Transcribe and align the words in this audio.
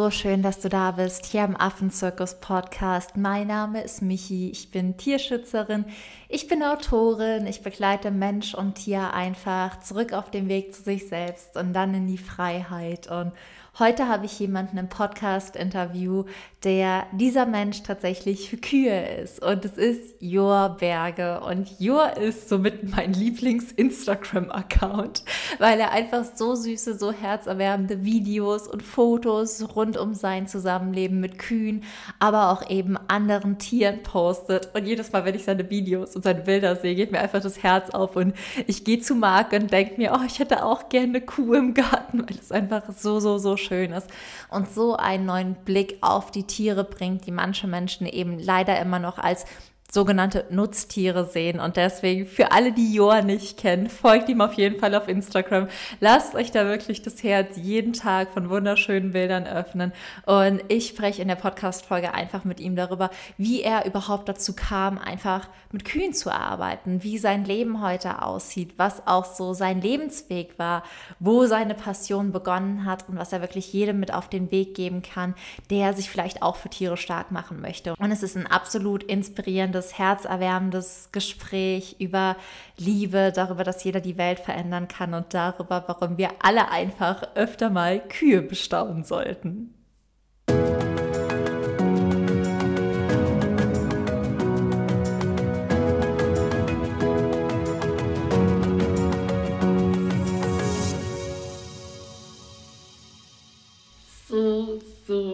so 0.00 0.10
schön, 0.10 0.40
dass 0.40 0.58
du 0.60 0.70
da 0.70 0.92
bist, 0.92 1.26
hier 1.26 1.42
am 1.42 1.54
Affenzirkus 1.54 2.40
Podcast. 2.40 3.18
Mein 3.18 3.48
Name 3.48 3.82
ist 3.82 4.00
Michi, 4.00 4.50
ich 4.50 4.70
bin 4.70 4.96
Tierschützerin, 4.96 5.84
ich 6.26 6.48
bin 6.48 6.62
Autorin, 6.62 7.46
ich 7.46 7.60
begleite 7.60 8.10
Mensch 8.10 8.54
und 8.54 8.76
Tier 8.76 9.12
einfach 9.12 9.78
zurück 9.80 10.14
auf 10.14 10.30
den 10.30 10.48
Weg 10.48 10.74
zu 10.74 10.82
sich 10.82 11.06
selbst 11.06 11.54
und 11.54 11.74
dann 11.74 11.92
in 11.92 12.06
die 12.06 12.16
Freiheit. 12.16 13.10
Und 13.10 13.32
Heute 13.78 14.08
habe 14.08 14.26
ich 14.26 14.36
jemanden 14.38 14.76
im 14.78 14.88
Podcast-Interview, 14.88 16.24
der 16.64 17.06
dieser 17.12 17.46
Mensch 17.46 17.82
tatsächlich 17.82 18.50
für 18.50 18.58
Kühe 18.58 19.00
ist. 19.22 19.42
Und 19.42 19.64
es 19.64 19.78
ist 19.78 20.16
Jor 20.18 20.76
Berge. 20.78 21.40
Und 21.40 21.78
Jor 21.78 22.14
ist 22.16 22.48
somit 22.48 22.90
mein 22.90 23.12
Lieblings-Instagram-Account, 23.14 25.22
weil 25.58 25.78
er 25.80 25.92
einfach 25.92 26.24
so 26.34 26.56
süße, 26.56 26.98
so 26.98 27.12
herzerwärmende 27.12 28.04
Videos 28.04 28.68
und 28.68 28.82
Fotos 28.82 29.74
rund 29.74 29.96
um 29.96 30.12
sein 30.14 30.46
Zusammenleben 30.46 31.18
mit 31.20 31.38
Kühen, 31.38 31.84
aber 32.18 32.50
auch 32.50 32.68
eben 32.68 32.98
anderen 33.08 33.56
Tieren 33.58 34.02
postet. 34.02 34.68
Und 34.74 34.84
jedes 34.84 35.10
Mal, 35.12 35.24
wenn 35.24 35.36
ich 35.36 35.44
seine 35.44 35.70
Videos 35.70 36.14
und 36.16 36.24
seine 36.24 36.42
Bilder 36.42 36.76
sehe, 36.76 36.96
geht 36.96 37.12
mir 37.12 37.20
einfach 37.20 37.40
das 37.40 37.62
Herz 37.62 37.88
auf. 37.90 38.16
Und 38.16 38.34
ich 38.66 38.84
gehe 38.84 38.98
zu 38.98 39.14
Marc 39.14 39.52
und 39.52 39.72
denke 39.72 39.94
mir, 39.96 40.12
oh, 40.12 40.20
ich 40.26 40.40
hätte 40.40 40.66
auch 40.66 40.90
gerne 40.90 41.08
eine 41.08 41.22
Kuh 41.22 41.54
im 41.54 41.72
Garten, 41.72 42.28
weil 42.28 42.36
es 42.38 42.52
einfach 42.52 42.82
so, 42.94 43.20
so, 43.20 43.38
so 43.38 43.56
schön 43.56 43.69
schön 43.70 43.92
ist 43.92 44.08
und 44.48 44.68
so 44.68 44.96
einen 44.96 45.26
neuen 45.26 45.54
Blick 45.54 45.98
auf 46.00 46.32
die 46.32 46.44
Tiere 46.44 46.82
bringt, 46.82 47.26
die 47.26 47.30
manche 47.30 47.68
Menschen 47.68 48.06
eben 48.06 48.38
leider 48.38 48.80
immer 48.80 48.98
noch 48.98 49.18
als 49.18 49.44
sogenannte 49.92 50.46
Nutztiere 50.50 51.24
sehen. 51.24 51.60
Und 51.60 51.76
deswegen 51.76 52.26
für 52.26 52.52
alle, 52.52 52.72
die 52.72 52.94
Joa 52.94 53.22
nicht 53.22 53.58
kennen, 53.58 53.88
folgt 53.88 54.28
ihm 54.28 54.40
auf 54.40 54.54
jeden 54.54 54.78
Fall 54.78 54.94
auf 54.94 55.08
Instagram. 55.08 55.68
Lasst 56.00 56.34
euch 56.34 56.50
da 56.50 56.66
wirklich 56.66 57.02
das 57.02 57.22
Herz 57.22 57.56
jeden 57.56 57.92
Tag 57.92 58.32
von 58.32 58.50
wunderschönen 58.50 59.12
Bildern 59.12 59.46
öffnen. 59.46 59.92
Und 60.26 60.62
ich 60.68 60.88
spreche 60.88 61.22
in 61.22 61.28
der 61.28 61.34
Podcast-Folge 61.34 62.14
einfach 62.14 62.44
mit 62.44 62.60
ihm 62.60 62.76
darüber, 62.76 63.10
wie 63.36 63.62
er 63.62 63.86
überhaupt 63.86 64.28
dazu 64.28 64.54
kam, 64.54 64.98
einfach 64.98 65.48
mit 65.72 65.84
Kühen 65.84 66.12
zu 66.12 66.32
arbeiten, 66.32 67.02
wie 67.02 67.18
sein 67.18 67.44
Leben 67.44 67.82
heute 67.82 68.22
aussieht, 68.22 68.74
was 68.76 69.06
auch 69.06 69.24
so 69.24 69.54
sein 69.54 69.80
Lebensweg 69.80 70.58
war, 70.58 70.84
wo 71.18 71.46
seine 71.46 71.74
Passion 71.74 72.32
begonnen 72.32 72.84
hat 72.84 73.08
und 73.08 73.18
was 73.18 73.32
er 73.32 73.40
wirklich 73.40 73.72
jedem 73.72 74.00
mit 74.00 74.12
auf 74.12 74.28
den 74.28 74.50
Weg 74.50 74.74
geben 74.74 75.02
kann, 75.02 75.34
der 75.70 75.94
sich 75.94 76.10
vielleicht 76.10 76.42
auch 76.42 76.56
für 76.56 76.70
Tiere 76.70 76.96
stark 76.96 77.30
machen 77.30 77.60
möchte. 77.60 77.94
Und 77.96 78.12
es 78.12 78.22
ist 78.22 78.36
ein 78.36 78.46
absolut 78.46 79.02
inspirierendes 79.02 79.79
spannendes, 79.80 79.98
herzerwärmendes 79.98 81.08
Gespräch 81.12 81.96
über 81.98 82.36
Liebe, 82.76 83.32
darüber, 83.34 83.64
dass 83.64 83.84
jeder 83.84 84.00
die 84.00 84.18
Welt 84.18 84.40
verändern 84.40 84.88
kann 84.88 85.14
und 85.14 85.32
darüber, 85.34 85.84
warum 85.86 86.18
wir 86.18 86.30
alle 86.40 86.70
einfach 86.70 87.22
öfter 87.34 87.70
mal 87.70 88.00
Kühe 88.00 88.42
bestaunen 88.42 89.04
sollten. 89.04 89.74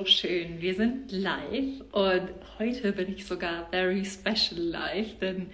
Schön. 0.07 0.63
Wir 0.63 0.75
sind 0.75 1.13
live 1.13 1.83
und 1.93 2.31
heute 2.59 2.93
bin 2.93 3.13
ich 3.15 3.27
sogar 3.27 3.69
very 3.71 4.07
special 4.07 4.59
live, 4.59 5.19
denn 5.21 5.51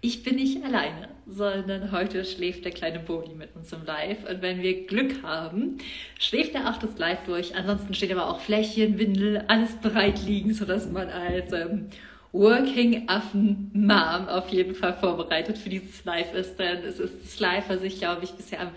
ich 0.00 0.24
bin 0.24 0.36
nicht 0.36 0.64
alleine, 0.64 1.08
sondern 1.28 1.92
heute 1.92 2.24
schläft 2.24 2.64
der 2.64 2.72
kleine 2.72 2.98
Boni 2.98 3.34
mit 3.34 3.54
uns 3.54 3.72
im 3.72 3.84
Live. 3.84 4.28
Und 4.28 4.42
wenn 4.42 4.62
wir 4.62 4.86
Glück 4.86 5.22
haben, 5.22 5.78
schläft 6.18 6.56
er 6.56 6.68
auch 6.68 6.78
das 6.78 6.98
Live 6.98 7.22
durch. 7.26 7.54
Ansonsten 7.54 7.94
steht 7.94 8.10
aber 8.10 8.28
auch 8.28 8.40
Fläschchen, 8.40 8.98
Windel, 8.98 9.44
alles 9.46 9.76
bereit 9.76 10.20
liegen, 10.26 10.52
sodass 10.52 10.90
man 10.90 11.08
als 11.08 11.52
ähm, 11.52 11.86
Working 12.32 13.08
Affen 13.08 13.70
Mom 13.72 14.26
auf 14.26 14.48
jeden 14.48 14.74
Fall 14.74 14.94
vorbereitet 14.94 15.58
für 15.58 15.68
dieses 15.68 16.04
Live 16.04 16.34
ist. 16.34 16.56
Denn 16.56 16.78
es 16.78 16.98
ist 16.98 17.22
das 17.22 17.38
Live, 17.38 17.68
was 17.68 17.84
ich, 17.84 17.98
glaube 18.00 18.24
ich, 18.24 18.32
bisher 18.32 18.62
am 18.62 18.70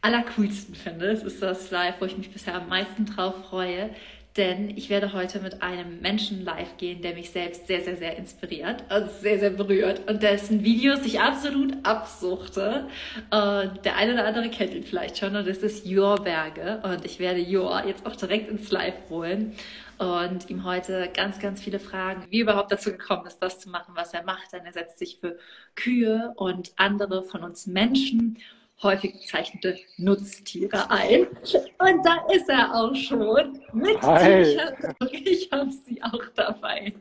allercoolsten 0.00 0.74
finde. 0.74 1.10
Es 1.10 1.22
ist 1.22 1.42
das 1.42 1.70
Live, 1.70 1.96
wo 2.00 2.06
ich 2.06 2.16
mich 2.16 2.30
bisher 2.30 2.54
am 2.54 2.68
meisten 2.70 3.04
drauf 3.04 3.34
freue 3.50 3.90
denn 4.36 4.70
ich 4.70 4.88
werde 4.88 5.12
heute 5.12 5.40
mit 5.40 5.62
einem 5.62 6.00
Menschen 6.00 6.44
live 6.44 6.76
gehen, 6.78 7.02
der 7.02 7.14
mich 7.14 7.30
selbst 7.30 7.66
sehr, 7.66 7.82
sehr, 7.82 7.96
sehr 7.96 8.16
inspiriert 8.16 8.84
und 8.90 9.10
sehr, 9.20 9.38
sehr 9.38 9.50
berührt 9.50 10.08
und 10.08 10.22
dessen 10.22 10.64
Videos 10.64 11.04
ich 11.04 11.20
absolut 11.20 11.74
absuchte. 11.82 12.88
Und 13.30 13.84
der 13.84 13.96
eine 13.96 14.14
oder 14.14 14.24
andere 14.24 14.48
kennt 14.48 14.72
ihn 14.72 14.84
vielleicht 14.84 15.18
schon 15.18 15.36
und 15.36 15.46
das 15.46 15.58
ist 15.58 15.86
Jor 15.86 16.22
Berge 16.22 16.80
und 16.82 17.04
ich 17.04 17.18
werde 17.18 17.40
Jor 17.40 17.84
jetzt 17.86 18.06
auch 18.06 18.16
direkt 18.16 18.48
ins 18.48 18.70
Live 18.70 18.94
holen 19.10 19.54
und 19.98 20.48
ihm 20.48 20.64
heute 20.64 21.10
ganz, 21.14 21.38
ganz 21.38 21.60
viele 21.60 21.78
Fragen, 21.78 22.24
wie 22.30 22.40
überhaupt 22.40 22.72
dazu 22.72 22.90
gekommen 22.90 23.26
ist, 23.26 23.38
das 23.38 23.60
zu 23.60 23.68
machen, 23.68 23.94
was 23.94 24.14
er 24.14 24.24
macht. 24.24 24.52
Denn 24.52 24.64
er 24.64 24.72
setzt 24.72 24.98
sich 24.98 25.18
für 25.20 25.38
Kühe 25.76 26.32
und 26.36 26.72
andere 26.76 27.22
von 27.22 27.44
uns 27.44 27.66
Menschen 27.66 28.38
häufig 28.82 29.12
bezeichnete 29.12 29.78
Nutztiere 29.96 30.90
ein. 30.90 31.26
Und 31.28 32.04
da 32.04 32.26
ist 32.32 32.48
er 32.48 32.74
auch 32.74 32.94
schon 32.94 33.60
mit 33.72 34.00
T-Shirt. 34.00 34.76
Ich 35.12 35.50
habe 35.52 35.70
sie 35.70 36.02
auch 36.02 36.24
dabei. 36.34 36.92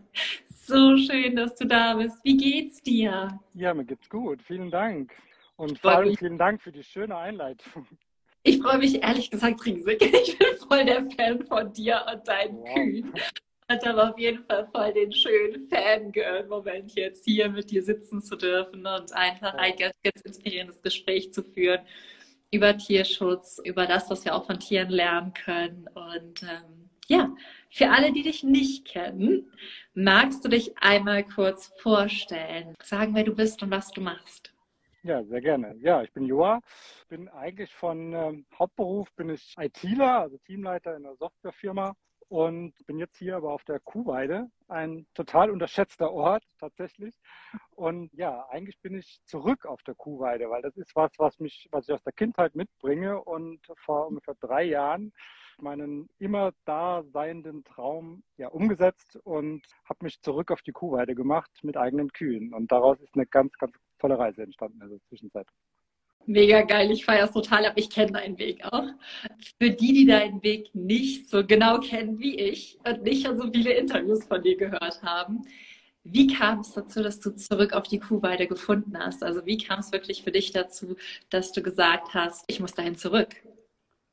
So 0.65 0.97
schön, 0.97 1.35
dass 1.35 1.55
du 1.55 1.65
da 1.65 1.95
bist. 1.95 2.17
Wie 2.23 2.37
geht's 2.37 2.81
dir? 2.81 3.39
Ja, 3.53 3.73
mir 3.73 3.85
geht's 3.85 4.09
gut. 4.09 4.41
Vielen 4.43 4.71
Dank. 4.71 5.11
Und 5.57 5.79
vor 5.79 5.91
allem 5.91 6.15
vielen 6.15 6.37
Dank 6.37 6.61
für 6.61 6.71
die 6.71 6.83
schöne 6.83 7.17
Einleitung. 7.17 7.87
Ich 8.43 8.59
freue 8.59 8.79
mich 8.79 9.03
ehrlich 9.03 9.29
gesagt 9.29 9.63
riesig. 9.65 10.01
Ich 10.01 10.37
bin 10.37 10.47
voll 10.67 10.85
der 10.85 11.05
Fan 11.11 11.45
von 11.45 11.71
dir 11.73 12.03
und 12.11 12.27
deinen 12.27 12.57
wow. 12.57 12.73
Kühen 12.73 13.13
hatte 13.71 13.89
aber 13.89 14.09
auf 14.09 14.19
jeden 14.19 14.43
Fall 14.43 14.67
voll 14.67 14.93
den 14.93 15.13
schönen 15.13 15.67
Fangirl-Moment 15.69 16.93
jetzt 16.95 17.23
hier 17.25 17.49
mit 17.49 17.71
dir 17.71 17.81
sitzen 17.83 18.21
zu 18.21 18.35
dürfen 18.35 18.85
und 18.85 19.13
einfach 19.13 19.53
ein 19.53 19.75
ganz, 19.77 19.95
ganz 20.03 20.21
inspirierendes 20.21 20.81
Gespräch 20.81 21.31
zu 21.31 21.41
führen 21.41 21.79
über 22.51 22.77
Tierschutz, 22.77 23.61
über 23.63 23.87
das, 23.87 24.09
was 24.09 24.25
wir 24.25 24.35
auch 24.35 24.45
von 24.45 24.59
Tieren 24.59 24.89
lernen 24.89 25.33
können. 25.33 25.87
Und 25.93 26.43
ähm, 26.43 26.89
ja, 27.07 27.33
für 27.69 27.89
alle, 27.89 28.11
die 28.11 28.23
dich 28.23 28.43
nicht 28.43 28.85
kennen, 28.85 29.49
magst 29.93 30.43
du 30.43 30.49
dich 30.49 30.77
einmal 30.77 31.23
kurz 31.23 31.71
vorstellen, 31.77 32.75
sagen, 32.83 33.15
wer 33.15 33.23
du 33.23 33.33
bist 33.33 33.63
und 33.63 33.71
was 33.71 33.91
du 33.91 34.01
machst? 34.01 34.53
Ja, 35.03 35.23
sehr 35.23 35.41
gerne. 35.41 35.75
Ja, 35.79 36.03
ich 36.03 36.11
bin 36.11 36.25
Joa, 36.25 36.59
bin 37.07 37.29
eigentlich 37.29 37.73
von 37.73 38.13
ähm, 38.13 38.45
Hauptberuf 38.59 39.11
bin 39.15 39.29
ich 39.29 39.55
ITler, 39.57 40.21
also 40.21 40.37
Teamleiter 40.39 40.95
in 40.97 41.05
einer 41.05 41.15
Softwarefirma 41.15 41.95
und 42.31 42.73
bin 42.87 42.97
jetzt 42.97 43.17
hier 43.17 43.35
aber 43.35 43.51
auf 43.51 43.65
der 43.65 43.81
Kuhweide, 43.81 44.49
ein 44.69 45.05
total 45.13 45.51
unterschätzter 45.51 46.13
Ort 46.13 46.45
tatsächlich. 46.59 47.13
Und 47.71 48.09
ja, 48.13 48.47
eigentlich 48.49 48.79
bin 48.79 48.95
ich 48.95 49.19
zurück 49.25 49.65
auf 49.65 49.83
der 49.83 49.95
Kuhweide, 49.95 50.49
weil 50.49 50.61
das 50.61 50.77
ist 50.77 50.95
was, 50.95 51.11
was 51.17 51.39
mich, 51.39 51.67
was 51.71 51.89
ich 51.89 51.93
aus 51.93 52.03
der 52.03 52.13
Kindheit 52.13 52.55
mitbringe 52.55 53.21
und 53.21 53.59
vor 53.75 54.07
ungefähr 54.07 54.35
drei 54.39 54.63
Jahren 54.63 55.11
meinen 55.59 56.07
immer 56.19 56.53
da 56.63 57.03
seienden 57.03 57.65
Traum 57.65 58.23
ja 58.37 58.47
umgesetzt 58.47 59.17
und 59.25 59.67
habe 59.83 60.05
mich 60.05 60.21
zurück 60.21 60.51
auf 60.51 60.61
die 60.61 60.71
Kuhweide 60.71 61.15
gemacht 61.15 61.51
mit 61.63 61.75
eigenen 61.75 62.13
Kühen. 62.13 62.53
Und 62.53 62.71
daraus 62.71 63.01
ist 63.01 63.13
eine 63.13 63.25
ganz, 63.25 63.57
ganz 63.57 63.75
tolle 63.99 64.17
Reise 64.17 64.41
entstanden 64.43 64.81
in 64.81 64.89
der 64.89 65.01
Zwischenzeit. 65.09 65.47
Mega 66.25 66.61
geil, 66.61 66.91
ich 66.91 67.03
feiere 67.03 67.25
es 67.25 67.31
total 67.31 67.65
ab. 67.65 67.73
Ich 67.75 67.89
kenne 67.89 68.13
deinen 68.13 68.37
Weg 68.37 68.63
auch. 68.63 68.85
Für 69.59 69.71
die, 69.71 69.93
die 69.93 70.05
deinen 70.05 70.41
Weg 70.43 70.73
nicht 70.73 71.29
so 71.29 71.45
genau 71.45 71.79
kennen 71.79 72.19
wie 72.19 72.35
ich 72.35 72.77
und 72.87 73.03
nicht 73.03 73.25
so 73.25 73.51
viele 73.51 73.73
Interviews 73.73 74.25
von 74.25 74.41
dir 74.41 74.55
gehört 74.55 75.01
haben, 75.01 75.41
wie 76.03 76.27
kam 76.27 76.61
es 76.61 76.73
dazu, 76.73 77.03
dass 77.03 77.19
du 77.19 77.31
zurück 77.31 77.73
auf 77.73 77.83
die 77.87 77.99
Kuhweide 77.99 78.47
gefunden 78.47 78.97
hast? 78.97 79.23
Also 79.23 79.45
wie 79.45 79.57
kam 79.57 79.79
es 79.79 79.91
wirklich 79.91 80.23
für 80.23 80.31
dich 80.31 80.51
dazu, 80.51 80.95
dass 81.29 81.51
du 81.51 81.61
gesagt 81.61 82.13
hast, 82.13 82.43
ich 82.47 82.59
muss 82.59 82.73
dahin 82.73 82.95
zurück? 82.95 83.35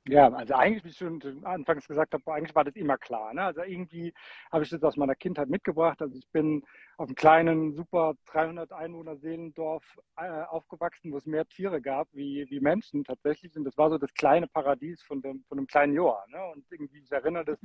Ja, 0.08 0.32
also 0.32 0.54
eigentlich, 0.54 0.84
wie 0.84 0.88
ich 0.88 0.96
schon 0.96 1.44
anfangs 1.44 1.86
gesagt 1.86 2.14
habe, 2.14 2.32
eigentlich 2.32 2.54
war 2.54 2.64
das 2.64 2.74
immer 2.76 2.96
klar. 2.96 3.34
Ne? 3.34 3.42
Also 3.42 3.62
irgendwie 3.62 4.14
habe 4.50 4.64
ich 4.64 4.70
das 4.70 4.82
aus 4.82 4.96
meiner 4.96 5.14
Kindheit 5.14 5.50
mitgebracht. 5.50 6.00
Also 6.00 6.16
ich 6.16 6.26
bin 6.30 6.62
auf 6.96 7.08
einem 7.08 7.14
kleinen, 7.14 7.74
super 7.74 8.14
300 8.26 8.72
Einwohner 8.72 9.16
Seelendorf 9.16 9.84
äh, 10.16 10.44
aufgewachsen, 10.44 11.12
wo 11.12 11.18
es 11.18 11.26
mehr 11.26 11.46
Tiere 11.46 11.82
gab 11.82 12.08
wie, 12.12 12.46
wie 12.48 12.60
Menschen 12.60 13.04
tatsächlich. 13.04 13.54
Und 13.54 13.64
das 13.64 13.76
war 13.76 13.90
so 13.90 13.98
das 13.98 14.14
kleine 14.14 14.48
Paradies 14.48 15.02
von 15.02 15.20
dem, 15.20 15.44
von 15.46 15.58
dem 15.58 15.66
kleinen 15.66 15.92
Joa. 15.92 16.24
Ne? 16.28 16.42
Und 16.54 16.64
irgendwie, 16.70 17.00
ich 17.00 17.12
erinnere 17.12 17.44
das 17.44 17.58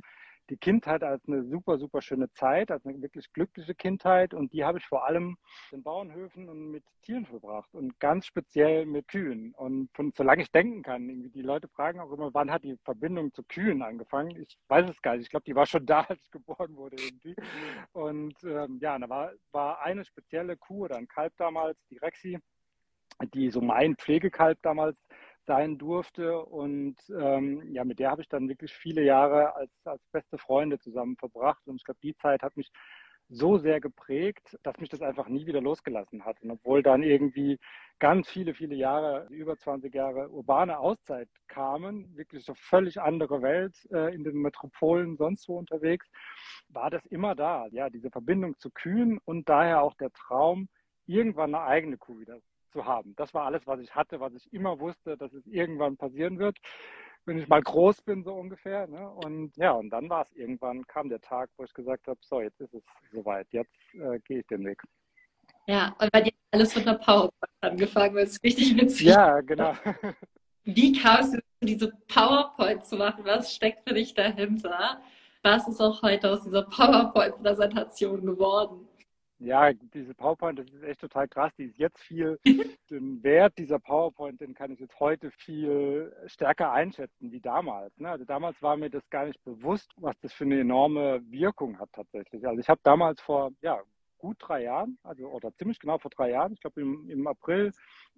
die 0.50 0.56
Kindheit 0.56 1.02
als 1.02 1.26
eine 1.26 1.44
super, 1.44 1.78
super 1.78 2.02
schöne 2.02 2.30
Zeit, 2.32 2.70
als 2.70 2.84
eine 2.86 3.00
wirklich 3.00 3.32
glückliche 3.32 3.74
Kindheit. 3.74 4.34
Und 4.34 4.52
die 4.52 4.64
habe 4.64 4.78
ich 4.78 4.86
vor 4.86 5.06
allem 5.06 5.36
in 5.72 5.82
Bauernhöfen 5.82 6.48
und 6.48 6.70
mit 6.70 6.84
Tieren 7.02 7.26
verbracht 7.26 7.74
und 7.74 7.98
ganz 8.00 8.26
speziell 8.26 8.86
mit 8.86 9.08
Kühen. 9.08 9.54
Und 9.54 9.90
von, 9.94 10.12
solange 10.16 10.42
ich 10.42 10.50
denken 10.50 10.82
kann, 10.82 11.08
die 11.08 11.42
Leute 11.42 11.68
fragen 11.68 12.00
auch 12.00 12.12
immer, 12.12 12.32
wann 12.34 12.50
hat 12.50 12.64
die 12.64 12.76
Verbindung 12.84 13.32
zu 13.32 13.42
Kühen 13.42 13.82
angefangen? 13.82 14.36
Ich 14.40 14.58
weiß 14.68 14.88
es 14.88 15.00
gar 15.02 15.16
nicht. 15.16 15.24
Ich 15.24 15.30
glaube, 15.30 15.44
die 15.44 15.54
war 15.54 15.66
schon 15.66 15.86
da, 15.86 16.00
als 16.02 16.22
ich 16.22 16.30
geboren 16.30 16.76
wurde 16.76 16.96
irgendwie. 16.96 17.36
Und 17.92 18.34
ähm, 18.44 18.78
ja, 18.80 18.98
da 18.98 19.08
war, 19.08 19.32
war 19.52 19.82
eine 19.82 20.04
spezielle 20.04 20.56
Kuh 20.56 20.84
oder 20.84 20.96
ein 20.96 21.08
Kalb 21.08 21.34
damals, 21.36 21.78
die 21.90 21.98
Rexi, 21.98 22.38
die 23.32 23.50
so 23.50 23.60
mein 23.60 23.96
Pflegekalb 23.96 24.58
damals 24.62 25.03
sein 25.46 25.78
durfte. 25.78 26.38
Und 26.38 26.96
ähm, 27.10 27.62
ja, 27.72 27.84
mit 27.84 27.98
der 27.98 28.10
habe 28.10 28.22
ich 28.22 28.28
dann 28.28 28.48
wirklich 28.48 28.72
viele 28.72 29.02
Jahre 29.02 29.54
als, 29.56 29.72
als 29.84 30.02
beste 30.12 30.38
Freunde 30.38 30.78
zusammen 30.78 31.16
verbracht. 31.16 31.66
Und 31.66 31.76
ich 31.76 31.84
glaube, 31.84 32.00
die 32.02 32.16
Zeit 32.16 32.42
hat 32.42 32.56
mich 32.56 32.70
so 33.28 33.58
sehr 33.58 33.80
geprägt, 33.80 34.58
dass 34.62 34.78
mich 34.78 34.90
das 34.90 35.02
einfach 35.02 35.28
nie 35.28 35.46
wieder 35.46 35.60
losgelassen 35.60 36.24
hat. 36.24 36.40
Und 36.42 36.50
obwohl 36.50 36.82
dann 36.82 37.02
irgendwie 37.02 37.58
ganz 37.98 38.28
viele, 38.28 38.54
viele 38.54 38.74
Jahre, 38.74 39.26
über 39.30 39.56
20 39.56 39.94
Jahre 39.94 40.28
urbane 40.30 40.78
Auszeit 40.78 41.28
kamen, 41.48 42.14
wirklich 42.16 42.44
so 42.44 42.54
völlig 42.54 43.00
andere 43.00 43.42
Welt 43.42 43.74
äh, 43.92 44.14
in 44.14 44.24
den 44.24 44.36
Metropolen 44.36 45.16
sonst 45.16 45.48
wo 45.48 45.58
unterwegs, 45.58 46.10
war 46.68 46.90
das 46.90 47.04
immer 47.06 47.34
da. 47.34 47.66
Ja, 47.70 47.88
diese 47.90 48.10
Verbindung 48.10 48.58
zu 48.58 48.70
Kühen 48.70 49.18
und 49.24 49.48
daher 49.48 49.82
auch 49.82 49.94
der 49.94 50.12
Traum, 50.12 50.68
irgendwann 51.06 51.54
eine 51.54 51.64
eigene 51.64 51.98
Kuh 51.98 52.18
wieder 52.18 52.38
zu 52.74 52.84
haben. 52.84 53.14
Das 53.16 53.32
war 53.32 53.46
alles, 53.46 53.66
was 53.66 53.80
ich 53.80 53.94
hatte, 53.94 54.20
was 54.20 54.34
ich 54.34 54.52
immer 54.52 54.78
wusste, 54.80 55.16
dass 55.16 55.32
es 55.32 55.46
irgendwann 55.46 55.96
passieren 55.96 56.38
wird, 56.38 56.58
wenn 57.24 57.38
ich 57.38 57.48
mal 57.48 57.62
groß 57.62 58.02
bin, 58.02 58.24
so 58.24 58.34
ungefähr. 58.34 58.86
Ne? 58.86 59.08
Und 59.08 59.56
ja, 59.56 59.70
und 59.70 59.90
dann 59.90 60.10
war 60.10 60.26
es 60.26 60.36
irgendwann, 60.36 60.86
kam 60.86 61.08
der 61.08 61.20
Tag, 61.20 61.48
wo 61.56 61.64
ich 61.64 61.72
gesagt 61.72 62.08
habe, 62.08 62.18
so, 62.22 62.40
jetzt 62.40 62.60
ist 62.60 62.74
es 62.74 62.82
soweit, 63.12 63.46
jetzt 63.52 63.72
äh, 63.94 64.18
gehe 64.20 64.40
ich 64.40 64.46
den 64.48 64.66
Weg. 64.66 64.82
Ja, 65.66 65.96
und 65.98 66.12
bei 66.12 66.20
dir 66.20 66.32
alles 66.50 66.76
mit 66.76 66.86
einer 66.86 66.98
PowerPoint 66.98 67.32
angefangen, 67.60 68.16
das 68.16 68.32
ist 68.32 68.44
richtig 68.44 68.76
witzig. 68.76 69.06
Ja, 69.06 69.40
genau. 69.40 69.74
Wie 70.64 70.92
kamst 70.92 71.34
du 71.34 71.38
diese 71.60 71.92
PowerPoint 72.08 72.84
zu 72.84 72.96
machen? 72.96 73.24
Was 73.24 73.54
steckt 73.54 73.88
für 73.88 73.94
dich 73.94 74.14
dahinter? 74.14 75.00
Was 75.42 75.68
ist 75.68 75.80
auch 75.80 76.02
heute 76.02 76.30
aus 76.30 76.42
dieser 76.42 76.62
PowerPoint-Präsentation 76.62 78.24
geworden? 78.26 78.88
Ja, 79.44 79.70
diese 79.74 80.14
PowerPoint, 80.14 80.58
das 80.58 80.70
ist 80.70 80.82
echt 80.82 81.00
total 81.00 81.28
krass. 81.28 81.52
Die 81.58 81.64
ist 81.64 81.76
jetzt 81.76 82.00
viel, 82.00 82.38
den 82.90 83.22
Wert 83.22 83.58
dieser 83.58 83.78
PowerPoint, 83.78 84.40
den 84.40 84.54
kann 84.54 84.72
ich 84.72 84.80
jetzt 84.80 84.98
heute 84.98 85.30
viel 85.32 86.16
stärker 86.26 86.72
einschätzen 86.72 87.30
wie 87.30 87.40
damals. 87.40 87.92
Ne? 87.98 88.08
Also 88.08 88.24
damals 88.24 88.60
war 88.62 88.78
mir 88.78 88.88
das 88.88 89.08
gar 89.10 89.26
nicht 89.26 89.44
bewusst, 89.44 89.92
was 89.98 90.18
das 90.20 90.32
für 90.32 90.44
eine 90.44 90.60
enorme 90.60 91.20
Wirkung 91.30 91.78
hat 91.78 91.90
tatsächlich. 91.92 92.46
Also 92.46 92.58
ich 92.58 92.68
habe 92.70 92.80
damals 92.84 93.20
vor, 93.20 93.50
ja, 93.60 93.82
gut 94.16 94.38
drei 94.40 94.62
Jahren, 94.62 94.98
also 95.02 95.28
oder 95.28 95.52
ziemlich 95.52 95.78
genau 95.78 95.98
vor 95.98 96.10
drei 96.10 96.30
Jahren, 96.30 96.54
ich 96.54 96.60
glaube 96.60 96.80
im, 96.80 97.10
im 97.10 97.26
April 97.26 97.70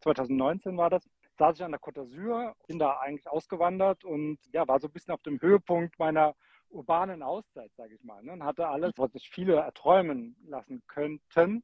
2019 0.02 0.76
war 0.76 0.90
das, 0.90 1.08
saß 1.38 1.56
ich 1.56 1.64
an 1.64 1.72
der 1.72 1.80
Côte 1.80 2.02
d'Azur, 2.02 2.54
bin 2.68 2.78
da 2.78 3.00
eigentlich 3.00 3.28
ausgewandert 3.28 4.04
und 4.04 4.38
ja, 4.52 4.68
war 4.68 4.78
so 4.78 4.86
ein 4.86 4.92
bisschen 4.92 5.12
auf 5.12 5.22
dem 5.22 5.40
Höhepunkt 5.40 5.98
meiner 5.98 6.36
urbanen 6.76 7.22
Auszeit, 7.22 7.72
sage 7.76 7.94
ich 7.94 8.04
mal. 8.04 8.22
Ne? 8.22 8.32
Und 8.32 8.44
hatte 8.44 8.68
alles, 8.68 8.92
was 8.96 9.12
sich 9.12 9.28
viele 9.30 9.56
erträumen 9.56 10.36
lassen 10.46 10.82
könnten. 10.86 11.62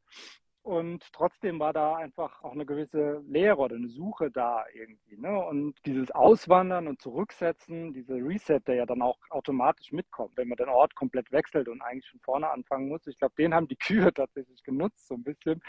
Und 0.64 1.12
trotzdem 1.12 1.58
war 1.58 1.72
da 1.72 1.96
einfach 1.96 2.40
auch 2.44 2.52
eine 2.52 2.64
gewisse 2.64 3.20
Lehre 3.26 3.56
oder 3.56 3.74
eine 3.74 3.88
Suche 3.88 4.30
da 4.30 4.64
irgendwie. 4.72 5.16
Ne? 5.16 5.36
Und 5.44 5.74
dieses 5.86 6.12
Auswandern 6.12 6.86
und 6.86 7.00
Zurücksetzen, 7.00 7.92
dieser 7.92 8.14
Reset, 8.14 8.60
der 8.68 8.76
ja 8.76 8.86
dann 8.86 9.02
auch 9.02 9.18
automatisch 9.30 9.90
mitkommt, 9.90 10.36
wenn 10.36 10.46
man 10.46 10.56
den 10.56 10.68
Ort 10.68 10.94
komplett 10.94 11.32
wechselt 11.32 11.68
und 11.68 11.82
eigentlich 11.82 12.08
von 12.08 12.20
vorne 12.20 12.48
anfangen 12.48 12.88
muss, 12.88 13.04
ich 13.08 13.18
glaube, 13.18 13.34
den 13.36 13.54
haben 13.54 13.66
die 13.66 13.76
Kühe 13.76 14.12
tatsächlich 14.14 14.62
genutzt, 14.62 15.08
so 15.08 15.14
ein 15.14 15.24
bisschen, 15.24 15.60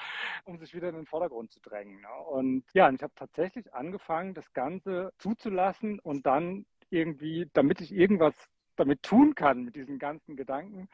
um 0.45 0.59
sich 0.59 0.75
wieder 0.75 0.89
in 0.89 0.95
den 0.95 1.07
Vordergrund 1.07 1.51
zu 1.51 1.59
drängen. 1.59 1.99
Ne? 1.99 2.13
Und 2.29 2.63
ja, 2.75 2.87
und 2.87 2.95
ich 2.95 3.01
habe 3.01 3.13
tatsächlich 3.15 3.73
angefangen, 3.73 4.35
das 4.35 4.53
Ganze 4.53 5.11
zuzulassen 5.17 5.99
und 5.99 6.27
dann 6.27 6.67
irgendwie, 6.91 7.49
damit 7.53 7.81
ich 7.81 7.91
irgendwas 7.91 8.35
damit 8.75 9.03
tun 9.03 9.35
kann, 9.35 9.63
mit 9.63 9.75
diesen 9.75 9.99
ganzen 9.99 10.35
Gedanken, 10.35 10.87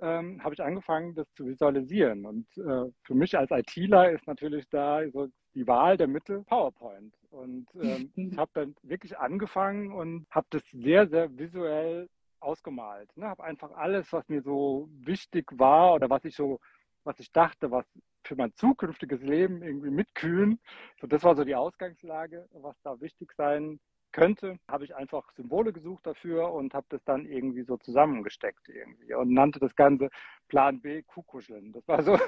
ähm, 0.00 0.42
habe 0.42 0.54
ich 0.54 0.62
angefangen, 0.62 1.14
das 1.14 1.26
zu 1.34 1.46
visualisieren. 1.46 2.26
Und 2.26 2.46
äh, 2.58 2.90
für 3.02 3.14
mich 3.14 3.36
als 3.36 3.50
ITler 3.50 4.10
ist 4.12 4.26
natürlich 4.26 4.68
da 4.70 5.00
so 5.10 5.28
die 5.54 5.66
Wahl 5.66 5.96
der 5.96 6.06
Mittel 6.06 6.42
PowerPoint. 6.44 7.14
Und 7.30 7.66
ähm, 7.74 8.12
ich 8.16 8.36
habe 8.38 8.50
dann 8.54 8.74
wirklich 8.82 9.18
angefangen 9.18 9.92
und 9.92 10.26
habe 10.30 10.46
das 10.50 10.62
sehr, 10.72 11.08
sehr 11.08 11.36
visuell 11.36 12.08
ausgemalt. 12.40 13.14
Ne? 13.16 13.26
Habe 13.26 13.44
einfach 13.44 13.72
alles, 13.72 14.12
was 14.12 14.28
mir 14.28 14.42
so 14.42 14.88
wichtig 14.90 15.46
war 15.58 15.94
oder 15.94 16.10
was 16.10 16.24
ich 16.24 16.36
so, 16.36 16.60
was 17.04 17.18
ich 17.18 17.32
dachte, 17.32 17.70
was 17.70 17.86
für 18.24 18.36
mein 18.36 18.52
zukünftiges 18.54 19.22
Leben 19.22 19.62
irgendwie 19.62 19.90
mitkühlen. 19.90 20.58
So, 21.00 21.06
das 21.06 21.22
war 21.22 21.36
so 21.36 21.44
die 21.44 21.54
Ausgangslage, 21.54 22.48
was 22.52 22.76
da 22.82 23.00
wichtig 23.00 23.32
sein 23.36 23.78
könnte, 24.12 24.58
habe 24.68 24.84
ich 24.84 24.94
einfach 24.94 25.30
Symbole 25.32 25.72
gesucht 25.72 26.06
dafür 26.06 26.52
und 26.52 26.74
habe 26.74 26.86
das 26.88 27.02
dann 27.04 27.26
irgendwie 27.26 27.62
so 27.62 27.76
zusammengesteckt 27.76 28.68
irgendwie 28.68 29.14
und 29.14 29.32
nannte 29.32 29.58
das 29.58 29.74
Ganze 29.76 30.08
Plan 30.48 30.80
B 30.80 31.02
Kuhkuscheln. 31.02 31.72
Das 31.72 31.86
war 31.88 32.02
so. 32.02 32.18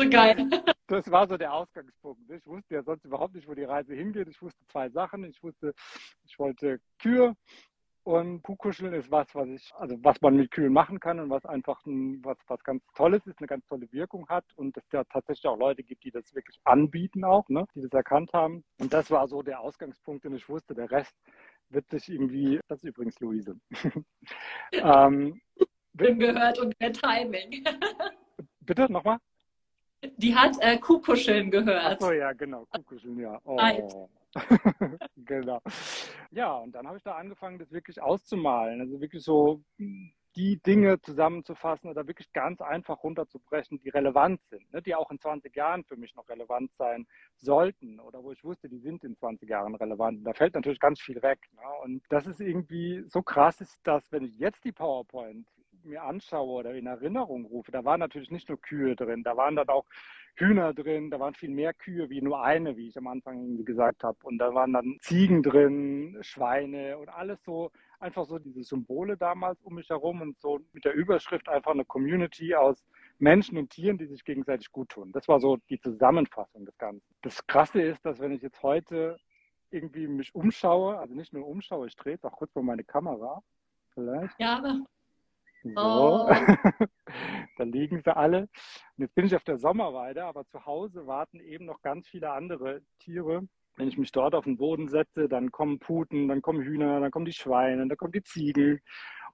So 0.00 0.08
geil. 0.08 0.48
Das 0.90 1.10
war 1.10 1.28
so 1.28 1.36
der 1.36 1.52
Ausgangspunkt. 1.52 2.30
Ich 2.30 2.46
wusste 2.46 2.76
ja 2.76 2.82
sonst 2.82 3.04
überhaupt 3.04 3.34
nicht, 3.34 3.46
wo 3.46 3.52
die 3.52 3.64
Reise 3.64 3.92
hingeht. 3.92 4.26
Ich 4.26 4.40
wusste 4.40 4.64
zwei 4.68 4.88
Sachen. 4.88 5.22
Ich 5.24 5.42
wusste, 5.42 5.74
ich 6.24 6.38
wollte 6.38 6.80
Kühe 6.98 7.36
und 8.08 8.42
Kuhkuscheln 8.42 8.94
ist 8.94 9.10
was, 9.10 9.34
was 9.34 9.46
ich, 9.48 9.70
also 9.76 10.02
was 10.02 10.18
man 10.22 10.34
mit 10.34 10.50
Kühen 10.50 10.72
machen 10.72 10.98
kann 10.98 11.20
und 11.20 11.28
was 11.28 11.44
einfach 11.44 11.84
ein, 11.84 12.24
was, 12.24 12.38
was 12.46 12.64
ganz 12.64 12.82
Tolles 12.94 13.26
ist, 13.26 13.38
eine 13.38 13.46
ganz 13.46 13.66
tolle 13.66 13.86
Wirkung 13.92 14.26
hat 14.30 14.46
und 14.56 14.74
es 14.78 14.84
ja 14.92 15.04
tatsächlich 15.04 15.46
auch 15.46 15.58
Leute 15.58 15.82
gibt, 15.82 16.04
die 16.04 16.10
das 16.10 16.34
wirklich 16.34 16.58
anbieten 16.64 17.22
auch, 17.22 17.46
ne, 17.50 17.66
die 17.74 17.82
das 17.82 17.92
erkannt 17.92 18.32
haben. 18.32 18.64
Und 18.80 18.94
das 18.94 19.10
war 19.10 19.28
so 19.28 19.42
der 19.42 19.60
Ausgangspunkt, 19.60 20.24
den 20.24 20.34
ich 20.34 20.48
wusste. 20.48 20.74
Der 20.74 20.90
Rest 20.90 21.14
wird 21.68 21.90
sich 21.90 22.08
irgendwie, 22.08 22.60
das 22.66 22.78
ist 22.78 22.88
übrigens 22.88 23.20
Luise. 23.20 23.60
ähm, 24.72 25.38
bin 25.92 26.18
gehört 26.18 26.58
und 26.60 26.74
der 26.80 26.94
Timing. 26.94 27.62
bitte 28.60 28.90
nochmal? 28.90 29.18
Die 30.16 30.34
hat 30.34 30.56
äh, 30.60 30.78
Kuhkuscheln 30.78 31.50
gehört. 31.50 31.96
Ach 32.00 32.00
so, 32.00 32.12
ja, 32.12 32.32
genau, 32.32 32.66
Kuhkuscheln, 32.66 33.18
ja. 33.18 33.40
Oh. 33.44 34.08
genau. 35.16 35.60
Ja, 36.30 36.56
und 36.56 36.72
dann 36.72 36.86
habe 36.86 36.98
ich 36.98 37.02
da 37.02 37.16
angefangen, 37.16 37.58
das 37.58 37.72
wirklich 37.72 38.00
auszumalen. 38.00 38.80
Also 38.80 39.00
wirklich 39.00 39.24
so 39.24 39.62
die 40.36 40.60
Dinge 40.62 41.00
zusammenzufassen 41.00 41.90
oder 41.90 42.06
wirklich 42.06 42.32
ganz 42.32 42.60
einfach 42.60 43.02
runterzubrechen, 43.02 43.80
die 43.80 43.88
relevant 43.88 44.40
sind, 44.50 44.72
ne? 44.72 44.80
die 44.80 44.94
auch 44.94 45.10
in 45.10 45.18
20 45.18 45.54
Jahren 45.56 45.84
für 45.84 45.96
mich 45.96 46.14
noch 46.14 46.28
relevant 46.28 46.72
sein 46.76 47.06
sollten 47.36 47.98
oder 47.98 48.22
wo 48.22 48.30
ich 48.30 48.44
wusste, 48.44 48.68
die 48.68 48.78
sind 48.78 49.02
in 49.02 49.16
20 49.16 49.48
Jahren 49.48 49.74
relevant. 49.74 50.18
Und 50.18 50.24
da 50.24 50.34
fällt 50.34 50.54
natürlich 50.54 50.78
ganz 50.78 51.00
viel 51.00 51.20
weg. 51.22 51.40
Ne? 51.56 51.62
Und 51.82 52.02
das 52.08 52.26
ist 52.28 52.40
irgendwie 52.40 53.04
so 53.08 53.20
krass, 53.20 53.60
ist, 53.60 53.78
dass 53.82 54.12
wenn 54.12 54.24
ich 54.24 54.38
jetzt 54.38 54.64
die 54.64 54.72
PowerPoint 54.72 55.48
mir 55.88 56.02
anschaue 56.02 56.60
oder 56.60 56.74
in 56.74 56.86
Erinnerung 56.86 57.46
rufe, 57.46 57.72
da 57.72 57.84
waren 57.84 58.00
natürlich 58.00 58.30
nicht 58.30 58.48
nur 58.48 58.60
Kühe 58.60 58.94
drin, 58.94 59.22
da 59.22 59.36
waren 59.36 59.56
dann 59.56 59.68
auch 59.68 59.84
Hühner 60.38 60.72
drin, 60.72 61.10
da 61.10 61.18
waren 61.18 61.34
viel 61.34 61.50
mehr 61.50 61.74
Kühe 61.74 62.08
wie 62.10 62.22
nur 62.22 62.42
eine, 62.42 62.76
wie 62.76 62.88
ich 62.88 62.96
am 62.96 63.08
Anfang 63.08 63.64
gesagt 63.64 64.04
habe. 64.04 64.18
Und 64.22 64.38
da 64.38 64.54
waren 64.54 64.72
dann 64.72 64.96
Ziegen 65.00 65.42
drin, 65.42 66.16
Schweine 66.20 66.96
und 66.98 67.08
alles 67.08 67.42
so, 67.44 67.72
einfach 67.98 68.24
so 68.24 68.38
diese 68.38 68.62
Symbole 68.62 69.16
damals 69.16 69.60
um 69.62 69.74
mich 69.74 69.88
herum 69.90 70.22
und 70.22 70.40
so 70.40 70.60
mit 70.72 70.84
der 70.84 70.94
Überschrift 70.94 71.48
einfach 71.48 71.72
eine 71.72 71.84
Community 71.84 72.54
aus 72.54 72.86
Menschen 73.18 73.58
und 73.58 73.70
Tieren, 73.70 73.98
die 73.98 74.06
sich 74.06 74.24
gegenseitig 74.24 74.70
gut 74.70 74.90
tun. 74.90 75.10
Das 75.12 75.26
war 75.26 75.40
so 75.40 75.56
die 75.68 75.80
Zusammenfassung 75.80 76.64
des 76.64 76.78
Ganzen. 76.78 77.02
Das 77.22 77.44
Krasse 77.46 77.82
ist, 77.82 78.04
dass 78.04 78.20
wenn 78.20 78.32
ich 78.32 78.42
jetzt 78.42 78.62
heute 78.62 79.18
irgendwie 79.70 80.06
mich 80.06 80.34
umschaue, 80.34 80.98
also 80.98 81.14
nicht 81.14 81.32
nur 81.32 81.46
umschaue, 81.46 81.88
ich 81.88 81.96
drehe 81.96 82.14
jetzt 82.14 82.24
auch 82.24 82.36
kurz 82.36 82.54
mal 82.54 82.62
meine 82.62 82.84
Kamera, 82.84 83.42
vielleicht. 83.92 84.38
Ja, 84.38 84.58
aber 84.58 84.84
so, 85.62 85.70
oh. 85.76 86.28
da 87.56 87.64
liegen 87.64 88.00
sie 88.00 88.16
alle. 88.16 88.42
Und 88.42 88.48
jetzt 88.98 89.14
bin 89.14 89.26
ich 89.26 89.34
auf 89.34 89.44
der 89.44 89.58
Sommerweide, 89.58 90.24
aber 90.24 90.46
zu 90.46 90.64
Hause 90.66 91.06
warten 91.06 91.40
eben 91.40 91.64
noch 91.64 91.82
ganz 91.82 92.08
viele 92.08 92.32
andere 92.32 92.82
Tiere. 92.98 93.42
Wenn 93.76 93.88
ich 93.88 93.98
mich 93.98 94.10
dort 94.10 94.34
auf 94.34 94.44
den 94.44 94.56
Boden 94.56 94.88
setze, 94.88 95.28
dann 95.28 95.52
kommen 95.52 95.78
Puten, 95.78 96.28
dann 96.28 96.42
kommen 96.42 96.62
Hühner, 96.62 97.00
dann 97.00 97.10
kommen 97.10 97.26
die 97.26 97.32
Schweine, 97.32 97.86
dann 97.86 97.96
kommen 97.96 98.12
die 98.12 98.24
Ziegen. 98.24 98.80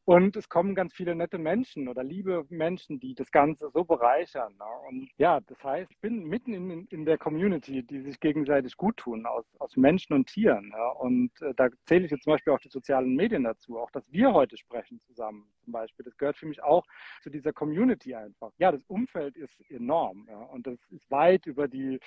Und 0.07 0.37
es 0.37 0.51
kommen 0.51 0.75
ganz 0.75 0.93
viele 0.93 1.15
nette 1.15 1.39
Menschen 1.39 1.89
oder 1.89 2.05
liebe 2.05 2.45
Menschen, 2.51 3.01
die 3.01 3.15
das 3.15 3.31
Ganze 3.31 3.71
so 3.71 3.85
bereichern. 3.85 4.55
Ne? 4.59 4.65
Und 4.89 5.09
ja, 5.17 5.41
das 5.41 5.65
heißt, 5.65 5.91
ich 5.91 5.99
bin 6.01 6.25
mitten 6.25 6.53
in, 6.53 6.87
in 6.89 7.07
der 7.07 7.17
Community, 7.17 7.83
die 7.83 8.01
sich 8.01 8.21
gegenseitig 8.21 8.77
gut 8.77 8.99
tun, 8.99 9.25
aus, 9.25 9.47
aus 9.59 9.77
Menschen 9.79 10.13
und 10.13 10.27
Tieren. 10.27 10.73
Ja? 10.77 10.89
Und 10.89 11.31
äh, 11.41 11.55
da 11.57 11.69
zähle 11.87 12.05
ich 12.05 12.11
jetzt 12.11 12.25
zum 12.25 12.35
Beispiel 12.35 12.53
auch 12.53 12.61
die 12.61 12.69
sozialen 12.69 13.15
Medien 13.15 13.45
dazu, 13.45 13.79
auch 13.79 13.91
dass 13.93 14.05
wir 14.13 14.35
heute 14.35 14.59
sprechen 14.59 15.01
zusammen 15.01 15.51
zum 15.63 15.73
Beispiel. 15.73 16.05
Das 16.05 16.19
gehört 16.19 16.37
für 16.37 16.47
mich 16.47 16.63
auch 16.63 16.85
zu 17.23 17.31
dieser 17.31 17.55
Community 17.55 18.15
einfach. 18.15 18.53
Ja, 18.59 18.73
das 18.73 18.83
Umfeld 18.89 19.37
ist 19.39 19.59
enorm 19.71 20.27
ja? 20.29 20.37
und 20.37 20.67
das 20.67 20.79
ist 20.91 21.11
weit 21.11 21.47
über 21.47 21.67
die 21.67 21.99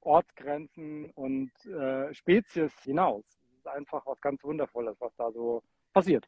Ortsgrenzen 0.00 1.10
und 1.10 1.52
äh, 1.66 2.14
Spezies 2.14 2.72
hinaus. 2.82 3.24
Das 3.28 3.58
ist 3.58 3.68
einfach 3.68 4.06
was 4.06 4.20
ganz 4.22 4.42
Wundervolles, 4.42 4.96
was 5.00 5.14
da 5.16 5.30
so 5.30 5.62
passiert. 5.92 6.26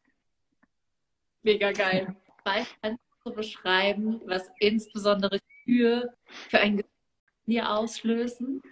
Mega 1.44 1.72
geil. 1.72 2.16
Vielleicht 2.42 2.82
kannst 2.82 3.04
du 3.24 3.32
beschreiben, 3.32 4.20
was 4.24 4.50
insbesondere 4.58 5.38
Kühe 5.64 6.12
für 6.48 6.58
ein 6.58 6.78
Gefühl 6.78 7.60
auslösen? 7.60 8.62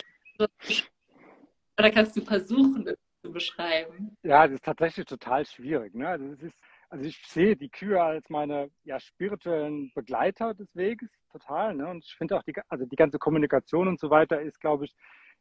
Oder 1.78 1.90
kannst 1.90 2.16
du 2.16 2.22
versuchen, 2.22 2.86
es 2.86 2.96
zu 3.22 3.30
beschreiben? 3.30 4.16
Ja, 4.22 4.46
das 4.46 4.54
ist 4.54 4.64
tatsächlich 4.64 5.04
total 5.04 5.44
schwierig. 5.44 5.94
Ne? 5.94 6.08
Also, 6.08 6.24
ist, 6.46 6.58
also 6.88 7.04
ich 7.04 7.22
sehe 7.26 7.56
die 7.56 7.68
Kühe 7.68 8.02
als 8.02 8.28
meine 8.30 8.70
ja, 8.84 8.98
spirituellen 8.98 9.92
Begleiter 9.94 10.54
des 10.54 10.74
Weges 10.74 11.10
total. 11.30 11.74
Ne? 11.74 11.88
Und 11.88 12.04
ich 12.04 12.14
finde 12.14 12.38
auch, 12.38 12.42
die, 12.42 12.54
also 12.68 12.86
die 12.86 12.96
ganze 12.96 13.18
Kommunikation 13.18 13.88
und 13.88 14.00
so 14.00 14.08
weiter 14.08 14.40
ist, 14.40 14.60
glaube 14.60 14.86
ich, 14.86 14.94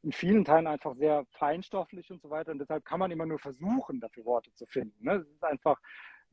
in 0.04 0.12
vielen 0.12 0.44
Teilen 0.44 0.68
einfach 0.68 0.96
sehr 0.96 1.26
feinstofflich 1.38 2.12
und 2.12 2.22
so 2.22 2.30
weiter. 2.30 2.52
Und 2.52 2.60
deshalb 2.60 2.84
kann 2.84 3.00
man 3.00 3.12
immer 3.12 3.26
nur 3.26 3.40
versuchen, 3.40 4.02
dafür 4.02 4.26
Worte 4.26 4.52
zu 4.54 4.66
finden. 4.66 5.04
Ne? 5.04 5.16
Es 5.16 5.28
ist 5.28 5.44
einfach, 5.44 5.80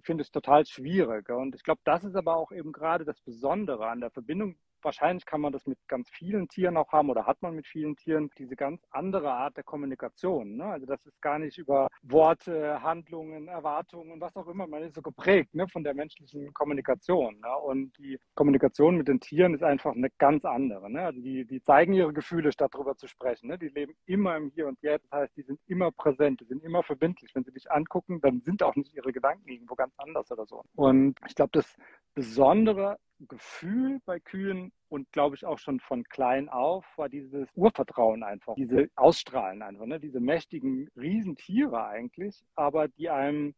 finde 0.03 0.23
es 0.23 0.31
total 0.31 0.67
schwierig. 0.67 1.29
Und 1.31 1.55
ich 1.55 1.63
glaube, 1.63 1.81
das 1.85 2.05
ist 2.05 2.17
aber 2.17 2.37
auch 2.37 2.53
eben 2.53 2.73
gerade 2.73 3.05
das 3.05 3.21
Besondere 3.21 3.89
an 3.89 4.01
der 4.01 4.11
Verbindung 4.11 4.57
wahrscheinlich 4.83 5.27
kann 5.27 5.41
man 5.41 5.53
das 5.53 5.67
mit 5.67 5.79
ganz 5.89 6.09
vielen 6.11 6.49
Tieren 6.49 6.77
auch 6.77 6.93
haben 6.93 7.11
oder 7.11 7.27
hat 7.27 7.43
man 7.43 7.55
mit 7.55 7.67
vielen 7.67 7.97
Tieren 7.97 8.31
diese 8.39 8.57
ganz 8.57 8.83
andere 8.91 9.33
Art 9.33 9.57
der 9.57 9.65
Kommunikation. 9.65 10.57
Ne? 10.57 10.65
Also 10.65 10.87
das 10.87 11.05
ist 11.07 11.21
gar 11.21 11.39
nicht 11.39 11.59
über 11.59 11.89
Worte, 12.03 12.83
Handlungen, 12.83 13.49
Erwartungen, 13.49 14.21
was 14.21 14.37
auch 14.37 14.47
immer. 14.49 14.67
Man 14.67 14.83
ist 14.83 14.95
so 14.95 15.03
geprägt 15.03 15.55
ne, 15.55 15.69
von 15.69 15.85
der 15.85 15.95
menschlichen 15.95 16.53
Kommunikation. 16.55 17.41
Ne? 17.41 17.57
Und 17.57 17.97
die 17.99 18.19
Kommunikation 18.35 18.97
mit 18.97 19.09
den 19.09 19.21
Tieren 19.21 19.55
ist 19.55 19.63
einfach 19.63 19.95
eine 19.95 20.11
ganz 20.19 20.45
andere. 20.45 20.91
Ne? 20.91 21.03
Also 21.03 21.21
die, 21.21 21.45
die 21.45 21.63
zeigen 21.63 21.93
ihre 21.93 22.13
Gefühle, 22.13 22.53
statt 22.53 22.71
darüber 22.75 22.97
zu 22.97 23.07
sprechen. 23.07 23.49
Ne? 23.49 23.59
Die 23.59 23.69
leben 23.69 23.95
immer 24.07 24.37
im 24.37 24.51
Hier 24.51 24.69
und 24.69 24.81
Jetzt. 24.83 25.07
Das 25.11 25.21
heißt, 25.21 25.37
die 25.37 25.43
sind 25.43 25.61
immer 25.67 25.91
präsent, 25.93 26.41
die 26.41 26.47
sind 26.47 26.63
immer 26.63 26.83
verbindlich. 26.83 27.35
Wenn 27.35 27.45
sie 27.45 27.53
dich 27.53 27.71
angucken, 27.71 28.21
dann 28.21 28.41
sind 28.41 28.63
auch 28.63 28.77
nicht 28.77 28.95
ihre 28.95 29.13
Gedanken 29.13 29.49
irgendwo 29.49 29.75
ganz 29.75 29.95
anders 29.99 30.31
oder 30.31 30.47
so. 30.47 30.65
Und 30.75 31.19
ich 31.27 31.35
glaube, 31.35 31.51
das 31.53 31.77
Besondere 32.15 32.99
Gefühl 33.27 34.01
bei 34.05 34.21
Kühen 34.21 34.73
und 34.89 35.11
glaube 35.13 35.37
ich 35.37 35.45
auch 35.45 35.59
schon 35.59 35.81
von 35.81 36.05
klein 36.05 36.49
auf 36.49 36.87
war 36.97 37.09
dieses 37.09 37.49
Urvertrauen 37.55 38.23
einfach, 38.23 38.55
diese 38.55 38.89
Ausstrahlen 38.95 39.63
einfach, 39.63 39.87
ne? 39.87 39.99
diese 39.99 40.21
mächtigen 40.21 40.89
Riesentiere 40.97 41.87
eigentlich, 41.87 42.45
aber 42.55 42.89
die 42.89 43.11
einem 43.11 43.55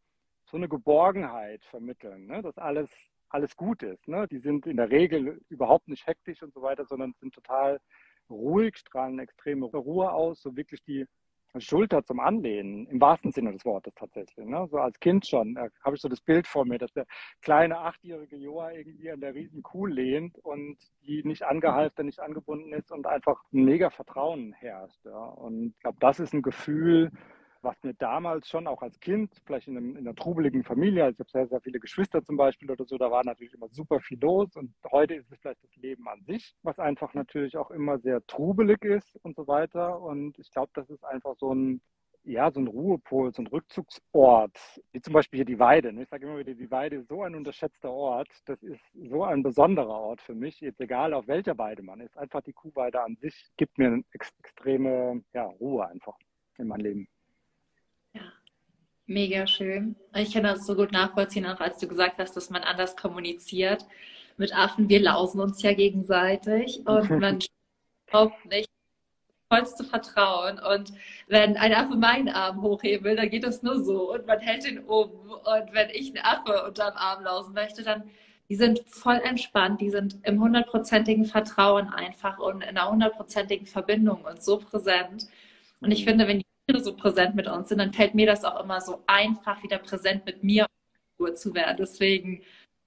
so 0.47 0.57
eine 0.57 0.69
Geborgenheit 0.69 1.65
vermitteln, 1.65 2.27
ne? 2.27 2.43
dass 2.43 2.57
alles, 2.59 2.91
alles 3.29 3.55
gut 3.57 3.83
ist. 3.83 4.09
Ne? 4.09 4.27
Die 4.29 4.39
sind 4.39 4.67
in 4.67 4.77
der 4.77 4.91
Regel 4.91 5.41
überhaupt 5.49 5.89
nicht 5.89 6.07
hektisch 6.07 6.43
und 6.43 6.53
so 6.55 6.63
weiter, 6.63 6.87
sondern 6.87 7.15
sind 7.21 7.35
total 7.35 7.81
ruhig, 8.31 8.77
strahlen 8.79 9.19
extreme 9.19 9.67
Ruhe 9.67 10.11
aus, 10.11 10.41
so 10.41 10.57
wirklich 10.57 10.83
die 10.85 11.07
Schulter 11.59 12.05
zum 12.05 12.21
Anlehnen, 12.21 12.87
im 12.87 13.01
wahrsten 13.01 13.33
Sinne 13.33 13.53
des 13.53 13.65
Wortes 13.65 13.95
tatsächlich. 13.95 14.47
Ne? 14.47 14.67
So 14.71 14.79
als 14.79 14.99
Kind 15.01 15.27
schon 15.27 15.57
äh, 15.57 15.71
habe 15.85 15.97
ich 15.97 16.03
so 16.03 16.09
das 16.09 16.21
Bild 16.21 16.47
vor 16.47 16.65
mir, 16.65 16.79
dass 16.79 16.93
der 16.93 17.07
kleine 17.43 17.79
achtjährige 17.79 18.37
Joa 18.37 18.73
irgendwie 18.73 19.11
an 19.11 19.21
der 19.21 19.35
riesen 19.35 19.63
Kuh 19.63 19.87
lehnt 19.87 20.39
und 20.39 20.77
die 21.07 21.23
nicht 21.25 21.43
angehalten, 21.43 22.07
nicht 22.07 22.21
angebunden 22.21 22.73
ist 22.73 22.93
und 22.93 23.07
einfach 23.07 23.43
ein 23.53 23.65
mega 23.65 23.91
Vertrauen 23.91 24.53
herrscht. 24.53 25.05
Ja? 25.05 25.25
Und 25.25 25.75
ich 25.77 25.81
glaube, 25.81 25.99
das 26.01 26.21
ist 26.21 26.33
ein 26.33 26.43
Gefühl, 26.43 27.11
was 27.63 27.77
mir 27.83 27.95
damals 27.95 28.49
schon 28.49 28.67
auch 28.67 28.83
als 28.83 28.99
Kind, 29.01 29.35
vielleicht 29.45 29.69
in, 29.69 29.77
einem, 29.77 29.97
in 29.97 30.07
einer 30.07 30.15
trubeligen 30.15 30.65
Familie, 30.65 31.05
also 31.05 31.15
ich 31.15 31.21
habe 31.21 31.31
sehr, 31.31 31.49
sehr 31.49 31.61
viele 31.61 31.81
Geschwister 31.81 32.23
zum 32.25 32.37
Beispiel 32.37 32.71
oder 32.71 32.85
so, 32.85 32.97
da 32.99 33.11
war 33.11 33.25
natürlich 33.25 33.55
immer 33.55 33.69
super 33.69 34.01
viel 34.01 34.19
los 34.21 34.57
und 34.57 34.75
heute 34.91 35.15
ist 35.15 35.31
es 35.31 35.39
vielleicht 35.39 35.63
das 35.63 35.77
Leben 35.77 36.09
an 36.09 36.23
sich, 36.25 36.55
was 36.63 36.79
einfach 36.79 37.15
natürlich 37.15 37.57
auch 37.57 37.71
immer 37.71 37.99
sehr 37.99 38.25
trubelig 38.27 38.85
ist 38.85 39.17
und 39.23 39.37
so 39.37 39.47
weiter. 39.47 40.01
Und 40.01 40.39
ich 40.39 40.51
glaube, 40.51 40.71
das 40.75 40.89
ist 40.91 41.05
einfach 41.05 41.37
so 41.37 41.55
ein, 41.55 41.81
ja, 42.25 42.51
so 42.51 42.61
ein 42.61 42.67
Ruhepol, 42.67 43.33
so 43.33 43.43
ein 43.43 43.47
Rückzugsort, 43.47 44.59
wie 44.93 45.01
zum 45.01 45.15
Beispiel 45.15 45.39
hier 45.39 45.45
die 45.47 45.59
Weide. 45.59 45.93
Ne? 45.93 46.03
Ich 46.03 46.09
sage 46.09 46.27
immer 46.27 46.39
wieder, 46.39 46.55
die 46.55 46.71
Weide 46.71 46.97
ist 46.97 47.09
so 47.09 47.23
ein 47.23 47.35
unterschätzter 47.35 47.91
Ort. 47.91 48.29
Das 48.47 48.63
ist 48.63 48.81
so 48.95 49.25
ein 49.25 49.43
besonderer 49.43 49.89
Ort 49.89 50.21
für 50.21 50.35
mich. 50.35 50.61
Jetzt 50.61 50.81
egal, 50.81 51.15
auf 51.15 51.27
welcher 51.29 51.57
Weide 51.59 51.83
man 51.83 52.01
ist. 52.01 52.17
Einfach 52.19 52.43
die 52.43 52.53
Kuhweide 52.53 53.03
an 53.03 53.17
sich 53.17 53.51
gibt 53.57 53.79
mir 53.79 53.89
eine 53.89 54.05
extreme 54.13 55.23
ja, 55.33 55.45
Ruhe 55.45 55.87
einfach 55.89 56.17
in 56.59 56.69
meinem 56.69 56.81
Leben. 56.81 57.09
Mega 59.11 59.45
schön. 59.49 59.97
Ich 60.15 60.33
kann 60.33 60.45
das 60.45 60.65
so 60.65 60.77
gut 60.77 60.93
nachvollziehen, 60.93 61.45
auch 61.45 61.59
als 61.59 61.79
du 61.79 61.89
gesagt 61.89 62.19
hast, 62.19 62.37
dass 62.37 62.49
man 62.49 62.63
anders 62.63 62.95
kommuniziert. 62.95 63.85
Mit 64.37 64.55
Affen, 64.57 64.89
wir 64.89 65.01
lausen 65.01 65.41
uns 65.41 65.61
ja 65.63 65.75
gegenseitig 65.75 66.79
und 66.87 67.11
man 67.19 67.41
überhaupt 68.09 68.47
nicht 68.47 68.71
vollste 69.53 69.83
Vertrauen. 69.83 70.61
Und 70.61 70.93
wenn 71.27 71.57
ein 71.57 71.75
Affe 71.75 71.97
meinen 71.97 72.29
Arm 72.29 72.63
hochheben 72.63 73.05
will, 73.05 73.17
dann 73.17 73.31
geht 73.31 73.43
das 73.43 73.65
nur 73.65 73.83
so 73.83 74.13
und 74.13 74.29
man 74.29 74.39
hält 74.39 74.65
ihn 74.65 74.79
um. 74.79 75.11
Und 75.11 75.73
wenn 75.73 75.91
ich 75.91 76.15
einen 76.15 76.25
Affe 76.25 76.65
unterm 76.65 76.95
Arm 76.95 77.25
lausen 77.25 77.53
möchte, 77.53 77.83
dann 77.83 78.09
die 78.49 78.55
sind 78.55 78.81
voll 78.87 79.21
entspannt, 79.25 79.81
die 79.81 79.91
sind 79.91 80.19
im 80.23 80.41
hundertprozentigen 80.41 81.25
Vertrauen 81.25 81.89
einfach 81.89 82.39
und 82.39 82.63
in 82.63 82.79
einer 82.79 82.89
hundertprozentigen 82.89 83.67
Verbindung 83.67 84.23
und 84.23 84.41
so 84.41 84.59
präsent. 84.59 85.27
Und 85.81 85.91
ich 85.91 86.05
finde, 86.05 86.29
wenn 86.29 86.39
die 86.39 86.50
so 86.79 86.95
präsent 86.95 87.35
mit 87.35 87.49
uns 87.49 87.69
sind, 87.69 87.79
dann 87.79 87.93
fällt 87.93 88.15
mir 88.15 88.27
das 88.27 88.45
auch 88.45 88.63
immer 88.63 88.81
so 88.81 89.03
einfach, 89.07 89.63
wieder 89.63 89.79
präsent 89.79 90.25
mit 90.25 90.45
mir 90.45 90.67
zu 91.35 91.55
werden. 91.55 91.77
Deswegen 91.79 92.43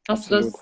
hast 0.07 0.31
du 0.31 0.35
das 0.35 0.61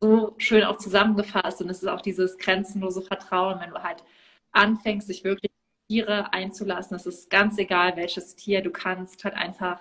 so 0.00 0.34
schön 0.38 0.64
auch 0.64 0.78
zusammengefasst 0.78 1.60
und 1.62 1.70
es 1.70 1.82
ist 1.82 1.88
auch 1.88 2.00
dieses 2.00 2.38
grenzenlose 2.38 3.02
Vertrauen, 3.02 3.60
wenn 3.60 3.70
du 3.70 3.82
halt 3.82 4.04
anfängst, 4.52 5.06
sich 5.06 5.24
wirklich 5.24 5.50
Tiere 5.88 6.32
einzulassen. 6.32 6.96
Es 6.96 7.06
ist 7.06 7.30
ganz 7.30 7.58
egal, 7.58 7.96
welches 7.96 8.36
Tier 8.36 8.62
du 8.62 8.70
kannst, 8.70 9.24
halt 9.24 9.34
einfach, 9.34 9.80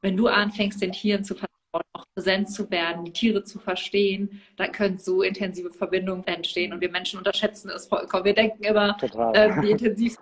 wenn 0.00 0.16
du 0.16 0.28
anfängst, 0.28 0.80
den 0.80 0.92
Tieren 0.92 1.24
zu 1.24 1.34
vertrauen, 1.34 1.52
auch 1.92 2.04
präsent 2.14 2.50
zu 2.50 2.70
werden, 2.70 3.04
die 3.04 3.12
Tiere 3.12 3.44
zu 3.44 3.58
verstehen, 3.58 4.40
dann 4.56 4.72
können 4.72 4.98
so 4.98 5.22
intensive 5.22 5.70
Verbindungen 5.70 6.26
entstehen 6.26 6.72
und 6.72 6.80
wir 6.80 6.90
Menschen 6.90 7.18
unterschätzen 7.18 7.70
es 7.70 7.86
vollkommen. 7.86 8.24
Wir 8.24 8.34
denken 8.34 8.64
immer, 8.64 8.96
äh, 9.34 9.62
wie 9.62 9.70
intensiv 9.70 10.16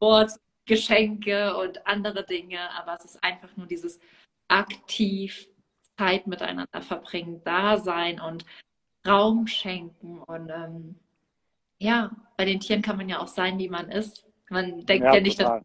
Wort, 0.00 0.32
Geschenke 0.66 1.56
und 1.56 1.86
andere 1.86 2.24
Dinge, 2.24 2.58
aber 2.78 2.94
es 2.94 3.04
ist 3.04 3.24
einfach 3.24 3.56
nur 3.56 3.66
dieses 3.66 4.00
aktiv 4.48 5.48
Zeit 5.96 6.26
miteinander 6.26 6.82
verbringen, 6.82 7.42
da 7.44 7.78
sein 7.78 8.20
und 8.20 8.44
Raum 9.06 9.46
schenken. 9.46 10.20
Und 10.20 10.50
ähm, 10.50 10.96
ja, 11.78 12.10
bei 12.36 12.44
den 12.44 12.60
Tieren 12.60 12.82
kann 12.82 12.96
man 12.96 13.08
ja 13.08 13.18
auch 13.20 13.28
sein, 13.28 13.58
wie 13.58 13.68
man 13.68 13.90
ist. 13.90 14.24
Man 14.50 14.84
denkt 14.86 15.06
ja, 15.06 15.14
ja 15.14 15.20
nicht, 15.20 15.40
dass, 15.40 15.62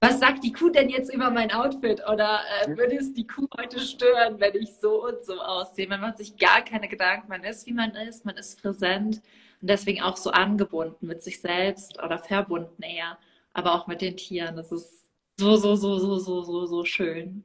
was 0.00 0.20
sagt 0.20 0.44
die 0.44 0.52
Kuh 0.52 0.70
denn 0.70 0.88
jetzt 0.88 1.12
über 1.12 1.30
mein 1.30 1.50
Outfit? 1.50 2.02
Oder 2.06 2.40
äh, 2.62 2.76
würde 2.76 2.96
es 2.96 3.14
die 3.14 3.26
Kuh 3.26 3.48
heute 3.58 3.80
stören, 3.80 4.38
wenn 4.38 4.54
ich 4.54 4.74
so 4.74 5.04
und 5.04 5.24
so 5.24 5.40
aussehe? 5.40 5.88
Man 5.88 6.00
macht 6.00 6.18
sich 6.18 6.36
gar 6.36 6.62
keine 6.62 6.88
Gedanken. 6.88 7.28
Man 7.28 7.44
ist, 7.44 7.66
wie 7.66 7.72
man 7.72 7.94
ist. 7.94 8.24
Man 8.24 8.36
ist 8.36 8.60
präsent 8.60 9.22
und 9.60 9.70
deswegen 9.70 10.02
auch 10.02 10.16
so 10.16 10.30
angebunden 10.30 11.06
mit 11.06 11.22
sich 11.22 11.40
selbst 11.40 12.02
oder 12.02 12.18
verbunden 12.18 12.82
eher 12.82 13.18
aber 13.56 13.74
auch 13.74 13.86
mit 13.86 14.02
den 14.02 14.16
Tieren. 14.16 14.54
Das 14.54 14.70
ist 14.70 15.08
so, 15.38 15.56
so, 15.56 15.76
so, 15.76 15.98
so, 15.98 16.18
so, 16.18 16.42
so, 16.42 16.66
so 16.66 16.84
schön. 16.84 17.42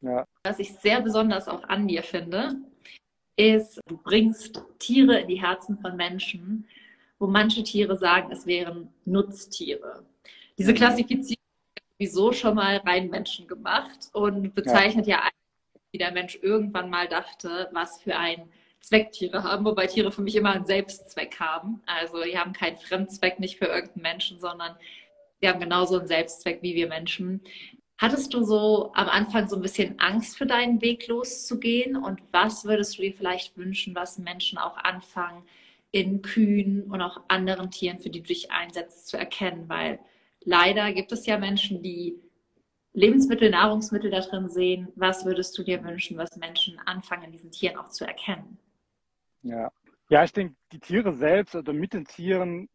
Ja. 0.00 0.24
Was 0.44 0.60
ich 0.60 0.72
sehr 0.74 1.00
besonders 1.00 1.48
auch 1.48 1.64
an 1.64 1.88
dir 1.88 2.04
finde, 2.04 2.56
ist, 3.36 3.80
du 3.86 3.96
bringst 3.96 4.62
Tiere 4.78 5.20
in 5.20 5.28
die 5.28 5.42
Herzen 5.42 5.78
von 5.78 5.96
Menschen, 5.96 6.68
wo 7.18 7.26
manche 7.26 7.64
Tiere 7.64 7.96
sagen, 7.96 8.30
es 8.30 8.46
wären 8.46 8.88
Nutztiere. 9.04 10.04
Diese. 10.58 10.74
Klassifizierung 10.74 11.41
sowieso 12.06 12.32
schon 12.32 12.54
mal 12.54 12.78
rein 12.78 13.10
Menschen 13.10 13.46
gemacht 13.46 14.08
und 14.12 14.54
bezeichnet 14.54 15.06
ja, 15.06 15.16
ja 15.16 15.28
wie 15.92 15.98
der 15.98 16.12
Mensch 16.12 16.38
irgendwann 16.40 16.90
mal 16.90 17.06
dachte, 17.06 17.68
was 17.72 18.00
für 18.00 18.16
ein 18.16 18.48
Zwecktiere 18.80 19.44
haben, 19.44 19.64
wobei 19.64 19.86
Tiere 19.86 20.10
für 20.10 20.22
mich 20.22 20.34
immer 20.34 20.52
einen 20.52 20.64
Selbstzweck 20.64 21.38
haben. 21.38 21.82
Also 21.86 22.22
die 22.24 22.36
haben 22.36 22.52
keinen 22.52 22.78
Fremdzweck, 22.78 23.38
nicht 23.38 23.58
für 23.58 23.66
irgendeinen 23.66 24.02
Menschen, 24.02 24.38
sondern 24.40 24.74
die 25.40 25.48
haben 25.48 25.60
genauso 25.60 25.98
einen 25.98 26.08
Selbstzweck 26.08 26.62
wie 26.62 26.74
wir 26.74 26.88
Menschen. 26.88 27.42
Hattest 27.98 28.34
du 28.34 28.42
so 28.42 28.90
am 28.94 29.08
Anfang 29.08 29.48
so 29.48 29.56
ein 29.56 29.62
bisschen 29.62 30.00
Angst 30.00 30.36
für 30.36 30.46
deinen 30.46 30.80
Weg 30.80 31.06
loszugehen? 31.06 31.96
Und 31.96 32.20
was 32.32 32.64
würdest 32.64 32.98
du 32.98 33.02
dir 33.02 33.12
vielleicht 33.12 33.56
wünschen, 33.56 33.94
was 33.94 34.18
Menschen 34.18 34.58
auch 34.58 34.76
anfangen, 34.78 35.44
in 35.92 36.22
Kühen 36.22 36.90
und 36.90 37.02
auch 37.02 37.20
anderen 37.28 37.70
Tieren, 37.70 38.00
für 38.00 38.10
die 38.10 38.22
du 38.22 38.28
dich 38.28 38.50
einsetzt, 38.50 39.08
zu 39.08 39.18
erkennen? 39.18 39.68
Weil 39.68 40.00
leider 40.44 40.92
gibt 40.92 41.12
es 41.12 41.26
ja 41.26 41.38
Menschen, 41.38 41.82
die 41.82 42.18
Lebensmittel, 42.94 43.50
Nahrungsmittel 43.50 44.10
da 44.10 44.20
drin 44.20 44.48
sehen. 44.48 44.88
Was 44.96 45.24
würdest 45.24 45.56
du 45.56 45.62
dir 45.62 45.82
wünschen, 45.82 46.18
was 46.18 46.36
Menschen 46.36 46.78
anfangen, 46.80 47.32
diesen 47.32 47.50
Tieren 47.50 47.78
auch 47.78 47.88
zu 47.88 48.04
erkennen? 48.04 48.58
Ja, 49.42 49.72
ja 50.08 50.24
ich 50.24 50.32
denke, 50.32 50.54
die 50.72 50.80
Tiere 50.80 51.12
selbst 51.14 51.54
oder 51.54 51.72
mit 51.72 51.94
den 51.94 52.04
Tieren 52.04 52.68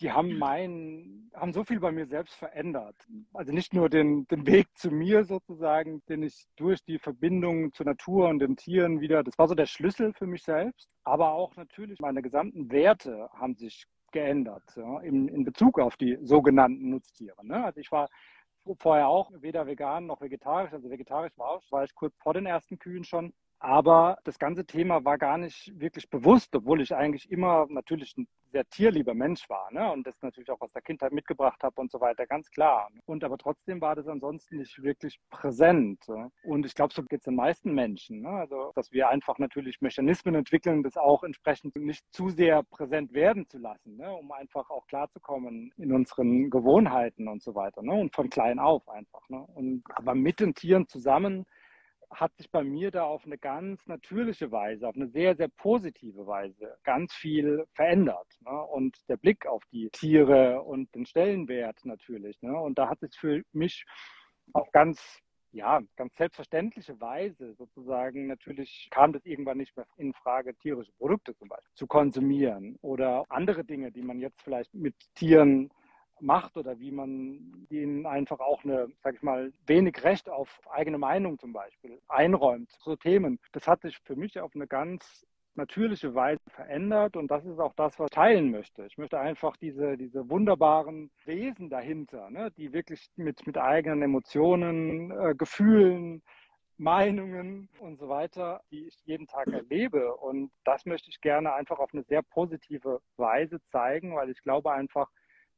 die 0.00 0.12
haben 0.12 0.38
mein, 0.38 1.30
haben 1.34 1.52
so 1.52 1.64
viel 1.64 1.80
bei 1.80 1.90
mir 1.90 2.06
selbst 2.06 2.34
verändert. 2.34 2.96
Also 3.32 3.52
nicht 3.52 3.72
nur 3.72 3.88
den, 3.88 4.26
den 4.28 4.46
Weg 4.46 4.66
zu 4.74 4.90
mir 4.90 5.24
sozusagen, 5.24 6.02
den 6.08 6.22
ich 6.22 6.46
durch 6.56 6.84
die 6.84 6.98
Verbindung 6.98 7.72
zur 7.72 7.86
Natur 7.86 8.28
und 8.28 8.40
den 8.40 8.56
Tieren 8.56 9.00
wieder, 9.00 9.22
das 9.22 9.38
war 9.38 9.48
so 9.48 9.54
der 9.54 9.66
Schlüssel 9.66 10.12
für 10.12 10.26
mich 10.26 10.42
selbst, 10.42 10.90
aber 11.04 11.32
auch 11.32 11.56
natürlich 11.56 11.98
meine 12.00 12.20
gesamten 12.20 12.70
Werte 12.70 13.30
haben 13.32 13.54
sich 13.54 13.86
geändert 14.12 14.64
ja, 14.76 15.00
in, 15.00 15.28
in 15.28 15.44
Bezug 15.44 15.78
auf 15.78 15.96
die 15.96 16.18
sogenannten 16.22 16.90
Nutztiere. 16.90 17.44
Ne? 17.46 17.64
Also 17.64 17.80
ich 17.80 17.90
war 17.92 18.08
vorher 18.78 19.08
auch 19.08 19.30
weder 19.40 19.66
vegan 19.66 20.06
noch 20.06 20.20
vegetarisch, 20.20 20.72
also 20.72 20.90
vegetarisch 20.90 21.36
war, 21.36 21.60
war 21.70 21.84
ich 21.84 21.94
kurz 21.94 22.16
vor 22.18 22.34
den 22.34 22.46
ersten 22.46 22.78
Kühen 22.78 23.04
schon 23.04 23.32
Aber 23.58 24.18
das 24.24 24.38
ganze 24.38 24.66
Thema 24.66 25.04
war 25.04 25.18
gar 25.18 25.38
nicht 25.38 25.72
wirklich 25.80 26.10
bewusst, 26.10 26.54
obwohl 26.54 26.80
ich 26.80 26.94
eigentlich 26.94 27.30
immer 27.30 27.66
natürlich 27.68 28.16
ein 28.16 28.28
sehr 28.52 28.68
tierlieber 28.68 29.14
Mensch 29.14 29.48
war 29.50 29.70
ne? 29.72 29.90
und 29.92 30.06
das 30.06 30.22
natürlich 30.22 30.50
auch 30.50 30.60
aus 30.60 30.72
der 30.72 30.82
Kindheit 30.82 31.12
mitgebracht 31.12 31.62
habe 31.62 31.80
und 31.80 31.90
so 31.90 32.00
weiter, 32.00 32.26
ganz 32.26 32.50
klar. 32.50 32.90
Und 33.04 33.24
aber 33.24 33.38
trotzdem 33.38 33.80
war 33.80 33.94
das 33.94 34.08
ansonsten 34.08 34.58
nicht 34.58 34.82
wirklich 34.82 35.20
präsent. 35.30 36.04
Und 36.42 36.64
ich 36.64 36.74
glaube, 36.74 36.94
so 36.94 37.02
geht 37.02 37.20
es 37.20 37.24
den 37.24 37.34
meisten 37.34 37.74
Menschen. 37.74 38.22
Ne? 38.22 38.28
Also, 38.28 38.72
dass 38.74 38.92
wir 38.92 39.08
einfach 39.08 39.38
natürlich 39.38 39.80
Mechanismen 39.80 40.34
entwickeln, 40.34 40.82
das 40.82 40.96
auch 40.96 41.22
entsprechend 41.22 41.76
nicht 41.76 42.04
zu 42.12 42.28
sehr 42.28 42.62
präsent 42.62 43.12
werden 43.12 43.48
zu 43.48 43.58
lassen, 43.58 43.96
ne? 43.96 44.10
um 44.12 44.30
einfach 44.32 44.70
auch 44.70 44.86
klarzukommen 44.86 45.72
in 45.76 45.92
unseren 45.92 46.50
Gewohnheiten 46.50 47.28
und 47.28 47.42
so 47.42 47.54
weiter. 47.54 47.82
Ne? 47.82 47.92
Und 47.92 48.14
von 48.14 48.30
klein 48.30 48.58
auf 48.58 48.88
einfach. 48.88 49.28
Ne? 49.28 49.44
Und 49.54 49.82
aber 49.94 50.14
mit 50.14 50.40
den 50.40 50.54
Tieren 50.54 50.86
zusammen 50.88 51.46
hat 52.10 52.34
sich 52.36 52.50
bei 52.50 52.62
mir 52.62 52.90
da 52.90 53.04
auf 53.04 53.24
eine 53.24 53.38
ganz 53.38 53.86
natürliche 53.86 54.50
Weise, 54.52 54.88
auf 54.88 54.96
eine 54.96 55.08
sehr, 55.08 55.36
sehr 55.36 55.48
positive 55.48 56.26
Weise 56.26 56.78
ganz 56.84 57.12
viel 57.14 57.66
verändert. 57.74 58.26
Ne? 58.40 58.62
Und 58.62 58.96
der 59.08 59.16
Blick 59.16 59.46
auf 59.46 59.62
die 59.72 59.90
Tiere 59.90 60.62
und 60.62 60.94
den 60.94 61.06
Stellenwert 61.06 61.84
natürlich. 61.84 62.40
Ne? 62.42 62.58
Und 62.58 62.78
da 62.78 62.88
hat 62.88 63.00
sich 63.00 63.16
für 63.18 63.42
mich 63.52 63.84
auf 64.52 64.70
ganz 64.72 65.20
ja, 65.52 65.80
ganz 65.96 66.14
selbstverständliche 66.16 67.00
Weise 67.00 67.54
sozusagen, 67.54 68.26
natürlich 68.26 68.88
kam 68.90 69.14
das 69.14 69.24
irgendwann 69.24 69.56
nicht 69.56 69.74
mehr 69.74 69.86
in 69.96 70.12
Frage, 70.12 70.54
tierische 70.54 70.92
Produkte 70.98 71.34
zum 71.34 71.48
Beispiel 71.48 71.72
zu 71.74 71.86
konsumieren 71.86 72.76
oder 72.82 73.24
andere 73.30 73.64
Dinge, 73.64 73.90
die 73.90 74.02
man 74.02 74.20
jetzt 74.20 74.42
vielleicht 74.42 74.74
mit 74.74 74.94
Tieren 75.14 75.70
macht 76.20 76.56
oder 76.56 76.78
wie 76.78 76.90
man 76.90 77.66
ihnen 77.70 78.06
einfach 78.06 78.40
auch 78.40 78.64
eine, 78.64 78.88
sag 79.02 79.14
ich 79.14 79.22
mal, 79.22 79.52
wenig 79.66 80.02
Recht 80.04 80.28
auf 80.28 80.60
eigene 80.70 80.98
Meinung 80.98 81.38
zum 81.38 81.52
Beispiel 81.52 82.00
einräumt. 82.08 82.70
So 82.80 82.96
Themen. 82.96 83.38
Das 83.52 83.66
hat 83.66 83.82
sich 83.82 83.98
für 84.04 84.16
mich 84.16 84.38
auf 84.40 84.54
eine 84.54 84.66
ganz 84.66 85.26
natürliche 85.56 86.14
Weise 86.14 86.40
verändert 86.48 87.16
und 87.16 87.30
das 87.30 87.44
ist 87.44 87.58
auch 87.58 87.72
das, 87.74 87.98
was 87.98 88.10
ich 88.10 88.14
teilen 88.14 88.50
möchte. 88.50 88.84
Ich 88.86 88.98
möchte 88.98 89.18
einfach 89.18 89.56
diese, 89.56 89.96
diese 89.96 90.28
wunderbaren 90.28 91.10
Wesen 91.24 91.70
dahinter, 91.70 92.30
ne, 92.30 92.50
die 92.56 92.72
wirklich 92.72 93.08
mit, 93.16 93.46
mit 93.46 93.56
eigenen 93.56 94.02
Emotionen, 94.02 95.10
äh, 95.10 95.34
Gefühlen, 95.34 96.22
Meinungen 96.78 97.70
und 97.80 97.98
so 97.98 98.08
weiter, 98.08 98.60
die 98.70 98.86
ich 98.86 98.96
jeden 99.04 99.26
Tag 99.26 99.46
erlebe. 99.48 100.14
Und 100.14 100.50
das 100.64 100.84
möchte 100.84 101.08
ich 101.08 101.20
gerne 101.22 101.54
einfach 101.54 101.78
auf 101.78 101.92
eine 101.94 102.02
sehr 102.02 102.22
positive 102.22 103.00
Weise 103.16 103.60
zeigen, 103.70 104.14
weil 104.14 104.28
ich 104.30 104.42
glaube 104.42 104.72
einfach, 104.72 105.08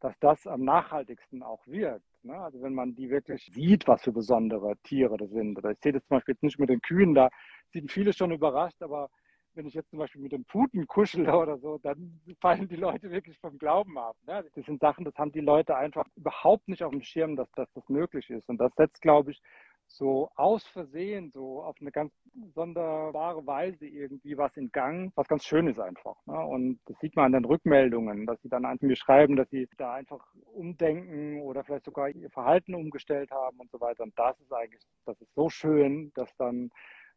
dass 0.00 0.18
das 0.20 0.46
am 0.46 0.64
nachhaltigsten 0.64 1.42
auch 1.42 1.66
wirkt. 1.66 2.04
Ne? 2.22 2.38
Also 2.38 2.62
wenn 2.62 2.74
man 2.74 2.94
die 2.94 3.10
wirklich 3.10 3.50
sieht, 3.52 3.86
was 3.88 4.02
für 4.02 4.12
besondere 4.12 4.76
Tiere 4.84 5.16
das 5.16 5.30
sind. 5.30 5.58
Oder 5.58 5.72
ich 5.72 5.78
sehe 5.80 5.92
das 5.92 6.04
zum 6.06 6.16
Beispiel 6.16 6.34
jetzt 6.34 6.42
nicht 6.42 6.58
mit 6.58 6.68
den 6.68 6.80
Kühen, 6.80 7.14
da 7.14 7.30
sind 7.72 7.90
viele 7.90 8.12
schon 8.12 8.32
überrascht, 8.32 8.82
aber 8.82 9.10
wenn 9.54 9.66
ich 9.66 9.74
jetzt 9.74 9.90
zum 9.90 9.98
Beispiel 9.98 10.22
mit 10.22 10.32
den 10.32 10.44
Puten 10.44 10.86
kuschele 10.86 11.36
oder 11.36 11.58
so, 11.58 11.78
dann 11.78 12.20
fallen 12.40 12.68
die 12.68 12.76
Leute 12.76 13.10
wirklich 13.10 13.38
vom 13.40 13.58
Glauben 13.58 13.98
ab. 13.98 14.16
Ne? 14.26 14.44
Das 14.54 14.64
sind 14.64 14.80
Sachen, 14.80 15.04
das 15.04 15.14
haben 15.16 15.32
die 15.32 15.40
Leute 15.40 15.76
einfach 15.76 16.06
überhaupt 16.16 16.68
nicht 16.68 16.82
auf 16.82 16.92
dem 16.92 17.02
Schirm, 17.02 17.34
dass, 17.34 17.50
dass 17.52 17.68
das 17.72 17.88
möglich 17.88 18.30
ist. 18.30 18.48
Und 18.48 18.58
das 18.58 18.72
setzt, 18.76 19.02
glaube 19.02 19.32
ich, 19.32 19.42
so 19.88 20.30
aus 20.36 20.64
Versehen, 20.66 21.30
so 21.32 21.62
auf 21.62 21.76
eine 21.80 21.90
ganz 21.90 22.12
sonderbare 22.54 23.46
Weise 23.46 23.86
irgendwie 23.86 24.36
was 24.36 24.56
in 24.56 24.70
Gang, 24.70 25.12
was 25.16 25.26
ganz 25.28 25.44
schön 25.44 25.66
ist 25.66 25.80
einfach. 25.80 26.16
Ne? 26.26 26.38
Und 26.38 26.78
das 26.86 26.98
sieht 27.00 27.16
man 27.16 27.26
an 27.26 27.32
den 27.32 27.44
Rückmeldungen, 27.44 28.26
dass 28.26 28.40
sie 28.42 28.48
dann 28.48 28.64
an 28.64 28.78
mir 28.80 28.96
schreiben, 28.96 29.36
dass 29.36 29.48
sie 29.50 29.68
da 29.76 29.94
einfach 29.94 30.24
umdenken 30.52 31.40
oder 31.40 31.64
vielleicht 31.64 31.86
sogar 31.86 32.10
ihr 32.10 32.30
Verhalten 32.30 32.74
umgestellt 32.74 33.30
haben 33.30 33.58
und 33.58 33.70
so 33.70 33.80
weiter. 33.80 34.02
Und 34.02 34.16
das 34.18 34.38
ist 34.40 34.52
eigentlich, 34.52 34.82
das 35.04 35.20
ist 35.20 35.34
so 35.34 35.48
schön, 35.48 36.12
dass 36.14 36.34
dann 36.36 36.70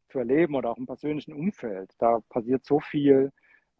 zu 0.10 0.20
erleben 0.20 0.56
oder 0.56 0.72
auch 0.72 0.78
im 0.78 0.86
persönlichen 0.86 1.34
Umfeld, 1.34 1.94
da 2.00 2.20
passiert 2.30 2.66
so 2.66 2.80
viel 2.80 3.32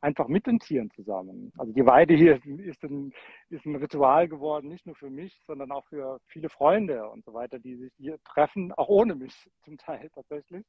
einfach 0.02 0.28
mit 0.28 0.48
den 0.48 0.60
Tieren 0.60 0.90
zusammen. 0.92 1.54
Also 1.58 1.72
die 1.72 1.86
Weide 1.86 2.16
hier 2.16 2.36
ist 2.36 2.84
ein, 2.84 3.14
ist 3.50 3.66
ein 3.66 3.76
Ritual 3.76 4.28
geworden, 4.28 4.68
nicht 4.68 4.86
nur 4.86 4.96
für 4.96 5.10
mich, 5.10 5.40
sondern 5.46 5.72
auch 5.72 5.86
für 5.86 6.20
viele 6.26 6.50
Freunde 6.50 7.08
und 7.10 7.24
so 7.24 7.34
weiter, 7.34 7.60
die 7.60 7.76
sich 7.76 7.94
hier 7.98 8.18
treffen, 8.24 8.72
auch 8.74 8.90
ohne 8.90 9.16
mich 9.16 9.34
zum 9.64 9.78
Teil 9.78 10.10
tatsächlich, 10.14 10.66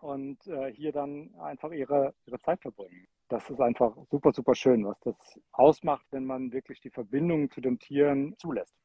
und 0.00 0.46
äh, 0.46 0.72
hier 0.72 0.92
dann 0.92 1.30
einfach 1.40 1.70
ihre, 1.70 2.14
ihre 2.26 2.40
Zeit 2.40 2.60
verbringen. 2.60 3.06
Das 3.28 3.48
ist 3.48 3.60
einfach 3.60 3.96
super, 4.10 4.32
super 4.32 4.54
schön, 4.54 4.84
was 4.84 4.98
das 5.00 5.16
ausmacht, 5.52 6.06
wenn 6.10 6.26
man 6.26 6.52
wirklich 6.52 6.80
die 6.80 6.90
Verbindung 6.90 7.50
zu 7.50 7.60
den 7.60 7.78
Tieren 7.78 8.34
zulässt. 8.38 8.76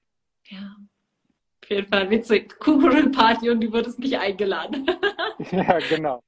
Ja, 0.45 0.75
auf 1.61 1.69
jeden 1.69 1.87
Fall 1.87 2.09
witzig. 2.09 2.57
Kugelparty 2.59 3.49
und 3.49 3.61
du 3.61 3.73
wurdest 3.73 3.99
nicht 3.99 4.17
eingeladen. 4.17 4.87
ja, 5.51 5.79
genau. 5.89 6.23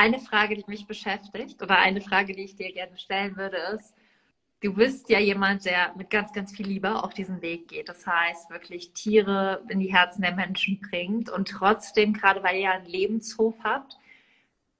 Eine 0.00 0.18
Frage, 0.18 0.56
die 0.56 0.64
mich 0.66 0.86
beschäftigt 0.86 1.62
oder 1.62 1.76
eine 1.76 2.00
Frage, 2.00 2.34
die 2.34 2.44
ich 2.44 2.56
dir 2.56 2.72
gerne 2.72 2.96
stellen 2.96 3.36
würde, 3.36 3.58
ist, 3.74 3.94
du 4.62 4.72
bist 4.72 5.10
ja 5.10 5.18
jemand, 5.18 5.66
der 5.66 5.94
mit 5.94 6.08
ganz, 6.08 6.32
ganz 6.32 6.56
viel 6.56 6.66
Liebe 6.66 7.04
auf 7.04 7.12
diesen 7.12 7.42
Weg 7.42 7.68
geht. 7.68 7.90
Das 7.90 8.06
heißt, 8.06 8.48
wirklich 8.48 8.94
Tiere 8.94 9.62
in 9.68 9.78
die 9.78 9.92
Herzen 9.92 10.22
der 10.22 10.34
Menschen 10.34 10.80
bringt 10.80 11.28
und 11.28 11.48
trotzdem, 11.48 12.14
gerade 12.14 12.42
weil 12.42 12.56
ihr 12.56 12.70
einen 12.70 12.86
Lebenshof 12.86 13.54
habt, 13.62 13.98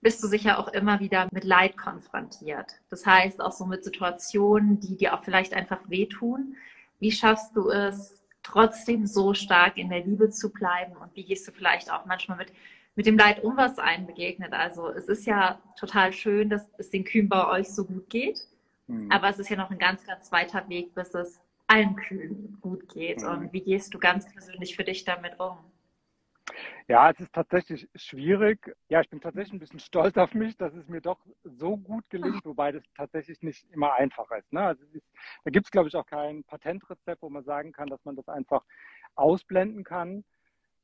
bist 0.01 0.23
du 0.23 0.27
sicher 0.27 0.59
auch 0.59 0.69
immer 0.69 1.01
wieder 1.01 1.29
mit 1.33 1.45
Leid 1.45 1.77
konfrontiert. 1.77 2.81
Das 2.89 3.05
heißt, 3.05 3.43
auch 3.43 3.53
so 3.53 3.67
mit 3.67 3.85
Situationen, 3.85 4.81
die 4.81 4.97
dir 4.97 5.13
auch 5.13 5.23
vielleicht 5.23 5.53
einfach 5.53 5.81
wehtun. 5.91 6.57
Wie 6.99 7.13
schaffst 7.13 7.55
du 7.55 7.69
es, 7.69 8.23
trotzdem 8.43 9.07
so 9.07 9.35
stark 9.35 9.77
in 9.77 9.91
der 9.91 10.03
Liebe 10.03 10.31
zu 10.31 10.51
bleiben? 10.51 10.97
Und 10.97 11.15
wie 11.15 11.25
gehst 11.25 11.47
du 11.47 11.53
vielleicht 11.53 11.93
auch 11.93 12.07
manchmal 12.07 12.39
mit 12.39 12.55
mit 12.97 13.07
dem 13.07 13.17
Leid 13.17 13.43
um, 13.43 13.57
was 13.57 13.79
einem 13.79 14.07
begegnet. 14.07 14.53
Also 14.53 14.89
es 14.89 15.09
ist 15.09 15.27
ja 15.27 15.61
total 15.79 16.13
schön, 16.13 16.51
dass 16.51 16.71
es 16.79 16.91
den 16.91 17.05
Kühen 17.05 17.29
bei 17.29 17.47
euch 17.49 17.69
so 17.69 17.85
gut 17.85 18.11
geht. 18.11 18.47
Mhm. 18.87 19.11
Aber 19.11 19.29
es 19.29 19.39
ist 19.39 19.49
ja 19.49 19.57
noch 19.57 19.71
ein 19.71 19.79
ganz, 19.79 20.05
ganz 20.05 20.31
weiter 20.33 20.69
Weg, 20.69 20.95
bis 20.95 21.15
es 21.15 21.41
allen 21.67 21.97
Kühen 21.97 22.59
gut 22.61 22.89
geht. 22.93 23.23
Mhm. 23.23 23.29
Und 23.29 23.53
wie 23.53 23.61
gehst 23.61 23.95
du 23.95 23.99
ganz 23.99 24.31
persönlich 24.31 24.77
für 24.77 24.85
dich 24.85 25.05
damit 25.05 25.39
um? 25.39 25.59
Ja, 26.89 27.09
es 27.11 27.21
ist 27.21 27.33
tatsächlich 27.33 27.89
schwierig. 27.95 28.75
Ja, 28.89 29.01
ich 29.01 29.09
bin 29.09 29.21
tatsächlich 29.21 29.53
ein 29.53 29.61
bisschen 29.61 29.79
stolz 29.79 30.17
auf 30.17 30.35
mich, 30.35 30.57
dass 30.57 30.75
es 30.75 30.89
mir 30.89 31.01
doch 31.01 31.21
so 31.45 31.77
gut 31.77 32.05
gelingt, 32.11 32.45
wobei 32.45 32.73
das 32.73 32.83
tatsächlich 32.97 33.41
nicht 33.43 33.65
immer 33.71 33.95
einfach 33.95 34.29
ist. 34.33 34.53
Ne? 34.53 34.61
Also 34.61 34.85
ist, 34.93 35.07
da 35.45 35.51
gibt 35.51 35.67
es, 35.67 35.71
glaube 35.71 35.89
ich, 35.89 35.95
auch 35.95 36.07
kein 36.07 36.43
Patentrezept, 36.43 37.23
wo 37.23 37.31
man 37.31 37.45
sagen 37.45 37.71
kann, 37.71 37.89
dass 37.89 38.05
man 38.05 38.17
das 38.17 38.29
einfach 38.29 38.65
ausblenden 39.15 39.85
kann. 39.85 40.25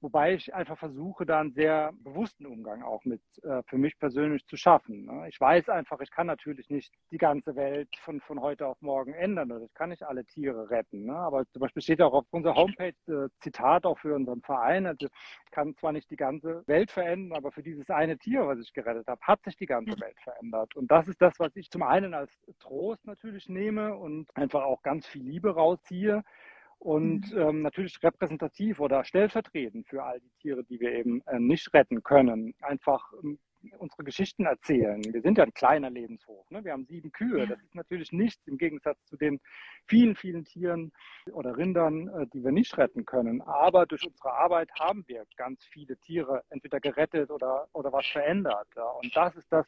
Wobei 0.00 0.35
ich 0.35 0.54
einfach 0.54 0.78
versuche, 0.78 1.24
da 1.24 1.40
einen 1.40 1.52
sehr 1.52 1.92
bewussten 2.04 2.44
Umgang 2.44 2.82
auch 2.82 3.04
mit 3.04 3.22
äh, 3.42 3.62
für 3.66 3.78
mich 3.78 3.98
persönlich 3.98 4.44
zu 4.46 4.56
schaffen. 4.56 5.06
Ne? 5.06 5.28
Ich 5.28 5.40
weiß 5.40 5.70
einfach, 5.70 6.00
ich 6.00 6.11
kann 6.11 6.26
natürlich 6.26 6.68
nicht 6.68 6.92
die 7.11 7.16
ganze 7.16 7.56
Welt 7.56 7.88
von, 8.00 8.20
von 8.20 8.40
heute 8.42 8.66
auf 8.66 8.80
morgen 8.82 9.14
ändern 9.14 9.50
oder 9.52 9.64
ich 9.64 9.72
kann 9.72 9.88
nicht 9.88 10.02
alle 10.02 10.26
Tiere 10.26 10.68
retten. 10.68 11.06
Ne? 11.06 11.16
Aber 11.16 11.46
zum 11.50 11.61
Beispiel 11.61 11.82
steht 11.82 12.02
auch 12.02 12.12
auf 12.12 12.26
unserer 12.30 12.56
Homepage 12.56 12.92
äh, 13.09 13.28
Zitat 13.40 13.87
auch 13.87 13.98
für 13.98 14.14
unseren 14.14 14.42
Verein. 14.42 14.87
Also 14.87 15.06
ich 15.06 15.50
kann 15.50 15.74
zwar 15.76 15.92
nicht 15.92 16.11
die 16.11 16.16
ganze 16.16 16.62
Welt 16.66 16.90
verändern, 16.90 17.38
aber 17.38 17.50
für 17.50 17.62
dieses 17.62 17.88
eine 17.88 18.18
Tier, 18.18 18.46
was 18.46 18.59
ich 18.59 18.74
gerettet 18.74 19.06
habe, 19.06 19.20
hat 19.22 19.42
sich 19.44 19.56
die 19.56 19.66
ganze 19.66 19.98
Welt 19.98 20.20
verändert. 20.20 20.76
Und 20.76 20.90
das 20.90 21.09
ist 21.09 21.22
das, 21.22 21.32
was 21.38 21.56
ich 21.56 21.70
zum 21.70 21.82
einen 21.82 22.12
als 22.12 22.30
Trost 22.59 23.06
natürlich 23.06 23.48
nehme 23.48 23.96
und 23.96 24.28
einfach 24.37 24.64
auch 24.64 24.82
ganz 24.82 25.06
viel 25.06 25.22
Liebe 25.22 25.54
rausziehe 25.54 26.22
und 26.79 27.33
mhm. 27.33 27.39
ähm, 27.39 27.62
natürlich 27.62 28.03
repräsentativ 28.03 28.81
oder 28.81 29.05
stellvertretend 29.05 29.89
für 29.89 30.03
all 30.03 30.21
die 30.21 30.31
Tiere, 30.41 30.65
die 30.65 30.81
wir 30.81 30.93
eben 30.93 31.23
äh, 31.27 31.39
nicht 31.39 31.73
retten 31.75 32.03
können, 32.03 32.55
einfach 32.61 33.12
ähm, 33.23 33.39
unsere 33.79 34.05
Geschichten 34.05 34.47
erzählen. 34.47 35.03
Wir 35.05 35.23
sind 35.23 35.39
ja 35.39 35.45
ein 35.45 35.55
kleiner 35.55 35.91
Lebenshof. 35.91 36.49
Ne? 36.51 36.65
Wir 36.65 36.73
haben 36.73 36.85
sieben 36.87 37.11
Kühe. 37.12 37.41
Ja. 37.41 37.47
Das 37.47 37.61
ist 37.62 37.75
natürlich 37.75 38.12
nichts 38.12 38.47
im 38.47 38.59
Gegensatz 38.59 39.03
zu 39.07 39.17
den 39.17 39.41
vielen, 39.87 40.15
vielen 40.15 40.45
Tieren 40.45 40.93
oder 41.33 41.57
Rindern, 41.57 42.09
äh, 42.09 42.27
die 42.33 42.45
wir 42.45 42.53
nicht 42.53 42.77
retten 42.79 43.05
können. 43.05 43.41
Aber 43.43 43.87
durch 43.87 44.07
unsere 44.07 44.33
Arbeit 44.33 44.71
haben 44.79 45.05
wir 45.07 45.25
ganz 45.37 45.65
viele 45.65 45.97
Tiere 45.99 46.43
entweder 46.51 46.81
gerettet 46.81 47.31
oder, 47.31 47.69
oder 47.73 47.93
was 47.93 48.07
verändert. 48.07 48.69
Ja? 48.77 48.85
Und 48.85 49.15
das 49.17 49.35
ist 49.37 49.51
das, 49.51 49.67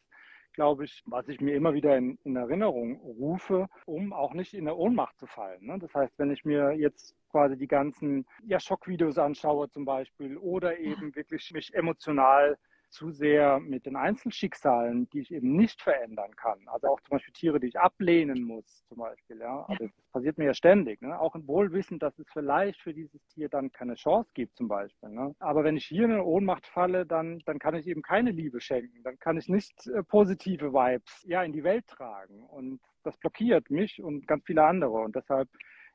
glaube 0.58 0.86
ich, 0.86 1.04
was 1.06 1.28
ich 1.28 1.40
mir 1.40 1.54
immer 1.54 1.72
wieder 1.72 1.96
in, 1.96 2.18
in, 2.24 2.34
Erinnerung 2.34 2.96
rufe, 2.96 3.68
um 3.86 4.12
auch 4.12 4.34
nicht 4.34 4.54
in 4.54 4.64
der 4.64 4.76
Ohnmacht 4.76 5.16
zu 5.16 5.28
fallen. 5.28 5.64
Ne? 5.64 5.78
Das 5.78 5.94
heißt, 5.94 6.18
wenn 6.18 6.32
ich 6.32 6.44
mir 6.44 6.72
jetzt 6.72 7.14
quasi 7.30 7.56
die 7.56 7.68
ganzen 7.68 8.26
ja, 8.42 8.58
Schockvideos 8.58 9.18
anschaue 9.18 9.70
zum 9.70 9.84
Beispiel 9.84 10.36
oder 10.36 10.76
eben 10.76 11.14
wirklich 11.14 11.52
mich 11.52 11.72
emotional 11.74 12.58
zu 12.90 13.10
sehr 13.10 13.60
mit 13.60 13.86
den 13.86 13.96
Einzelschicksalen, 13.96 15.08
die 15.10 15.20
ich 15.20 15.32
eben 15.32 15.56
nicht 15.56 15.82
verändern 15.82 16.34
kann. 16.36 16.58
Also 16.66 16.88
auch 16.88 17.00
zum 17.00 17.10
Beispiel 17.10 17.32
Tiere, 17.34 17.60
die 17.60 17.68
ich 17.68 17.78
ablehnen 17.78 18.42
muss, 18.42 18.84
zum 18.86 18.98
Beispiel. 18.98 19.38
Ja, 19.38 19.64
also 19.68 19.84
das 19.84 19.92
passiert 20.12 20.38
mir 20.38 20.46
ja 20.46 20.54
ständig. 20.54 21.02
Ne? 21.02 21.18
Auch 21.18 21.34
im 21.34 21.46
Wohlwissen, 21.46 21.98
dass 21.98 22.18
es 22.18 22.26
vielleicht 22.32 22.80
für 22.80 22.94
dieses 22.94 23.24
Tier 23.28 23.48
dann 23.48 23.70
keine 23.72 23.94
Chance 23.94 24.30
gibt, 24.34 24.56
zum 24.56 24.68
Beispiel. 24.68 25.10
Ne? 25.10 25.34
Aber 25.38 25.64
wenn 25.64 25.76
ich 25.76 25.86
hier 25.86 26.04
in 26.04 26.12
eine 26.12 26.24
Ohnmacht 26.24 26.66
falle, 26.66 27.04
dann, 27.04 27.40
dann 27.44 27.58
kann 27.58 27.74
ich 27.74 27.86
eben 27.86 28.02
keine 28.02 28.30
Liebe 28.30 28.60
schenken. 28.60 29.02
Dann 29.02 29.18
kann 29.18 29.36
ich 29.36 29.48
nicht 29.48 29.86
äh, 29.88 30.02
positive 30.02 30.72
Vibes 30.72 31.24
ja 31.26 31.42
in 31.42 31.52
die 31.52 31.64
Welt 31.64 31.86
tragen. 31.86 32.44
Und 32.44 32.80
das 33.02 33.16
blockiert 33.18 33.70
mich 33.70 34.02
und 34.02 34.26
ganz 34.26 34.44
viele 34.44 34.64
andere. 34.64 34.98
Und 34.98 35.14
deshalb 35.14 35.48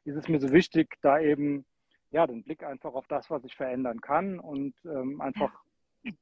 ist 0.06 0.16
es 0.16 0.28
mir 0.28 0.40
so 0.40 0.52
wichtig, 0.52 0.96
da 1.02 1.20
eben 1.20 1.66
ja 2.12 2.28
den 2.28 2.44
Blick 2.44 2.64
einfach 2.64 2.94
auf 2.94 3.08
das, 3.08 3.30
was 3.30 3.44
ich 3.44 3.56
verändern 3.56 4.00
kann 4.00 4.40
und 4.40 4.76
ähm, 4.86 5.20
einfach 5.20 5.52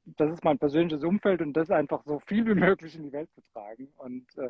das 0.06 0.32
ist 0.32 0.44
mein 0.44 0.60
persönliches 0.60 1.04
Umfeld 1.04 1.42
und 1.42 1.54
das 1.54 1.72
einfach 1.72 2.04
so 2.06 2.20
viel 2.20 2.46
wie 2.46 2.56
möglich 2.60 2.96
in 2.96 3.04
die 3.04 3.12
Welt 3.12 3.30
zu 3.34 3.42
tragen 3.54 3.92
und 3.98 4.26
äh, 4.38 4.50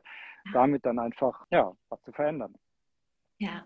damit 0.53 0.85
dann 0.85 0.99
einfach 0.99 1.45
ja 1.51 1.71
was 1.89 2.01
zu 2.03 2.11
verändern. 2.11 2.53
Ja, 3.37 3.65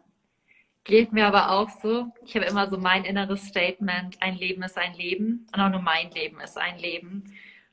geht 0.84 1.12
mir 1.12 1.28
aber 1.28 1.52
auch 1.52 1.70
so. 1.70 2.12
Ich 2.24 2.36
habe 2.36 2.46
immer 2.46 2.70
so 2.70 2.78
mein 2.78 3.06
inneres 3.06 3.46
Statement: 3.48 4.22
Ein 4.22 4.36
Leben 4.36 4.64
ist 4.64 4.78
ein 4.78 4.94
Leben 4.94 5.48
und 5.54 5.60
auch 5.60 5.70
nur 5.70 5.82
mein 5.82 6.12
Leben 6.12 6.40
ist 6.40 6.58
ein 6.58 6.78
Leben. 6.78 7.24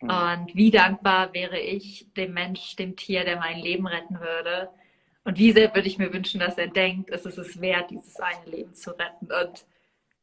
Mhm. 0.00 0.11
Und 0.11 0.55
wie 0.55 0.70
dankbar 0.70 1.33
wäre 1.33 1.59
ich 1.59 2.12
dem 2.14 2.35
Mensch, 2.35 2.76
dem 2.76 2.96
Tier, 2.96 3.24
der 3.24 3.38
mein 3.38 3.59
Leben 3.59 3.87
retten 3.87 4.18
würde. 4.20 4.70
Und 5.24 5.38
wie 5.38 5.52
sehr 5.52 5.72
würde 5.72 5.87
ich 5.87 5.98
mir 5.98 6.12
wünschen, 6.12 6.40
dass 6.40 6.59
er 6.59 6.66
denkt, 6.66 7.11
es 7.11 7.24
ist 7.26 7.38
es 7.38 7.61
wert, 7.61 7.90
dieses 7.90 8.18
eine 8.18 8.44
Leben 8.46 8.74
zu 8.74 8.90
retten. 8.90 9.26
Und 9.26 9.64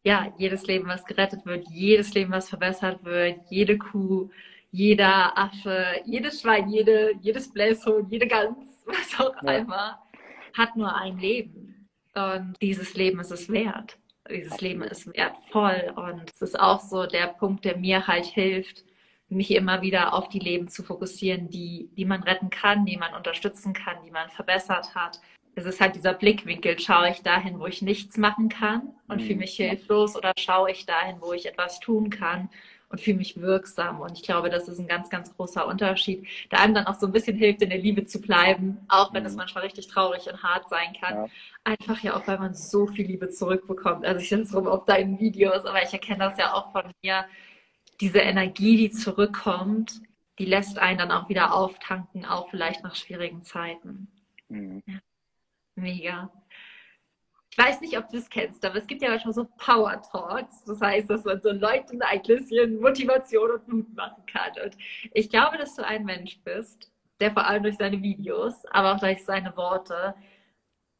ja, 0.03 0.33
jedes 0.37 0.65
Leben, 0.65 0.87
was 0.87 1.05
gerettet 1.05 1.45
wird, 1.45 1.67
jedes 1.69 2.13
Leben, 2.13 2.31
was 2.31 2.49
verbessert 2.49 3.03
wird, 3.03 3.39
jede 3.49 3.77
Kuh, 3.77 4.29
jeder 4.71 5.37
Affe, 5.37 6.01
jedes 6.05 6.41
Schwein, 6.41 6.69
jede, 6.69 7.13
jedes 7.21 7.51
Bläshuhn, 7.51 8.07
jede 8.09 8.27
Gans, 8.27 8.83
was 8.85 9.19
auch 9.19 9.41
ja. 9.43 9.57
immer, 9.57 9.99
hat 10.57 10.75
nur 10.75 10.95
ein 10.95 11.17
Leben. 11.17 11.87
Und 12.15 12.55
dieses 12.61 12.95
Leben 12.95 13.19
ist 13.19 13.31
es 13.31 13.49
wert. 13.49 13.97
Dieses 14.29 14.61
Leben 14.61 14.83
ist 14.83 15.07
wertvoll. 15.15 15.93
Und 15.95 16.29
es 16.31 16.41
ist 16.41 16.59
auch 16.59 16.79
so 16.81 17.05
der 17.05 17.27
Punkt, 17.27 17.65
der 17.65 17.77
mir 17.77 18.05
halt 18.07 18.25
hilft, 18.25 18.83
mich 19.27 19.51
immer 19.51 19.81
wieder 19.81 20.13
auf 20.13 20.29
die 20.29 20.39
Leben 20.39 20.67
zu 20.67 20.83
fokussieren, 20.83 21.49
die, 21.49 21.89
die 21.95 22.05
man 22.05 22.23
retten 22.23 22.49
kann, 22.49 22.85
die 22.85 22.97
man 22.97 23.13
unterstützen 23.13 23.73
kann, 23.73 23.97
die 24.03 24.11
man 24.11 24.29
verbessert 24.29 24.95
hat. 24.95 25.19
Es 25.59 25.65
ist 25.65 25.81
halt 25.81 25.95
dieser 25.95 26.13
Blickwinkel, 26.13 26.79
schaue 26.79 27.09
ich 27.09 27.21
dahin, 27.21 27.59
wo 27.59 27.65
ich 27.65 27.81
nichts 27.81 28.17
machen 28.17 28.47
kann 28.47 28.93
und 29.09 29.21
fühle 29.21 29.35
mhm. 29.35 29.39
mich 29.41 29.55
hilflos 29.55 30.15
oder 30.15 30.31
schaue 30.39 30.71
ich 30.71 30.85
dahin, 30.85 31.17
wo 31.19 31.33
ich 31.33 31.45
etwas 31.45 31.81
tun 31.81 32.09
kann 32.09 32.49
und 32.87 33.01
fühle 33.01 33.17
mich 33.17 33.41
wirksam. 33.41 33.99
Und 33.99 34.13
ich 34.13 34.23
glaube, 34.23 34.49
das 34.49 34.69
ist 34.69 34.79
ein 34.79 34.87
ganz, 34.87 35.09
ganz 35.09 35.35
großer 35.35 35.67
Unterschied, 35.67 36.25
der 36.49 36.61
einem 36.61 36.73
dann 36.73 36.87
auch 36.87 36.95
so 36.95 37.05
ein 37.05 37.11
bisschen 37.11 37.35
hilft, 37.35 37.61
in 37.61 37.69
der 37.69 37.77
Liebe 37.77 38.05
zu 38.05 38.21
bleiben, 38.21 38.77
auch 38.87 39.13
wenn 39.13 39.25
es 39.25 39.33
mhm. 39.33 39.39
manchmal 39.39 39.65
richtig 39.65 39.87
traurig 39.87 40.27
und 40.31 40.41
hart 40.41 40.69
sein 40.69 40.93
kann. 40.99 41.15
Ja. 41.15 41.25
Einfach 41.65 42.01
ja 42.01 42.15
auch, 42.15 42.25
weil 42.25 42.39
man 42.39 42.53
so 42.53 42.87
viel 42.87 43.05
Liebe 43.05 43.27
zurückbekommt. 43.27 44.05
Also 44.05 44.21
ich 44.21 44.29
sehe 44.29 44.37
das 44.37 44.55
rum 44.55 44.65
auf 44.65 44.85
deinen 44.85 45.19
Videos, 45.19 45.65
aber 45.65 45.83
ich 45.83 45.91
erkenne 45.91 46.19
das 46.19 46.37
ja 46.37 46.53
auch 46.53 46.71
von 46.71 46.83
mir, 47.03 47.25
diese 47.99 48.19
Energie, 48.19 48.77
die 48.77 48.91
zurückkommt, 48.91 50.01
die 50.39 50.45
lässt 50.45 50.79
einen 50.79 50.99
dann 50.99 51.11
auch 51.11 51.27
wieder 51.27 51.53
auftanken, 51.53 52.23
auch 52.23 52.49
vielleicht 52.49 52.81
nach 52.81 52.95
schwierigen 52.95 53.43
Zeiten. 53.43 54.07
Mhm. 54.47 54.81
Ja. 54.85 54.99
Mega. 55.79 56.31
Ich 57.51 57.57
weiß 57.57 57.81
nicht, 57.81 57.97
ob 57.97 58.09
du 58.09 58.17
es 58.17 58.29
kennst, 58.29 58.63
aber 58.63 58.75
es 58.75 58.87
gibt 58.87 59.01
ja 59.01 59.19
schon 59.19 59.33
so 59.33 59.45
Power 59.57 60.01
Talks. 60.01 60.63
Das 60.65 60.79
heißt, 60.79 61.09
dass 61.09 61.25
man 61.25 61.41
so 61.41 61.51
Leuten 61.51 62.01
ein 62.01 62.21
bisschen 62.21 62.79
Motivation 62.79 63.51
und 63.51 63.67
Mut 63.67 63.95
machen 63.95 64.23
kann. 64.27 64.51
Und 64.63 64.77
ich 65.13 65.29
glaube, 65.29 65.57
dass 65.57 65.75
du 65.75 65.85
ein 65.85 66.05
Mensch 66.05 66.39
bist, 66.43 66.91
der 67.19 67.31
vor 67.31 67.45
allem 67.45 67.63
durch 67.63 67.77
seine 67.77 68.01
Videos, 68.01 68.65
aber 68.71 68.95
auch 68.95 68.99
durch 68.99 69.25
seine 69.25 69.55
Worte 69.57 70.15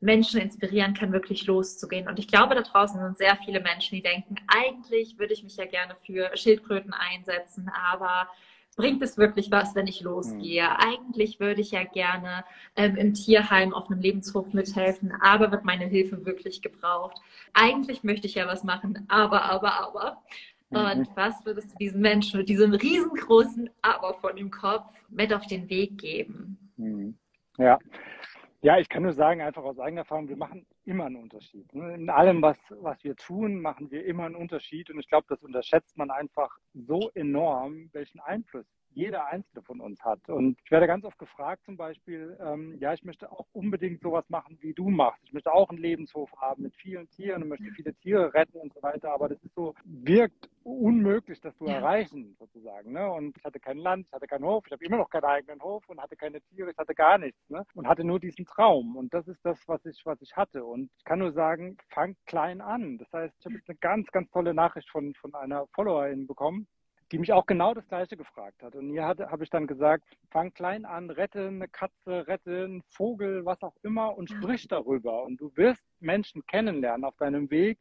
Menschen 0.02 0.40
inspirieren 0.40 0.94
kann, 0.94 1.12
wirklich 1.12 1.46
loszugehen. 1.46 2.08
Und 2.08 2.20
ich 2.20 2.28
glaube, 2.28 2.56
da 2.56 2.62
draußen 2.62 3.00
sind 3.00 3.18
sehr 3.18 3.38
viele 3.38 3.60
Menschen, 3.60 3.96
die 3.96 4.02
denken, 4.02 4.36
eigentlich 4.48 5.20
würde 5.20 5.34
ich 5.34 5.44
mich 5.44 5.58
ja 5.58 5.66
gerne 5.66 5.96
für 6.06 6.36
Schildkröten 6.36 6.94
einsetzen, 6.94 7.70
aber 7.70 8.30
bringt 8.80 9.04
es 9.04 9.18
wirklich 9.18 9.52
was, 9.52 9.76
wenn 9.76 9.88
ich 9.88 10.00
losgehe? 10.00 10.64
Mhm. 10.64 10.78
Eigentlich 10.80 11.42
würde 11.42 11.60
ich 11.60 11.72
ja 11.72 11.84
gerne 11.84 12.46
ähm, 12.78 12.96
im 12.96 13.14
Tierheim 13.14 13.74
auf 13.74 13.92
einem 13.92 14.00
Lebenshof 14.00 14.54
mithelfen, 14.54 15.12
aber 15.20 15.52
wird 15.52 15.66
meine 15.66 15.84
Hilfe 15.84 16.26
wirklich 16.26 16.62
gebraucht? 16.62 17.20
Eigentlich 17.54 18.04
möchte 18.06 18.26
ich 18.26 18.36
ja 18.36 18.48
was 18.48 18.64
machen, 18.64 19.06
aber, 19.10 19.44
aber, 19.44 19.74
aber. 19.74 20.24
Und 20.70 21.00
mhm. 21.00 21.08
was 21.16 21.46
würdest 21.46 21.74
du 21.74 21.78
diesen 21.78 22.00
Menschen 22.00 22.40
mit 22.40 22.48
diesem 22.48 22.74
riesengroßen 22.74 23.70
Aber 23.82 24.14
von 24.14 24.38
dem 24.38 24.50
Kopf 24.50 24.86
mit 25.10 25.34
auf 25.34 25.46
den 25.48 25.70
Weg 25.70 25.98
geben? 25.98 26.58
Mhm. 26.78 27.18
Ja, 27.58 27.80
ja, 28.62 28.78
ich 28.78 28.90
kann 28.90 29.04
nur 29.04 29.14
sagen, 29.14 29.42
einfach 29.42 29.64
aus 29.64 29.80
eigener 29.80 30.02
Erfahrung, 30.02 30.28
wir 30.28 30.36
machen 30.36 30.66
immer 30.86 31.06
einen 31.06 31.16
Unterschied. 31.16 31.74
Ne? 31.74 31.96
In 31.96 32.10
allem, 32.10 32.42
was, 32.42 32.58
was 32.70 33.02
wir 33.04 33.16
tun, 33.16 33.62
machen 33.62 33.90
wir 33.90 34.06
immer 34.06 34.26
einen 34.26 34.36
Unterschied. 34.36 34.90
Und 34.90 35.00
ich 35.00 35.08
glaube, 35.08 35.28
das 35.30 35.42
unterschätzt 35.44 35.98
man 35.98 36.12
einfach 36.12 36.58
so 36.74 37.10
enorm, 37.14 37.90
welchen 37.94 38.20
Einfluss 38.20 38.66
jeder 38.94 39.28
einzelne 39.28 39.64
von 39.64 39.80
uns 39.80 40.04
hat. 40.04 40.28
Und 40.30 40.58
ich 40.64 40.72
werde 40.72 40.88
ganz 40.88 41.06
oft 41.06 41.18
gefragt, 41.18 41.64
zum 41.66 41.78
Beispiel, 41.78 42.38
ähm, 42.42 42.78
ja, 42.80 42.94
ich 42.94 43.04
möchte 43.04 43.32
auch 43.32 43.48
unbedingt 43.54 44.02
sowas 44.02 44.26
machen, 44.30 44.58
wie 44.62 44.74
du 44.74 44.90
machst. 44.90 45.24
Ich 45.24 45.34
möchte 45.34 45.54
auch 45.54 45.70
einen 45.70 45.80
Lebenshof 45.80 46.32
haben 46.38 46.64
mit 46.64 46.76
vielen 46.76 47.10
Tieren 47.10 47.44
und 47.44 47.50
möchte 47.50 47.72
viele 47.76 47.94
Tiere 47.96 48.34
retten 48.34 48.58
und 48.58 48.74
so 48.74 48.82
weiter. 48.82 49.12
Aber 49.12 49.30
das 49.30 49.42
ist 49.44 49.56
so, 49.56 49.74
wirkt 49.86 50.50
unmöglich, 50.64 51.40
das 51.42 51.56
zu 51.58 51.66
ja. 51.66 51.76
erreichen, 51.76 52.36
sozusagen. 52.40 52.92
Ne? 52.92 53.10
Und 53.10 53.38
ich 53.38 53.44
hatte 53.44 53.60
kein 53.60 53.78
Land, 53.78 54.08
ich 54.08 54.14
hatte 54.14 54.28
keinen 54.28 54.46
Hof, 54.46 54.66
ich 54.66 54.72
habe 54.72 54.86
immer 54.86 54.98
noch 54.98 55.10
keinen 55.10 55.26
eigenen 55.26 55.62
Hof 55.62 55.88
und 55.88 56.02
hatte 56.02 56.16
keine 56.16 56.42
Tiere, 56.42 56.72
ich 56.72 56.78
hatte 56.78 56.94
gar 56.94 57.18
nichts. 57.18 57.40
Ne? 57.50 57.66
Und 57.74 57.88
hatte 57.88 58.04
nur 58.04 58.20
diesen 58.20 58.46
Traum. 58.46 58.96
Und 58.96 59.14
das 59.14 59.28
ist 59.28 59.44
das, 59.44 59.60
was 59.68 59.86
ich, 59.86 60.02
was 60.06 60.22
ich 60.22 60.36
hatte. 60.36 60.64
Und 60.66 60.90
ich 60.98 61.04
kann 61.04 61.20
nur 61.20 61.32
sagen, 61.32 61.78
fang 61.90 62.16
klein 62.26 62.62
an. 62.62 62.98
Das 62.98 63.12
heißt, 63.14 63.36
ich 63.40 63.46
habe 63.46 63.56
jetzt 63.56 63.70
eine 63.70 63.78
ganz, 63.78 64.08
ganz 64.12 64.30
tolle 64.32 64.54
Nachricht 64.54 64.90
von, 64.90 65.14
von 65.16 65.34
einer 65.34 65.68
Followerin 65.74 66.28
bekommen 66.28 66.68
die 67.12 67.18
mich 67.18 67.34
auch 67.34 67.46
genau 67.46 67.74
das 67.74 67.88
Gleiche 67.88 68.16
gefragt 68.18 68.62
hat. 68.62 68.76
Und 68.76 68.90
hier 68.90 69.04
habe 69.06 69.44
ich 69.44 69.50
dann 69.50 69.68
gesagt, 69.68 70.04
fang 70.32 70.54
klein 70.54 70.86
an, 70.86 71.10
rette 71.10 71.48
eine 71.48 71.68
Katze, 71.68 72.28
rette 72.28 72.66
einen 72.66 72.84
Vogel, 72.90 73.46
was 73.46 73.62
auch 73.64 73.76
immer 73.84 74.16
und 74.18 74.30
sprich 74.30 74.68
darüber. 74.68 75.24
Und 75.24 75.42
du 75.42 75.52
wirst 75.56 75.84
Menschen 76.00 76.46
kennenlernen 76.46 77.06
auf 77.06 77.16
deinem 77.18 77.50
Weg, 77.50 77.80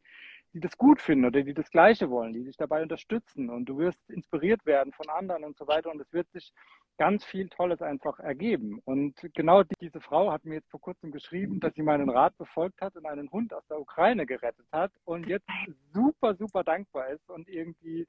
die 0.54 0.60
das 0.60 0.78
gut 0.78 1.02
finden 1.02 1.26
oder 1.26 1.42
die 1.42 1.52
das 1.52 1.70
Gleiche 1.70 2.08
wollen, 2.08 2.32
die 2.32 2.44
dich 2.44 2.56
dabei 2.56 2.82
unterstützen. 2.82 3.50
Und 3.50 3.66
du 3.66 3.76
wirst 3.78 4.00
inspiriert 4.08 4.64
werden 4.64 4.92
von 4.94 5.08
anderen 5.10 5.44
und 5.44 5.58
so 5.58 5.66
weiter. 5.66 5.90
Und 5.90 6.00
es 6.00 6.10
wird 6.12 6.30
sich 6.30 6.52
ganz 6.96 7.24
viel 7.24 7.48
Tolles 7.48 7.82
einfach 7.82 8.18
ergeben. 8.18 8.80
Und 8.84 9.14
genau 9.34 9.62
diese 9.80 10.00
Frau 10.00 10.32
hat 10.32 10.44
mir 10.44 10.56
jetzt 10.56 10.70
vor 10.70 10.80
kurzem 10.80 11.12
geschrieben, 11.12 11.60
dass 11.60 11.74
sie 11.74 11.82
meinen 11.82 12.10
Rat 12.10 12.36
befolgt 12.38 12.80
hat 12.80 12.96
und 12.96 13.06
einen 13.06 13.30
Hund 13.30 13.52
aus 13.54 13.66
der 13.68 13.78
Ukraine 13.78 14.26
gerettet 14.26 14.66
hat 14.72 14.90
und 15.04 15.26
jetzt 15.28 15.48
super, 15.92 16.34
super 16.34 16.64
dankbar 16.64 17.08
ist 17.10 17.28
und 17.30 17.48
irgendwie 17.48 18.06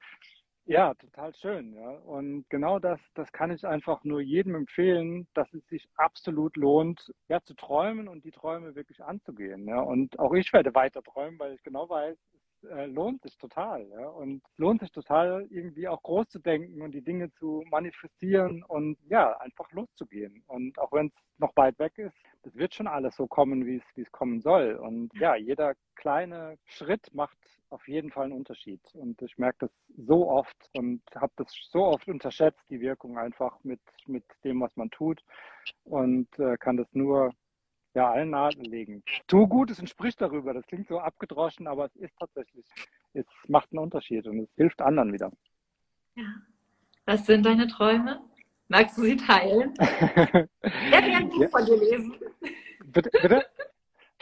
ja, 0.70 0.94
total 0.94 1.34
schön. 1.34 1.74
Ja. 1.74 1.90
Und 1.90 2.48
genau 2.50 2.78
das, 2.78 3.00
das 3.16 3.32
kann 3.32 3.52
ich 3.52 3.66
einfach 3.66 4.04
nur 4.04 4.22
jedem 4.22 4.54
empfehlen, 4.54 5.28
dass 5.34 5.52
es 5.54 5.68
sich 5.68 5.90
absolut 5.96 6.56
lohnt, 6.56 7.12
ja, 7.28 7.42
zu 7.42 7.56
träumen 7.56 8.08
und 8.08 8.24
die 8.24 8.32
Träume 8.32 8.76
wirklich 8.76 9.04
anzugehen. 9.04 9.68
Ja. 9.68 9.82
Und 9.82 10.20
auch 10.20 10.34
ich 10.34 10.54
werde 10.54 10.76
weiter 10.76 11.02
träumen, 11.02 11.40
weil 11.40 11.54
ich 11.56 11.64
genau 11.64 11.90
weiß, 11.90 12.18
äh, 12.64 12.86
lohnt 12.86 13.22
sich 13.22 13.38
total. 13.38 13.88
Ja. 13.90 14.08
Und 14.08 14.42
lohnt 14.58 14.82
sich 14.82 14.92
total, 14.92 15.48
irgendwie 15.50 15.88
auch 15.88 16.02
groß 16.04 16.28
zu 16.30 16.40
denken 16.40 16.82
und 16.82 16.92
die 16.92 17.04
Dinge 17.04 17.32
zu 17.34 17.64
manifestieren 17.70 18.64
und 18.64 18.98
ja, 19.10 19.38
einfach 19.40 19.72
loszugehen. 19.72 20.44
Und 20.48 20.78
auch 20.80 20.92
wenn 20.92 21.08
es 21.08 21.14
noch 21.38 21.56
weit 21.56 21.78
weg 21.80 21.98
ist, 21.98 22.16
das 22.44 22.56
wird 22.56 22.74
schon 22.74 22.88
alles 22.88 23.16
so 23.16 23.28
kommen, 23.28 23.66
wie 23.66 23.78
es, 23.78 23.84
wie 23.96 24.02
es 24.02 24.12
kommen 24.12 24.42
soll. 24.42 24.76
Und 24.76 25.14
ja, 25.16 25.36
jeder 25.36 25.76
kleine 25.96 26.58
Schritt 26.66 27.14
macht 27.14 27.38
auf 27.70 27.88
jeden 27.88 28.12
Fall 28.12 28.26
einen 28.26 28.34
Unterschied. 28.34 28.82
Und 28.94 29.22
ich 29.22 29.38
merke 29.38 29.68
das 29.68 29.72
so 29.98 30.30
oft 30.30 30.70
und 30.74 31.02
habe 31.16 31.34
das 31.36 31.54
so 31.72 31.86
oft 31.86 32.08
unterschätzt, 32.08 32.64
die 32.70 32.80
Wirkung 32.80 33.18
einfach 33.18 33.58
mit, 33.64 33.82
mit 34.08 34.24
dem, 34.44 34.62
was 34.62 34.76
man 34.76 34.90
tut. 34.90 35.22
Und 35.84 36.28
äh, 36.40 36.58
kann 36.58 36.78
das 36.78 36.88
nur 36.94 37.34
ja, 37.94 38.12
allen 38.12 38.30
nahelegen. 38.30 39.04
Tu 39.28 39.48
Gutes 39.48 39.80
und 39.80 39.90
sprich 39.90 40.16
darüber. 40.16 40.54
Das 40.54 40.66
klingt 40.68 40.88
so 40.88 41.00
abgedroschen, 41.00 41.68
aber 41.68 41.86
es 41.86 41.96
ist 41.96 42.18
tatsächlich, 42.20 42.66
es 43.14 43.26
macht 43.48 43.72
einen 43.72 43.80
Unterschied 43.80 44.28
und 44.28 44.40
es 44.40 44.50
hilft 44.56 44.82
anderen 44.82 45.12
wieder. 45.12 45.32
Ja. 46.16 46.26
Was 47.06 47.26
sind 47.26 47.46
deine 47.46 47.68
Träume? 47.68 48.22
Magst 48.68 48.98
du 48.98 49.02
sie 49.02 49.18
teilen? 49.18 49.74
Werden 49.78 50.50
wir 50.62 51.18
ein 51.18 51.30
Buch 51.30 51.42
ja. 51.42 51.50
von 51.50 51.66
dir 51.66 51.78
lesen? 51.78 52.16
Bitte? 52.86 53.10
bitte? 53.10 53.46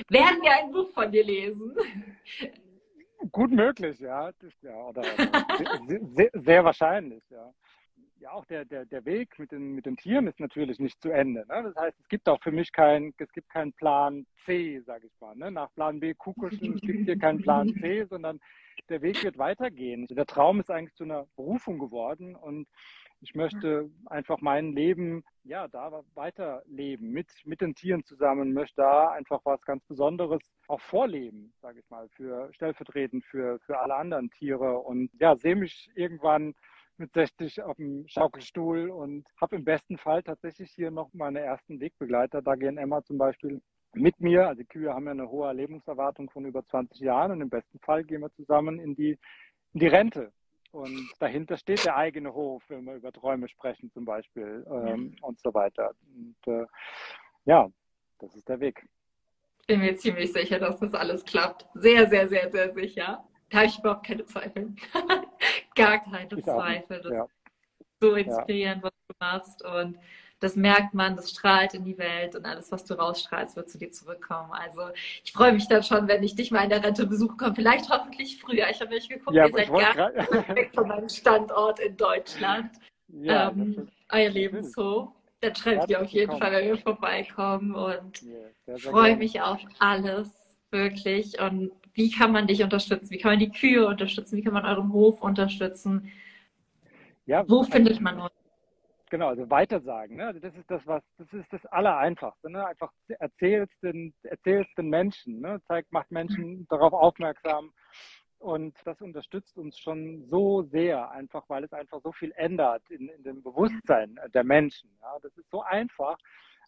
Werden 0.10 0.42
wir 0.42 0.52
ein 0.56 0.72
Buch 0.72 0.90
von 0.94 1.12
dir 1.12 1.24
lesen? 1.24 1.76
Gut 3.32 3.52
möglich, 3.52 4.00
ja. 4.00 4.32
Ja 4.62 4.76
oder 4.86 5.04
sehr, 6.16 6.30
sehr, 6.34 6.64
wahrscheinlich, 6.64 7.24
ja. 7.30 7.52
Ja, 8.20 8.32
auch 8.32 8.46
der, 8.46 8.66
der, 8.66 8.86
der 8.86 9.06
Weg 9.06 9.38
mit 9.38 9.52
den, 9.52 9.74
mit 9.74 9.86
den 9.86 9.96
Tieren 9.96 10.28
ist 10.28 10.40
natürlich 10.40 10.80
nicht 10.80 11.02
zu 11.02 11.12
Ende. 11.12 11.46
Ne? 11.48 11.64
Das 11.64 11.76
heißt, 11.76 12.00
es 12.00 12.08
gibt 12.08 12.28
auch 12.28 12.42
für 12.42 12.52
mich 12.52 12.72
keinen, 12.72 13.14
es 13.18 13.32
gibt 13.32 13.50
keinen 13.50 13.74
Plan 13.74 14.26
C, 14.46 14.80
sage 14.80 15.08
ich 15.08 15.14
mal. 15.22 15.36
Ne? 15.36 15.52
Nach 15.52 15.72
Plan 15.76 16.00
B 16.00 16.14
Kuckuschen, 16.16 16.76
es 16.76 16.82
gibt 16.82 17.06
hier 17.06 17.20
keinen 17.20 17.42
Plan 17.42 17.70
C, 17.80 18.06
sondern 18.06 18.40
der 18.90 19.02
Weg 19.02 19.24
wird 19.24 19.38
weitergehen. 19.38 20.08
Der 20.08 20.26
Traum 20.26 20.60
ist 20.60 20.72
eigentlich 20.72 20.96
zu 20.96 21.04
einer 21.04 21.28
Berufung 21.36 21.78
geworden 21.78 22.36
und 22.36 22.68
ich 23.22 23.34
möchte 23.36 23.90
einfach 24.06 24.42
mein 24.42 24.74
Leben 24.74 25.24
ja 25.44 25.68
da 25.68 26.04
weiterleben 26.14 27.12
mit 27.12 27.28
mit 27.46 27.62
den 27.62 27.74
Tieren 27.74 28.04
zusammen 28.04 28.54
möchte 28.54 28.82
da 28.82 29.10
einfach 29.10 29.42
was 29.44 29.62
ganz 29.64 29.84
Besonderes 29.86 30.42
auch 30.68 30.82
vorleben 30.82 31.52
sage 31.62 31.80
ich 31.80 31.90
mal 31.90 32.08
für 32.10 32.54
stellvertretend 32.54 33.26
für 33.26 33.60
für 33.60 33.80
alle 33.80 33.96
anderen 33.96 34.30
Tiere 34.30 34.78
und 34.78 35.10
ja 35.20 35.36
sehe 35.36 35.56
mich 35.56 35.90
irgendwann 35.96 36.54
mit 37.00 37.14
60 37.14 37.62
auf 37.62 37.78
dem 37.78 38.08
Schaukelstuhl 38.08 38.90
und 38.90 39.28
habe 39.40 39.56
im 39.56 39.64
besten 39.64 39.98
Fall 39.98 40.24
tatsächlich 40.24 40.72
hier 40.72 40.92
noch 40.92 41.14
meine 41.14 41.40
ersten 41.40 41.80
Wegbegleiter. 41.80 42.42
Da 42.42 42.56
gehen 42.56 42.78
Emma 42.78 43.04
zum 43.04 43.18
Beispiel 43.18 43.62
mit 43.94 44.20
mir. 44.20 44.48
Also 44.48 44.62
die 44.62 44.68
Kühe 44.68 44.94
haben 44.94 45.06
ja 45.06 45.12
eine 45.12 45.30
hohe 45.30 45.52
Lebenserwartung 45.54 46.30
von 46.30 46.46
über 46.46 46.66
20 46.66 47.00
Jahren 47.00 47.32
und 47.32 47.42
im 47.42 47.50
besten 47.50 47.80
Fall 47.80 48.04
gehen 48.04 48.22
wir 48.22 48.32
zusammen 48.34 48.80
in 48.80 48.96
die, 48.96 49.18
in 49.74 49.80
die 49.80 49.88
Rente. 49.88 50.32
Und 50.72 51.10
dahinter 51.20 51.58
steht 51.58 51.86
der 51.86 51.96
eigene 51.96 52.34
Hof, 52.34 52.64
wenn 52.68 52.84
wir 52.84 52.96
über 52.96 53.12
Träume 53.12 53.48
sprechen 53.48 53.90
zum 53.92 54.06
Beispiel 54.06 54.66
ähm, 54.70 55.16
und 55.22 55.40
so 55.40 55.54
weiter. 55.54 55.94
Und 56.16 56.54
äh, 56.54 56.66
ja, 57.46 57.70
das 58.20 58.36
ist 58.36 58.48
der 58.50 58.60
Weg. 58.60 58.86
Bin 59.66 59.80
mir 59.80 59.96
ziemlich 59.96 60.32
sicher, 60.32 60.60
dass 60.60 60.80
das 60.80 60.94
alles 60.94 61.26
klappt. 61.26 61.68
Sehr, 61.74 62.08
sehr, 62.10 62.28
sehr, 62.28 62.52
sehr 62.52 62.74
sicher. 62.74 63.26
Da 63.50 63.58
habe 63.60 63.68
ich 63.68 63.80
überhaupt 63.80 64.06
keine 64.06 64.26
Zweifel. 64.26 64.76
Gar 65.78 66.00
keine 66.00 66.28
ich 66.36 66.44
Zweifel. 66.44 67.02
Das 67.02 67.12
ja. 67.12 67.24
ist 67.24 67.88
so 68.02 68.16
inspirierend, 68.16 68.84
ja. 68.84 68.90
was 68.90 68.94
du 69.08 69.16
machst. 69.20 69.66
Und 69.66 69.98
das 70.40 70.56
merkt 70.56 70.94
man, 70.94 71.16
das 71.16 71.32
strahlt 71.32 71.74
in 71.74 71.84
die 71.84 71.98
Welt 71.98 72.36
und 72.36 72.46
alles, 72.46 72.72
was 72.72 72.86
du 72.86 72.94
rausstrahlst, 72.94 73.56
wird 73.56 73.70
zu 73.70 73.78
dir 73.78 73.92
zurückkommen. 73.92 74.52
Also 74.52 74.82
ich 75.24 75.32
freue 75.32 75.54
mich 75.54 75.68
dann 75.68 75.84
schon, 75.84 76.08
wenn 76.08 76.22
ich 76.22 76.36
dich 76.36 76.52
mal 76.52 76.64
in 76.64 76.70
der 76.70 76.84
Rente 76.84 77.08
besuchen 77.08 77.38
komme. 77.38 77.56
Vielleicht 77.56 77.90
hoffentlich 77.90 78.40
früher. 78.40 78.70
Ich 78.70 78.80
habe 78.80 78.94
mich 78.94 79.10
geguckt, 79.10 79.36
ja, 79.36 79.48
ihr 79.48 79.54
seid 79.54 79.70
gar 79.70 80.12
nicht 80.12 80.56
weg 80.56 80.72
von 80.76 80.88
meinem 80.88 81.10
Standort 81.10 81.80
in 81.80 81.98
Deutschland. 81.98 82.72
Ja, 83.08 83.50
ähm, 83.50 83.88
euer 84.12 84.30
Lebenshof. 84.30 85.10
Dann 85.40 85.56
schreibt 85.56 85.90
ihr 85.90 86.02
auf 86.02 86.10
jeden 86.10 86.30
kommen. 86.30 86.42
Fall, 86.42 86.52
wenn 86.52 86.68
wir 86.68 86.78
vorbeikommen. 86.78 87.74
Und 87.74 88.22
ja, 88.68 88.78
freue 88.78 89.18
mich 89.18 89.42
auf 89.42 89.60
alles, 89.80 90.30
wirklich. 90.72 91.40
Und 91.40 91.72
wie 91.98 92.12
kann 92.12 92.32
man 92.32 92.46
dich 92.46 92.64
unterstützen? 92.64 93.10
Wie 93.10 93.18
kann 93.18 93.32
man 93.32 93.40
die 93.40 93.50
Kühe 93.50 93.88
unterstützen? 93.88 94.38
Wie 94.38 94.44
kann 94.44 94.54
man 94.54 94.66
euren 94.66 94.94
Hof 94.94 95.22
unterstützen? 95.22 96.12
Ja, 97.26 97.44
Wo 97.50 97.64
findet 97.64 98.00
man 98.00 98.22
euch? 98.22 98.32
Genau, 99.10 99.30
also 99.30 99.50
weitersagen. 99.50 100.18
Ne? 100.18 100.28
Also 100.28 100.40
das 100.40 100.56
ist 100.56 100.70
das, 100.70 100.86
was, 100.86 101.02
das 101.18 101.34
ist 101.34 101.52
das 101.52 101.66
Allereinfachste. 101.68 102.52
Ne? 102.52 102.66
Einfach 102.68 102.92
erzählst 103.08 103.74
den, 103.82 104.14
erzählst 104.22 104.78
den 104.78 104.90
Menschen, 104.90 105.42
ne? 105.42 105.60
zeigt, 105.68 105.92
macht 105.92 106.12
Menschen 106.12 106.68
darauf 106.70 106.94
aufmerksam. 106.94 107.74
Und 108.38 108.76
das 108.86 109.02
unterstützt 109.02 109.58
uns 109.58 109.80
schon 109.80 110.24
so 110.28 110.62
sehr, 110.64 111.10
einfach 111.10 111.46
weil 111.48 111.64
es 111.64 111.74
einfach 111.74 112.00
so 112.04 112.12
viel 112.12 112.32
ändert 112.36 112.84
in, 112.92 113.10
in 113.10 113.24
dem 113.24 113.42
Bewusstsein 113.42 114.20
der 114.36 114.44
Menschen. 114.44 114.92
Ja? 115.02 115.18
Das 115.24 115.36
ist 115.36 115.50
so 115.50 115.64
einfach, 115.64 116.18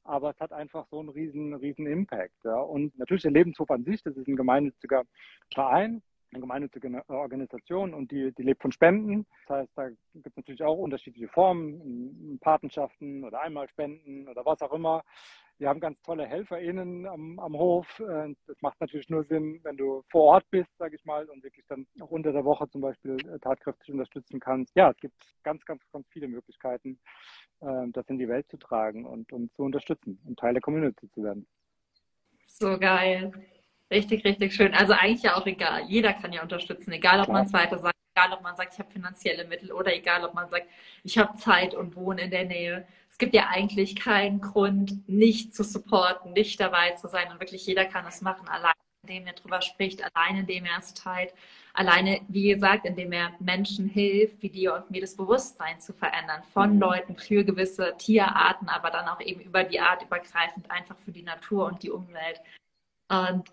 aber 0.10 0.32
es 0.32 0.40
hat 0.40 0.52
einfach 0.52 0.88
so 0.90 1.00
einen 1.00 1.10
riesen, 1.10 1.54
riesen 1.54 1.88
Impact. 1.88 2.44
Ja? 2.44 2.60
Und 2.60 2.98
natürlich 2.98 3.24
der 3.24 3.32
Lebenshof 3.32 3.70
an 3.70 3.86
sich, 3.86 4.02
das 4.04 4.18
ist 4.18 4.28
ein 4.28 4.36
gemeinnütziger 4.36 5.04
Verein, 5.54 6.02
eine 6.32 6.42
gemeinnützige 6.42 7.04
Organisation 7.08 7.94
und 7.94 8.12
die, 8.12 8.32
die 8.34 8.44
lebt 8.44 8.62
von 8.62 8.72
Spenden. 8.72 9.26
Das 9.48 9.60
heißt, 9.60 9.72
da 9.76 9.90
gibt 9.90 10.28
es 10.28 10.38
natürlich 10.38 10.64
auch 10.64 10.78
unterschiedliche 10.78 11.28
Formen, 11.28 12.40
Patenschaften 12.40 13.24
oder 13.24 13.42
Einmalspenden 13.42 14.28
oder 14.28 14.46
was 14.46 14.62
auch 14.62 14.74
immer. 14.74 15.04
Wir 15.58 15.68
haben 15.68 15.82
ganz 15.82 16.02
tolle 16.04 16.26
HelferInnen 16.26 17.06
am, 17.06 17.38
am 17.38 17.54
Hof. 17.54 18.00
Äh, 18.00 18.34
das 18.48 18.62
macht 18.62 18.80
natürlich 18.80 19.10
nur 19.10 19.26
Sinn, 19.26 19.60
wenn 19.64 19.76
du 19.76 20.04
vor 20.10 20.24
Ort 20.24 20.50
bist, 20.52 20.70
sage 20.78 20.96
ich 20.96 21.04
mal, 21.04 21.26
und 21.30 21.44
wirklich 21.44 21.66
dann 21.68 21.86
auch 22.00 22.12
unter 22.12 22.32
der 22.32 22.46
Woche 22.46 22.70
zum 22.70 22.80
Beispiel 22.80 23.18
äh, 23.28 23.40
tatkräftig 23.40 23.92
unterstützen 23.92 24.40
kannst. 24.40 24.74
Ja, 24.76 24.92
es 24.92 24.98
gibt 24.98 25.16
ganz, 25.44 25.66
ganz, 25.66 25.84
ganz 25.92 26.08
viele 26.12 26.30
Möglichkeiten, 26.30 26.98
äh, 27.60 27.88
das 27.92 28.08
in 28.08 28.20
die 28.20 28.30
Welt 28.30 28.48
zu 28.50 28.58
tragen 28.58 29.06
und, 29.06 29.34
und 29.34 29.54
zu 29.54 29.64
unterstützen 29.64 30.22
und 30.26 30.40
Teil 30.40 30.54
der 30.54 30.62
Community 30.62 31.10
zu 31.12 31.24
werden. 31.24 31.46
So 32.46 32.78
geil. 32.80 33.32
Richtig, 33.92 34.24
richtig 34.24 34.54
schön. 34.54 34.74
Also 34.74 34.94
eigentlich 34.94 35.24
ja 35.24 35.36
auch 35.36 35.46
egal. 35.48 35.84
Jeder 35.88 36.14
kann 36.14 36.32
ja 36.32 36.44
unterstützen, 36.44 36.92
egal 36.92 37.22
ob 37.22 37.30
man 37.30 37.52
weiter 37.52 37.80
sagt, 37.80 37.96
egal 38.16 38.34
ob 38.34 38.44
man 38.44 38.56
sagt, 38.56 38.74
ich 38.74 38.80
habe 38.80 38.92
finanzielle 38.92 39.46
Mittel 39.46 39.72
oder 39.72 39.96
egal 39.96 40.24
ob 40.24 40.34
man 40.34 40.50
sagt, 40.50 40.68
ich 41.04 41.18
habe 41.18 41.38
Zeit 41.38 41.74
und 41.74 41.96
wohne 41.96 42.22
in 42.22 42.32
der 42.32 42.46
Nähe. 42.46 42.88
Es 43.10 43.18
gibt 43.18 43.34
ja 43.34 43.48
eigentlich 43.50 43.96
keinen 43.96 44.42
Grund, 44.42 45.08
nicht 45.10 45.56
zu 45.56 45.64
supporten, 45.64 46.34
nicht 46.34 46.60
dabei 46.60 46.92
zu 46.92 47.08
sein. 47.08 47.32
Und 47.32 47.40
wirklich 47.40 47.66
jeder 47.66 47.86
kann 47.86 48.06
es 48.06 48.22
machen, 48.22 48.48
allein 48.48 48.74
indem 49.04 49.28
er 49.28 49.34
drüber 49.34 49.62
spricht, 49.62 50.04
allein 50.04 50.38
indem 50.38 50.66
er 50.66 50.78
es 50.78 50.94
teilt, 50.94 51.34
alleine, 51.74 52.22
wie 52.28 52.54
gesagt, 52.54 52.86
indem 52.86 53.12
er 53.14 53.34
Menschen 53.40 53.88
hilft, 53.88 54.42
wie 54.42 54.50
dir 54.50 54.76
und 54.76 54.92
mir 54.92 55.02
das 55.02 55.16
Bewusstsein 55.16 55.80
zu 55.80 55.94
verändern 55.94 56.44
von 56.54 56.76
mhm. 56.76 56.82
Leuten 56.82 57.16
für 57.18 57.44
gewisse 57.44 57.96
Tierarten, 57.98 58.68
aber 58.68 58.92
dann 58.92 59.08
auch 59.08 59.22
eben 59.22 59.40
über 59.42 59.64
die 59.64 59.80
Art 59.80 60.04
übergreifend 60.04 60.70
einfach 60.70 60.98
für 61.00 61.12
die 61.12 61.24
Natur 61.24 61.66
und 61.66 61.82
die 61.82 61.90
Umwelt. 61.90 62.42
Und 63.10 63.50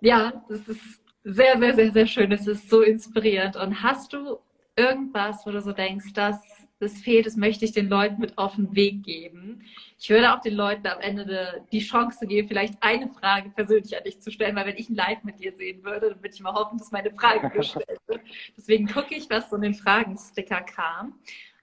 ja, 0.00 0.44
das 0.48 0.68
ist 0.68 1.00
sehr, 1.24 1.58
sehr, 1.58 1.74
sehr, 1.74 1.92
sehr 1.92 2.06
schön. 2.06 2.32
Es 2.32 2.46
ist 2.46 2.68
so 2.70 2.82
inspirierend. 2.82 3.56
Und 3.56 3.82
hast 3.82 4.12
du 4.12 4.38
irgendwas, 4.76 5.44
wo 5.46 5.50
du 5.50 5.60
so 5.60 5.72
denkst, 5.72 6.12
dass 6.14 6.40
das 6.80 6.98
fehlt, 6.98 7.26
das 7.26 7.36
möchte 7.36 7.66
ich 7.66 7.72
den 7.72 7.90
Leuten 7.90 8.20
mit 8.20 8.38
auf 8.38 8.56
den 8.56 8.74
Weg 8.74 9.02
geben. 9.02 9.62
Ich 9.98 10.08
würde 10.08 10.32
auch 10.32 10.40
den 10.40 10.54
Leuten 10.54 10.86
am 10.86 10.98
Ende 11.00 11.62
die 11.72 11.80
Chance 11.80 12.26
geben, 12.26 12.48
vielleicht 12.48 12.82
eine 12.82 13.10
Frage 13.10 13.50
persönlich 13.50 13.94
an 13.96 14.04
dich 14.04 14.20
zu 14.20 14.30
stellen, 14.30 14.56
weil 14.56 14.66
wenn 14.66 14.78
ich 14.78 14.88
ein 14.88 14.94
Live 14.94 15.22
mit 15.22 15.38
dir 15.40 15.52
sehen 15.52 15.84
würde, 15.84 16.08
dann 16.08 16.22
würde 16.22 16.34
ich 16.34 16.40
mal 16.40 16.54
hoffen, 16.54 16.78
dass 16.78 16.90
meine 16.90 17.10
Frage 17.10 17.50
gestellt 17.54 18.00
wird. 18.06 18.22
Deswegen 18.56 18.86
gucke 18.86 19.14
ich, 19.14 19.28
was 19.28 19.50
so 19.50 19.56
in 19.56 19.62
den 19.62 19.74
Fragensticker 19.74 20.62
kam. 20.62 21.18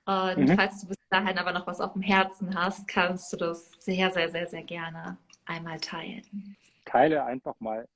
Und 0.06 0.38
mhm. 0.38 0.56
falls 0.56 0.82
du 0.82 0.88
bis 0.88 0.98
dahin 1.10 1.38
aber 1.40 1.52
noch 1.52 1.66
was 1.66 1.82
auf 1.82 1.94
dem 1.94 2.04
Herzen 2.04 2.56
hast, 2.56 2.88
kannst 2.88 3.34
du 3.34 3.38
das 3.38 3.72
sehr, 3.80 4.12
sehr, 4.12 4.30
sehr, 4.30 4.48
sehr 4.48 4.64
gerne 4.64 5.18
einmal 5.46 5.80
teilen. 5.80 6.56
Teile 6.86 7.26
einfach 7.26 7.56
mal 7.60 7.88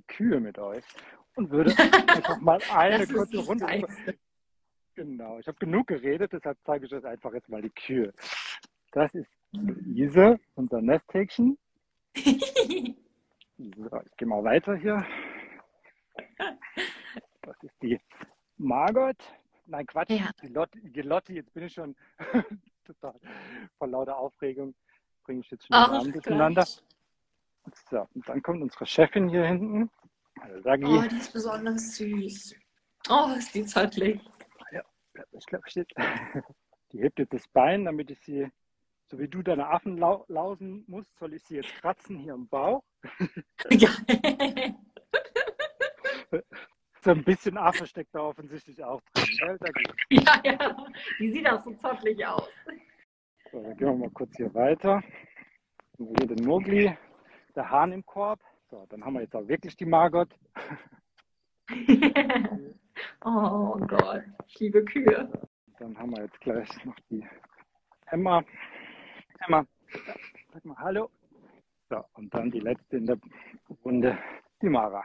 die 0.00 0.14
Kühe 0.14 0.40
mit 0.40 0.58
euch 0.58 0.84
und 1.36 1.50
würde 1.50 1.70
einfach 2.08 2.40
mal 2.40 2.60
eine 2.72 3.06
kurze 3.06 3.38
Runde. 3.38 3.84
Genau, 4.94 5.38
ich 5.38 5.46
habe 5.46 5.58
genug 5.58 5.86
geredet, 5.86 6.32
deshalb 6.32 6.58
zeige 6.64 6.86
ich 6.86 6.92
euch 6.92 7.04
einfach 7.04 7.32
jetzt 7.32 7.48
mal 7.48 7.62
die 7.62 7.70
Kühe. 7.70 8.12
Das 8.92 9.14
ist 9.14 9.30
Luise, 9.52 10.38
unser 10.54 10.80
Nesthäkchen. 10.80 11.58
so, 12.16 12.24
ich 13.56 14.16
gehe 14.16 14.28
mal 14.28 14.44
weiter 14.44 14.74
hier. 14.76 15.04
Das 17.42 17.56
ist 17.62 17.74
die 17.82 18.00
Margot. 18.56 19.16
Nein, 19.66 19.86
Quatsch, 19.86 20.10
ja. 20.10 20.30
die, 20.42 20.48
Lotti, 20.48 20.80
die 20.82 21.02
Lotti, 21.02 21.34
jetzt 21.34 21.54
bin 21.54 21.64
ich 21.64 21.72
schon 21.72 21.94
total 22.84 23.14
vor 23.78 23.86
lauter 23.86 24.16
Aufregung, 24.18 24.74
bringe 25.24 25.40
ich 25.40 25.50
jetzt 25.50 25.66
schon 25.66 25.76
den 25.76 25.92
Namen 25.92 26.12
durcheinander. 26.12 26.66
So, 27.90 28.06
und 28.14 28.28
dann 28.28 28.42
kommt 28.42 28.62
unsere 28.62 28.86
Chefin 28.86 29.28
hier 29.28 29.44
hinten. 29.44 29.90
Also, 30.40 30.70
oh, 30.70 31.02
die 31.02 31.16
ist 31.16 31.32
besonders 31.32 31.96
süß. 31.96 32.54
Oh, 33.08 33.34
ist 33.36 33.54
die 33.54 33.64
zottelig. 33.64 34.20
Ja, 34.72 34.82
ich 35.32 35.46
glaube. 35.46 35.64
Die 36.92 37.00
hebt 37.00 37.18
jetzt 37.20 37.32
das 37.32 37.46
Bein, 37.48 37.84
damit 37.84 38.10
ich 38.10 38.18
sie, 38.20 38.50
so 39.06 39.18
wie 39.18 39.28
du 39.28 39.42
deine 39.42 39.68
Affen 39.68 39.96
lau 39.96 40.24
lausen 40.28 40.84
musst, 40.88 41.16
soll 41.18 41.34
ich 41.34 41.44
sie 41.44 41.56
jetzt 41.56 41.72
kratzen 41.76 42.18
hier 42.18 42.34
im 42.34 42.48
Bauch. 42.48 42.82
Ja. 43.70 43.90
so 47.00 47.10
ein 47.12 47.22
bisschen 47.22 47.56
Affe 47.56 47.86
steckt 47.86 48.12
da 48.14 48.20
offensichtlich 48.20 48.82
auch 48.82 49.00
drin. 49.14 49.58
Ja, 50.10 50.40
ja, 50.44 50.76
die 51.18 51.30
sieht 51.30 51.48
auch 51.48 51.62
so 51.62 51.72
zottelig 51.74 52.26
aus. 52.26 52.48
So, 53.52 53.62
dann 53.62 53.76
gehen 53.76 53.86
wir 53.86 53.94
mal 53.94 54.10
kurz 54.10 54.36
hier 54.36 54.52
weiter. 54.52 55.00
Hier 55.96 56.26
den 56.26 56.44
Mogli 56.44 56.96
der 57.54 57.70
Hahn 57.70 57.92
im 57.92 58.04
Korb. 58.04 58.40
So, 58.70 58.86
dann 58.88 59.04
haben 59.04 59.14
wir 59.14 59.22
jetzt 59.22 59.34
auch 59.34 59.46
wirklich 59.48 59.76
die 59.76 59.86
Margot. 59.86 60.28
oh 63.24 63.76
Gott, 63.86 64.22
ich 64.46 64.60
liebe 64.60 64.84
Kühe. 64.84 65.30
Dann 65.78 65.98
haben 65.98 66.10
wir 66.10 66.24
jetzt 66.24 66.40
gleich 66.40 66.68
noch 66.84 66.96
die 67.10 67.26
Emma. 68.06 68.44
Emma, 69.46 69.64
sag 70.52 70.64
mal 70.64 70.76
Hallo. 70.78 71.10
So, 71.88 72.04
und 72.14 72.32
dann 72.32 72.50
die 72.50 72.60
letzte 72.60 72.98
in 72.98 73.06
der 73.06 73.18
Runde, 73.84 74.16
die 74.62 74.68
Mara. 74.68 75.02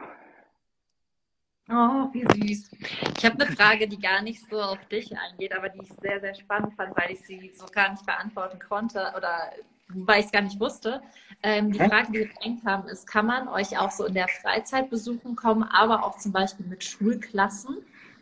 Oh, 1.68 2.08
wie 2.12 2.24
süß. 2.24 2.70
Ich 3.18 3.24
habe 3.24 3.44
eine 3.44 3.56
Frage, 3.56 3.88
die 3.88 3.98
gar 3.98 4.22
nicht 4.22 4.48
so 4.48 4.60
auf 4.60 4.84
dich 4.86 5.10
eingeht, 5.18 5.52
aber 5.52 5.68
die 5.68 5.80
ich 5.82 5.92
sehr, 6.00 6.20
sehr 6.20 6.34
spannend 6.34 6.74
fand, 6.74 6.96
weil 6.96 7.10
ich 7.10 7.26
sie 7.26 7.50
so 7.56 7.66
gar 7.66 7.90
nicht 7.90 8.06
beantworten 8.06 8.60
konnte 8.60 9.12
oder 9.16 9.50
weil 9.88 10.20
ich 10.20 10.26
es 10.26 10.32
gar 10.32 10.42
nicht 10.42 10.60
wusste. 10.60 11.02
Ähm, 11.42 11.72
die 11.72 11.78
Frage, 11.78 12.12
die 12.12 12.18
wir 12.18 12.62
haben, 12.64 12.88
ist, 12.88 13.06
kann 13.06 13.26
man 13.26 13.48
euch 13.48 13.78
auch 13.78 13.90
so 13.90 14.04
in 14.06 14.14
der 14.14 14.28
Freizeit 14.28 14.90
besuchen 14.90 15.36
kommen, 15.36 15.62
aber 15.62 16.04
auch 16.04 16.16
zum 16.18 16.32
Beispiel 16.32 16.66
mit 16.66 16.84
Schulklassen? 16.84 17.78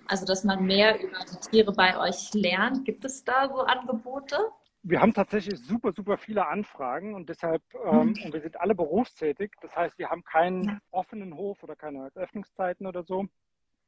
Also, 0.07 0.27
dass 0.27 0.45
man 0.45 0.67
mehr 0.67 1.03
über 1.03 1.19
die 1.21 1.49
Tiere 1.49 1.73
bei 1.73 1.99
euch 1.99 2.35
lernt. 2.35 2.85
Gibt 2.85 3.05
es 3.05 3.25
da 3.25 3.49
so 3.49 3.63
Angebote? 3.63 4.37
Wir 4.83 5.01
haben 5.01 5.15
tatsächlich 5.15 5.59
super, 5.61 5.93
super 5.93 6.19
viele 6.19 6.47
Anfragen 6.47 7.15
und 7.15 7.31
deshalb, 7.31 7.63
ähm, 7.87 8.09
mhm. 8.09 8.25
und 8.25 8.33
wir 8.35 8.41
sind 8.43 8.61
alle 8.61 8.75
berufstätig. 8.75 9.53
Das 9.63 9.75
heißt, 9.75 9.99
wir 9.99 10.11
haben 10.11 10.23
keinen 10.25 10.79
offenen 10.91 11.35
Hof 11.35 11.63
oder 11.63 11.75
keine 11.75 12.11
Öffnungszeiten 12.15 12.87
oder 12.87 13.03
so, 13.03 13.25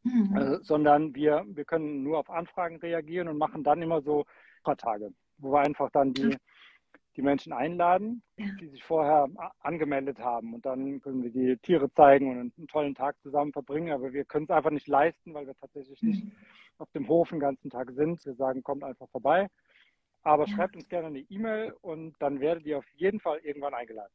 mhm. 0.04 0.36
äh, 0.36 0.58
sondern 0.62 1.14
wir, 1.14 1.44
wir 1.48 1.66
können 1.66 2.02
nur 2.02 2.18
auf 2.18 2.30
Anfragen 2.30 2.76
reagieren 2.76 3.28
und 3.28 3.36
machen 3.36 3.62
dann 3.62 3.82
immer 3.82 4.00
so 4.00 4.20
ein 4.20 4.62
paar 4.64 4.78
Tage, 4.78 5.10
wo 5.36 5.52
wir 5.52 5.60
einfach 5.60 5.90
dann 5.90 6.14
die, 6.14 6.24
mhm 6.24 6.36
die 7.16 7.22
Menschen 7.22 7.52
einladen, 7.52 8.22
ja. 8.36 8.46
die 8.60 8.68
sich 8.68 8.84
vorher 8.84 9.28
angemeldet 9.60 10.18
haben. 10.18 10.54
Und 10.54 10.66
dann 10.66 11.00
können 11.00 11.22
wir 11.22 11.30
die 11.30 11.56
Tiere 11.58 11.90
zeigen 11.92 12.30
und 12.30 12.52
einen 12.56 12.68
tollen 12.68 12.94
Tag 12.94 13.16
zusammen 13.22 13.52
verbringen. 13.52 13.92
Aber 13.92 14.12
wir 14.12 14.24
können 14.24 14.44
es 14.44 14.50
einfach 14.50 14.70
nicht 14.70 14.88
leisten, 14.88 15.34
weil 15.34 15.46
wir 15.46 15.54
tatsächlich 15.54 16.02
mhm. 16.02 16.10
nicht 16.10 16.26
auf 16.78 16.90
dem 16.90 17.08
Hof 17.08 17.30
den 17.30 17.40
ganzen 17.40 17.70
Tag 17.70 17.90
sind. 17.92 18.24
Wir 18.24 18.34
sagen, 18.34 18.62
kommt 18.62 18.84
einfach 18.84 19.08
vorbei. 19.08 19.48
Aber 20.22 20.46
ja. 20.46 20.54
schreibt 20.54 20.76
uns 20.76 20.88
gerne 20.88 21.06
eine 21.06 21.20
E-Mail 21.20 21.74
und 21.80 22.14
dann 22.18 22.40
werdet 22.40 22.66
ihr 22.66 22.78
auf 22.78 22.88
jeden 22.94 23.20
Fall 23.20 23.38
irgendwann 23.38 23.74
eingeladen. 23.74 24.12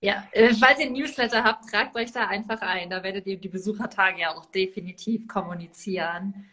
Ja, 0.00 0.28
äh, 0.32 0.52
falls 0.54 0.78
ihr 0.78 0.90
Newsletter 0.90 1.42
habt, 1.42 1.70
tragt 1.70 1.96
euch 1.96 2.12
da 2.12 2.26
einfach 2.26 2.60
ein. 2.60 2.90
Da 2.90 3.02
werdet 3.02 3.26
ihr 3.26 3.38
die 3.38 3.48
Besuchertage 3.48 4.20
ja 4.20 4.34
auch 4.34 4.44
definitiv 4.44 5.26
kommunizieren. 5.26 6.44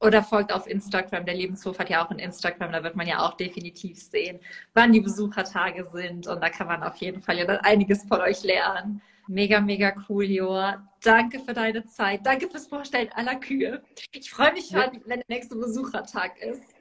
Oder 0.00 0.22
folgt 0.22 0.52
auf 0.52 0.66
Instagram. 0.66 1.24
Der 1.24 1.34
Lebenshof 1.34 1.78
hat 1.78 1.88
ja 1.88 2.04
auch 2.04 2.10
ein 2.10 2.18
Instagram, 2.18 2.72
da 2.72 2.82
wird 2.82 2.96
man 2.96 3.06
ja 3.06 3.26
auch 3.26 3.34
definitiv 3.34 3.98
sehen, 3.98 4.40
wann 4.74 4.92
die 4.92 5.00
Besuchertage 5.00 5.84
sind. 5.84 6.26
Und 6.26 6.42
da 6.42 6.50
kann 6.50 6.66
man 6.66 6.82
auf 6.82 6.96
jeden 6.96 7.22
Fall 7.22 7.38
ja 7.38 7.46
dann 7.46 7.58
einiges 7.58 8.04
von 8.04 8.20
euch 8.20 8.42
lernen. 8.42 9.00
Mega, 9.28 9.60
mega 9.60 9.94
cool, 10.08 10.24
Joa. 10.24 10.86
Danke 11.02 11.40
für 11.40 11.52
deine 11.52 11.84
Zeit. 11.84 12.24
Danke 12.24 12.48
fürs 12.48 12.68
Vorstellen 12.68 13.10
aller 13.14 13.36
Kühe. 13.36 13.82
Ich 14.12 14.30
freue 14.30 14.52
mich 14.52 14.66
schon, 14.66 15.02
wenn 15.06 15.20
der 15.20 15.36
nächste 15.36 15.56
Besuchertag 15.56 16.40
ist. 16.40 16.74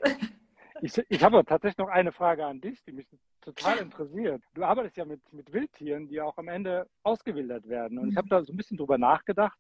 Ich, 0.81 1.01
ich 1.07 1.23
habe 1.23 1.43
tatsächlich 1.45 1.77
noch 1.77 1.87
eine 1.87 2.11
Frage 2.11 2.45
an 2.45 2.59
dich, 2.59 2.83
die 2.83 2.91
mich 2.91 3.07
total 3.45 3.77
interessiert. 3.77 4.41
Du 4.53 4.63
arbeitest 4.63 4.97
ja 4.97 5.05
mit, 5.05 5.21
mit 5.31 5.53
Wildtieren, 5.53 6.07
die 6.07 6.19
auch 6.19 6.37
am 6.37 6.47
Ende 6.47 6.87
ausgewildert 7.03 7.67
werden. 7.69 7.99
Und 7.99 8.09
ich 8.09 8.17
habe 8.17 8.27
da 8.27 8.43
so 8.43 8.51
ein 8.51 8.57
bisschen 8.57 8.77
drüber 8.77 8.97
nachgedacht, 8.97 9.57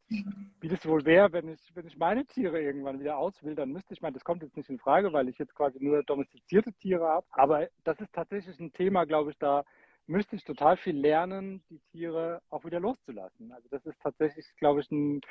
wie 0.59 0.67
das 0.67 0.85
wohl 0.85 1.05
wäre, 1.05 1.31
wenn 1.31 1.49
ich, 1.49 1.61
wenn 1.75 1.87
ich 1.87 1.97
meine 1.97 2.25
Tiere 2.25 2.61
irgendwann 2.61 2.99
wieder 2.99 3.17
auswildern 3.17 3.71
müsste. 3.71 3.93
Ich 3.93 4.01
meine, 4.01 4.13
das 4.13 4.23
kommt 4.23 4.41
jetzt 4.41 4.57
nicht 4.57 4.69
in 4.69 4.79
Frage, 4.79 5.13
weil 5.13 5.29
ich 5.29 5.37
jetzt 5.37 5.55
quasi 5.55 5.77
nur 5.81 6.03
domestizierte 6.03 6.73
Tiere 6.73 7.07
habe. 7.07 7.27
Aber 7.31 7.67
das 7.83 7.99
ist 7.99 8.11
tatsächlich 8.11 8.59
ein 8.59 8.73
Thema, 8.73 9.05
glaube 9.05 9.31
ich, 9.31 9.37
da 9.37 9.63
müsste 10.07 10.35
ich 10.35 10.43
total 10.43 10.77
viel 10.77 10.97
lernen, 10.97 11.63
die 11.69 11.79
Tiere 11.91 12.41
auch 12.49 12.65
wieder 12.65 12.79
loszulassen. 12.79 13.51
Also 13.51 13.67
das 13.69 13.85
ist 13.85 13.99
tatsächlich, 14.01 14.45
glaube 14.57 14.81
ich, 14.81 14.91
ein, 14.91 15.21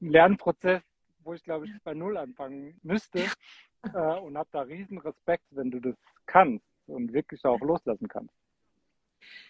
ein 0.00 0.10
Lernprozess, 0.10 0.82
wo 1.22 1.34
ich, 1.34 1.42
glaube 1.44 1.66
ich, 1.66 1.72
bei 1.84 1.94
Null 1.94 2.16
anfangen 2.16 2.78
müsste 2.82 3.24
äh, 3.94 4.18
und 4.18 4.36
habe 4.36 4.48
da 4.52 4.62
riesen 4.62 4.98
Respekt, 4.98 5.44
wenn 5.50 5.70
du 5.70 5.80
das 5.80 5.96
kannst 6.26 6.69
und 6.90 7.12
wirklich 7.12 7.44
auch 7.44 7.60
loslassen 7.60 8.08
kannst. 8.08 8.34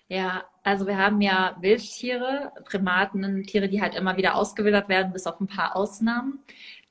Ja, 0.09 0.44
also 0.64 0.88
wir 0.88 0.98
haben 0.98 1.20
ja 1.20 1.57
Wildtiere, 1.61 2.53
Primaten, 2.64 3.44
Tiere, 3.44 3.68
die 3.68 3.81
halt 3.81 3.94
immer 3.94 4.16
wieder 4.16 4.35
ausgewildert 4.35 4.88
werden, 4.88 5.12
bis 5.12 5.26
auf 5.26 5.40
ein 5.40 5.46
paar 5.46 5.76
Ausnahmen, 5.76 6.40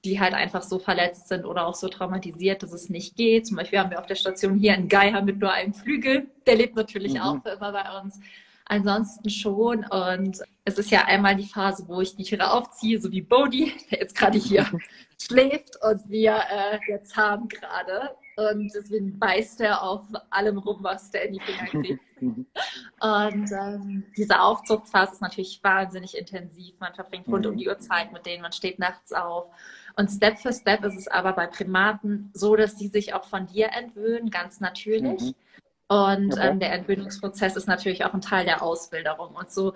die 0.06 0.22
halt 0.22 0.34
einfach 0.34 0.62
so 0.62 0.80
verletzt 0.80 1.28
sind 1.28 1.44
oder 1.44 1.68
auch 1.68 1.76
so 1.76 1.90
traumatisiert, 1.90 2.64
dass 2.64 2.72
es 2.72 2.90
nicht 2.90 3.18
geht. 3.18 3.46
Zum 3.46 3.58
Beispiel 3.58 3.80
haben 3.80 3.92
wir 3.92 4.00
auf 4.00 4.06
der 4.06 4.16
Station 4.16 4.58
hier 4.58 4.74
einen 4.74 4.88
Geier 4.88 5.22
mit 5.22 5.40
nur 5.40 5.52
einem 5.52 5.74
Flügel. 5.74 6.28
Der 6.46 6.56
lebt 6.56 6.78
natürlich 6.78 7.16
mhm. 7.16 7.20
auch 7.20 7.44
für 7.44 7.50
immer 7.50 7.74
bei 7.74 8.00
uns. 8.00 8.22
Ansonsten 8.64 9.30
schon. 9.30 9.84
Und 9.84 10.42
es 10.64 10.78
ist 10.78 10.90
ja 10.90 11.04
einmal 11.04 11.36
die 11.36 11.48
Phase, 11.48 11.90
wo 11.90 12.00
ich 12.00 12.16
die 12.16 12.24
Tiere 12.24 12.52
aufziehe, 12.52 13.02
so 13.02 13.12
wie 13.12 13.22
Bodhi, 13.22 13.74
der 13.92 14.00
jetzt 14.00 14.16
gerade 14.16 14.38
hier 14.38 14.66
schläft 15.22 15.76
und 15.84 16.10
wir 16.10 16.36
äh, 16.50 16.80
jetzt 16.88 17.18
haben 17.18 17.50
gerade. 17.50 18.16
Und 18.40 18.72
deswegen 18.74 19.20
beißt 19.20 19.62
er 19.62 19.84
auf 19.84 20.04
allem 20.30 20.58
rum, 20.60 20.78
was 20.82 21.12
der 21.12 21.28
in 21.28 21.34
die 21.34 21.40
Finger 21.42 21.66
kriegt. 21.66 22.04
und 22.22 23.52
ähm, 23.52 24.06
diese 24.16 24.42
Aufzugsphase 24.42 25.14
ist 25.14 25.22
natürlich 25.22 25.60
wahnsinnig 25.64 26.18
intensiv. 26.18 26.76
Man 26.80 26.94
verbringt 26.94 27.28
rund 27.28 27.46
um 27.46 27.58
die 27.58 27.68
Uhr 27.68 27.78
Zeit 27.80 28.14
mit 28.14 28.26
denen, 28.26 28.42
man 28.42 28.52
steht 28.52 28.80
nachts 28.80 29.12
auf. 29.14 29.48
Und 29.96 30.10
Step 30.10 30.38
für 30.40 30.54
Step 30.54 30.86
ist 30.86 30.96
es 30.98 31.08
aber 31.08 31.34
bei 31.34 31.48
Primaten 31.48 32.30
so, 32.34 32.56
dass 32.56 32.78
sie 32.78 32.88
sich 32.88 33.14
auch 33.14 33.26
von 33.26 33.48
dir 33.48 33.70
entwöhnen, 33.74 34.30
ganz 34.30 34.62
natürlich. 34.62 35.22
Mhm. 35.22 35.36
Und 35.90 36.34
okay. 36.34 36.50
ähm, 36.50 36.60
der 36.60 36.72
Entwöhnungsprozess 36.74 37.56
ist 37.56 37.68
natürlich 37.68 38.06
auch 38.06 38.14
ein 38.14 38.22
Teil 38.22 38.46
der 38.46 38.62
Ausbilderung. 38.62 39.36
Und 39.36 39.52
so 39.52 39.74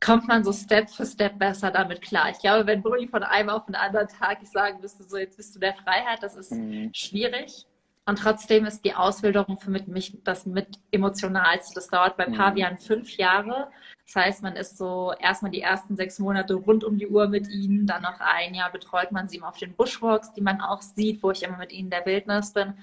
kommt 0.00 0.28
man 0.28 0.44
so 0.44 0.52
Step 0.52 0.90
für 0.90 1.04
Step 1.04 1.38
besser 1.38 1.70
damit 1.70 2.02
klar. 2.02 2.30
Ich 2.30 2.38
glaube, 2.38 2.66
wenn 2.66 2.82
Bulli 2.82 3.08
von 3.08 3.22
einem 3.22 3.50
auf 3.50 3.66
den 3.66 3.74
anderen 3.74 4.08
Tag 4.08 4.38
ich 4.42 4.50
sagen 4.50 4.80
müsste, 4.80 5.04
so 5.04 5.16
jetzt 5.16 5.36
bist 5.36 5.54
du 5.54 5.58
der 5.58 5.74
Freiheit, 5.74 6.22
das 6.22 6.36
ist 6.36 6.52
mhm. 6.52 6.90
schwierig. 6.94 7.66
Und 8.08 8.20
trotzdem 8.20 8.66
ist 8.66 8.84
die 8.84 8.94
Ausbilderung 8.94 9.58
für 9.58 9.70
mich 9.70 10.16
das 10.22 10.46
mit 10.46 10.78
emotionalste. 10.92 11.74
Das 11.74 11.88
dauert 11.88 12.16
bei 12.16 12.28
mhm. 12.28 12.34
Pavian 12.34 12.78
fünf 12.78 13.16
Jahre. 13.16 13.68
Das 14.06 14.14
heißt, 14.14 14.42
man 14.44 14.54
ist 14.54 14.78
so 14.78 15.12
erstmal 15.18 15.50
die 15.50 15.60
ersten 15.60 15.96
sechs 15.96 16.20
Monate 16.20 16.54
rund 16.54 16.84
um 16.84 16.98
die 16.98 17.08
Uhr 17.08 17.26
mit 17.26 17.48
ihnen. 17.48 17.84
Dann 17.86 18.02
noch 18.02 18.20
ein 18.20 18.54
Jahr 18.54 18.70
betreut 18.70 19.10
man 19.10 19.28
sie 19.28 19.42
auf 19.42 19.58
den 19.58 19.74
Bushwalks, 19.74 20.32
die 20.32 20.40
man 20.40 20.60
auch 20.60 20.82
sieht, 20.82 21.20
wo 21.24 21.32
ich 21.32 21.42
immer 21.42 21.58
mit 21.58 21.72
ihnen 21.72 21.86
in 21.86 21.90
der 21.90 22.06
Wildnis 22.06 22.52
bin. 22.52 22.74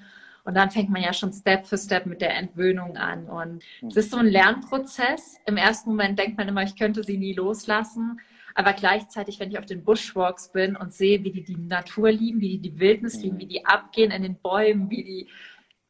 Und 0.44 0.54
dann 0.54 0.70
fängt 0.70 0.90
man 0.90 1.02
ja 1.02 1.14
schon 1.14 1.32
Step 1.32 1.66
für 1.66 1.78
Step 1.78 2.04
mit 2.04 2.20
der 2.20 2.36
Entwöhnung 2.36 2.98
an. 2.98 3.26
Und 3.26 3.64
es 3.88 3.96
ist 3.96 4.10
so 4.10 4.18
ein 4.18 4.26
Lernprozess. 4.26 5.38
Im 5.46 5.56
ersten 5.56 5.88
Moment 5.88 6.18
denkt 6.18 6.36
man 6.36 6.48
immer, 6.48 6.62
ich 6.64 6.76
könnte 6.76 7.02
sie 7.02 7.16
nie 7.16 7.32
loslassen. 7.32 8.20
Aber 8.54 8.72
gleichzeitig, 8.72 9.40
wenn 9.40 9.50
ich 9.50 9.58
auf 9.58 9.66
den 9.66 9.84
Bushwalks 9.84 10.52
bin 10.52 10.76
und 10.76 10.94
sehe, 10.94 11.24
wie 11.24 11.32
die 11.32 11.42
die 11.42 11.56
Natur 11.56 12.10
lieben, 12.10 12.40
wie 12.40 12.58
die 12.58 12.70
die 12.70 12.78
Wildnis 12.78 13.20
lieben, 13.20 13.38
wie 13.38 13.46
die 13.46 13.66
abgehen 13.66 14.12
in 14.12 14.22
den 14.22 14.40
Bäumen, 14.40 14.90
wie 14.90 15.02
die 15.02 15.28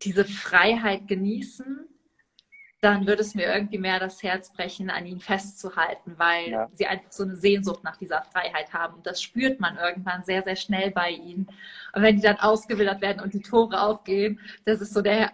diese 0.02 0.24
Freiheit 0.24 1.06
genießen, 1.06 1.86
dann 2.84 3.06
würde 3.06 3.22
es 3.22 3.34
mir 3.34 3.46
irgendwie 3.46 3.78
mehr 3.78 3.98
das 3.98 4.22
Herz 4.22 4.52
brechen, 4.52 4.90
an 4.90 5.06
ihnen 5.06 5.20
festzuhalten, 5.20 6.14
weil 6.18 6.50
ja. 6.50 6.68
sie 6.74 6.86
einfach 6.86 7.10
so 7.10 7.22
eine 7.22 7.36
Sehnsucht 7.36 7.82
nach 7.82 7.96
dieser 7.96 8.22
Freiheit 8.24 8.74
haben. 8.74 8.94
Und 8.94 9.06
das 9.06 9.22
spürt 9.22 9.58
man 9.58 9.78
irgendwann 9.78 10.22
sehr, 10.22 10.42
sehr 10.42 10.56
schnell 10.56 10.90
bei 10.90 11.10
ihnen. 11.10 11.46
Und 11.94 12.02
wenn 12.02 12.16
die 12.16 12.22
dann 12.22 12.36
ausgewildert 12.36 13.00
werden 13.00 13.22
und 13.22 13.32
die 13.32 13.40
Tore 13.40 13.80
aufgehen, 13.80 14.38
das 14.66 14.82
ist 14.82 14.92
so 14.92 15.00
der, 15.00 15.32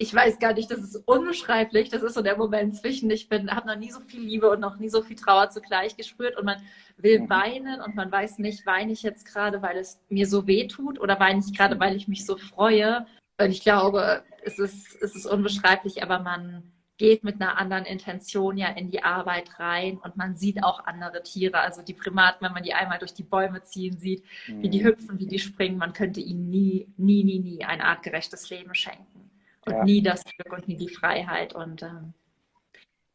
ich 0.00 0.14
weiß 0.14 0.38
gar 0.38 0.54
nicht, 0.54 0.70
das 0.70 0.78
ist 0.78 0.96
unbeschreiblich. 0.96 1.90
Das 1.90 2.02
ist 2.02 2.14
so 2.14 2.22
der 2.22 2.38
Moment 2.38 2.74
zwischen, 2.74 3.10
ich 3.10 3.28
bin, 3.28 3.50
habe 3.50 3.68
noch 3.68 3.76
nie 3.76 3.90
so 3.90 4.00
viel 4.00 4.22
Liebe 4.22 4.48
und 4.48 4.58
noch 4.58 4.78
nie 4.78 4.88
so 4.88 5.02
viel 5.02 5.14
Trauer 5.14 5.50
zugleich 5.50 5.94
gespürt 5.94 6.38
und 6.38 6.46
man 6.46 6.62
will 6.96 7.20
mhm. 7.20 7.28
weinen 7.28 7.82
und 7.82 7.96
man 7.96 8.10
weiß 8.10 8.38
nicht, 8.38 8.64
weine 8.64 8.92
ich 8.92 9.02
jetzt 9.02 9.26
gerade, 9.26 9.60
weil 9.60 9.76
es 9.76 10.00
mir 10.08 10.26
so 10.26 10.46
weh 10.46 10.66
tut 10.68 10.98
oder 10.98 11.20
weine 11.20 11.40
ich 11.40 11.54
gerade, 11.54 11.78
weil 11.78 11.96
ich 11.96 12.08
mich 12.08 12.24
so 12.24 12.38
freue. 12.38 13.06
Und 13.38 13.50
ich 13.50 13.60
glaube, 13.60 14.24
es 14.42 14.58
ist, 14.58 14.96
es 15.02 15.14
ist 15.14 15.26
unbeschreiblich, 15.26 16.02
aber 16.02 16.20
man, 16.20 16.62
geht 16.96 17.24
mit 17.24 17.40
einer 17.40 17.56
anderen 17.56 17.86
Intention 17.86 18.58
ja 18.58 18.68
in 18.68 18.90
die 18.90 19.02
Arbeit 19.02 19.58
rein 19.58 19.96
und 19.96 20.18
man 20.18 20.34
sieht 20.34 20.62
auch 20.62 20.84
andere 20.84 21.22
Tiere. 21.22 21.58
Also 21.60 21.80
die 21.80 21.94
Primaten, 21.94 22.44
wenn 22.44 22.52
man 22.52 22.62
die 22.62 22.74
einmal 22.74 22.98
durch 22.98 23.14
die 23.14 23.22
Bäume 23.22 23.62
ziehen 23.62 23.96
sieht, 23.96 24.22
mhm. 24.46 24.62
wie 24.62 24.68
die 24.68 24.80
mhm. 24.80 24.84
hüpfen, 24.84 25.18
wie 25.18 25.26
die 25.26 25.38
springen, 25.38 25.78
man 25.78 25.94
könnte 25.94 26.20
ihnen 26.20 26.50
nie, 26.50 26.92
nie, 26.98 27.24
nie, 27.24 27.38
nie 27.38 27.64
ein 27.64 27.80
artgerechtes 27.80 28.50
Leben 28.50 28.74
schenken. 28.74 29.19
Und 29.66 29.72
ja. 29.72 29.84
nie 29.84 30.02
das 30.02 30.24
Glück 30.24 30.52
und 30.52 30.68
nie 30.68 30.76
die 30.76 30.88
Freiheit. 30.88 31.54
Und 31.54 31.82
ähm, 31.82 32.14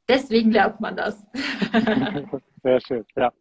deswegen 0.07 0.51
lernt 0.51 0.79
man 0.79 0.95
das. 0.95 1.25
sehr 2.63 2.81
schön, 2.81 3.05
ja. 3.15 3.31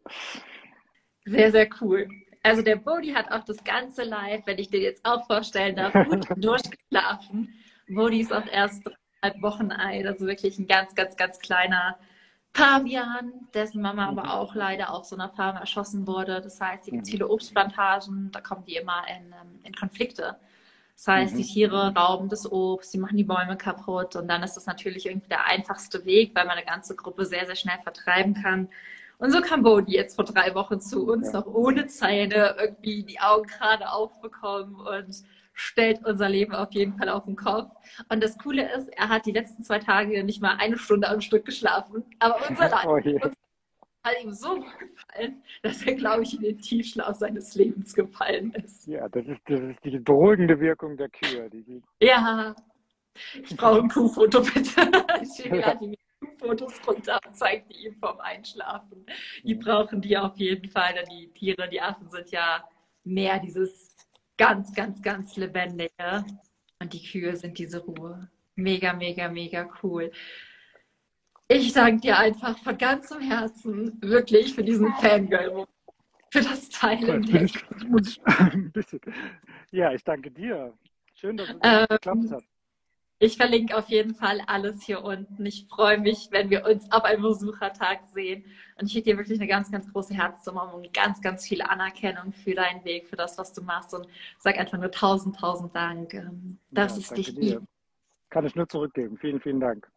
Sehr, 1.27 1.51
sehr 1.51 1.69
cool. 1.81 2.09
Also 2.43 2.61
der 2.61 2.77
Bodhi 2.77 3.13
hat 3.13 3.31
auch 3.31 3.45
das 3.45 3.65
ganze 3.65 4.05
Live, 4.05 4.47
wenn 4.47 4.59
ich 4.59 4.69
dir 4.69 4.81
jetzt 4.81 5.05
auch 5.05 5.27
vorstellen 5.27 5.77
darf, 5.77 5.93
gut 5.93 6.27
durchgeschlafen. 6.37 7.55
Bodhi 7.89 8.21
ist 8.21 8.33
auch 8.33 8.47
erst 8.47 8.83
halb 9.23 9.41
Wochen 9.41 9.73
alt, 9.73 10.07
also 10.07 10.27
wirklich 10.27 10.59
ein 10.59 10.67
ganz, 10.67 10.95
ganz, 10.95 11.17
ganz 11.17 11.39
kleiner 11.39 11.99
Pavian, 12.53 13.33
dessen 13.55 13.81
Mama 13.81 14.09
aber 14.09 14.25
mhm. 14.25 14.29
auch 14.29 14.55
leider 14.55 14.93
auf 14.93 15.07
so 15.07 15.17
einer 15.17 15.31
Farm 15.31 15.57
erschossen 15.57 16.07
wurde. 16.07 16.41
Das 16.43 16.61
heißt, 16.61 16.85
hier 16.85 16.93
gibt 16.93 17.05
es 17.05 17.09
mhm. 17.09 17.13
viele 17.13 17.29
Obstplantagen, 17.29 18.31
da 18.31 18.41
kommen 18.41 18.65
die 18.65 18.77
immer 18.77 19.05
in, 19.09 19.33
ähm, 19.33 19.61
in 19.65 19.75
Konflikte. 19.75 20.37
Das 20.97 21.09
heißt, 21.09 21.35
die 21.37 21.43
mhm. 21.43 21.47
Tiere 21.47 21.95
rauben 21.95 22.29
das 22.29 22.51
Obst, 22.51 22.95
die 22.95 22.99
machen 22.99 23.17
die 23.17 23.25
Bäume 23.25 23.57
kaputt 23.57 24.17
und 24.17 24.29
dann 24.29 24.43
ist 24.43 24.55
das 24.55 24.67
natürlich 24.67 25.07
irgendwie 25.07 25.29
der 25.29 25.47
einfachste 25.47 26.05
Weg, 26.05 26.33
weil 26.35 26.47
man 26.47 26.57
eine 26.57 26.67
ganze 26.67 26.95
Gruppe 26.95 27.25
sehr, 27.25 27.47
sehr 27.47 27.57
schnell 27.57 27.79
vertreiben 27.83 28.35
kann. 28.35 28.69
Und 29.19 29.31
so 29.31 29.41
kam 29.41 29.63
Bodhi 29.63 29.93
jetzt 29.93 30.17
vor 30.17 30.25
drei 30.25 30.55
Wochen 30.55 30.81
zu 30.81 31.07
uns, 31.07 31.33
noch 31.33 31.47
ohne 31.47 31.87
Zähne, 31.87 32.57
irgendwie 32.59 33.05
die 33.05 33.21
Augen 33.21 33.47
gerade 33.47 33.91
aufbekommen 33.91 34.77
und 34.77 35.25
stellt 35.53 36.05
unser 36.05 36.29
Leben 36.29 36.55
auf 36.55 36.73
jeden 36.73 36.99
Fall 36.99 37.09
auf 37.09 37.25
den 37.25 37.37
Kopf. 37.37 37.71
Und 38.09 38.23
das 38.23 38.37
Coole 38.39 38.73
ist, 38.75 38.89
er 38.89 39.09
hat 39.09 39.27
die 39.27 39.33
letzten 39.33 39.63
zwei 39.63 39.79
Tage 39.79 40.25
nicht 40.25 40.43
mal 40.43 40.57
eine 40.59 40.79
Stunde 40.79 41.09
am 41.09 41.21
Stück 41.21 41.45
geschlafen. 41.45 42.05
Aber 42.19 42.39
unser 42.49 43.01
Leben 43.03 43.21
oh 43.25 43.44
hat 44.05 44.23
ihm 44.23 44.33
so 44.33 44.57
gut 44.57 44.79
gefallen, 44.79 45.43
dass 45.63 45.83
er, 45.83 45.95
glaube 45.95 46.23
ich, 46.23 46.35
in 46.35 46.43
den 46.43 46.59
Tiefschlaf 46.59 47.17
seines 47.17 47.55
Lebens 47.55 47.95
gefallen 47.95 48.53
ist. 48.53 48.87
Ja, 48.87 49.09
das 49.09 49.27
ist, 49.27 49.41
das 49.47 49.61
ist 49.61 49.85
die 49.85 49.99
beruhigende 49.99 50.61
Wirkung 50.61 50.97
der 50.97 51.09
Kühe. 51.09 51.51
Ja, 52.01 52.55
ich 53.43 53.57
brauche 53.57 53.81
ein 53.81 53.89
Kuhfoto 53.89 54.43
bitte. 54.43 54.91
Ich 55.23 55.37
schicke 55.37 55.61
ja. 55.61 55.75
die 55.75 55.99
Fotos 56.39 56.75
runter 56.87 57.19
und 57.27 57.37
zeige 57.37 57.65
die 57.69 57.87
ihm 57.87 57.95
vom 57.95 58.21
Einschlafen. 58.21 59.07
Die 59.43 59.55
brauchen 59.55 60.01
die 60.01 60.17
auf 60.17 60.37
jeden 60.37 60.69
Fall, 60.71 60.95
denn 60.95 61.09
die 61.11 61.29
Tiere, 61.33 61.69
die 61.69 61.81
Affen 61.81 62.09
sind 62.11 62.31
ja 62.31 62.69
mehr 63.05 63.39
dieses 63.39 63.95
ganz, 64.37 64.75
ganz, 64.75 65.01
ganz 65.01 65.37
lebendige. 65.37 66.25
Und 66.81 66.93
die 66.93 67.03
Kühe 67.03 67.37
sind 67.37 67.59
diese 67.59 67.79
Ruhe. 67.85 68.29
Mega, 68.57 68.93
mega, 68.93 69.29
mega 69.29 69.69
cool. 69.83 70.11
Ich 71.49 71.73
danke 71.73 72.01
dir 72.01 72.19
einfach 72.19 72.59
von 72.59 72.79
ganzem 72.79 73.21
Herzen 73.21 73.99
wirklich 74.01 74.55
für 74.55 74.65
diesen 74.65 74.93
Fangirl, 74.95 75.67
für 76.31 76.41
das 76.41 76.71
Teilen. 76.71 77.23
Ich, 77.23 77.65
ja, 79.71 79.93
ich 79.93 80.05
danke 80.05 80.31
dir. 80.31 80.73
Schön, 81.15 81.37
dass 81.37 81.49
es 81.49 81.57
ähm, 81.63 81.87
geklappt 81.89 82.31
hat. 82.31 82.45
Ich 83.21 83.37
verlinke 83.37 83.77
auf 83.77 83.89
jeden 83.89 84.15
Fall 84.15 84.41
alles 84.47 84.83
hier 84.83 85.05
unten. 85.05 85.47
Ich 85.47 85.67
freue 85.69 85.99
mich, 85.99 86.29
wenn 86.31 86.51
wir 86.51 86.67
uns 86.67 86.91
auf 86.91 87.05
einem 87.05 87.23
Besuchertag 87.23 88.05
sehen. 88.13 88.45
Und 88.77 88.87
ich 88.87 88.93
schicke 88.93 89.11
dir 89.11 89.17
wirklich 89.17 89.39
eine 89.39 89.49
ganz, 89.49 89.71
ganz 89.71 89.91
große 89.93 90.15
Herzumarmung 90.15 90.83
und 90.83 90.93
ganz, 90.93 91.23
ganz 91.23 91.47
viel 91.47 91.63
Anerkennung 91.63 92.33
für 92.33 92.55
deinen 92.55 92.85
Weg, 92.85 93.07
für 93.07 93.17
das, 93.17 93.39
was 93.39 93.53
du 93.53 93.63
machst. 93.63 93.95
Und 93.95 94.07
sag 94.39 94.59
einfach 94.59 94.79
nur 94.79 94.91
tausend, 94.91 95.39
tausend 95.39 95.75
Dank, 95.77 96.15
ähm, 96.15 96.59
dass 96.71 96.97
ja, 96.97 97.03
es 97.03 97.09
dich 97.11 97.37
gibt. 97.37 97.63
Kann 98.31 98.45
ich 98.45 98.57
nur 98.57 98.69
zurückgeben. 98.69 99.17
Vielen, 99.17 99.41
vielen 99.41 99.61
Dank. 99.61 99.89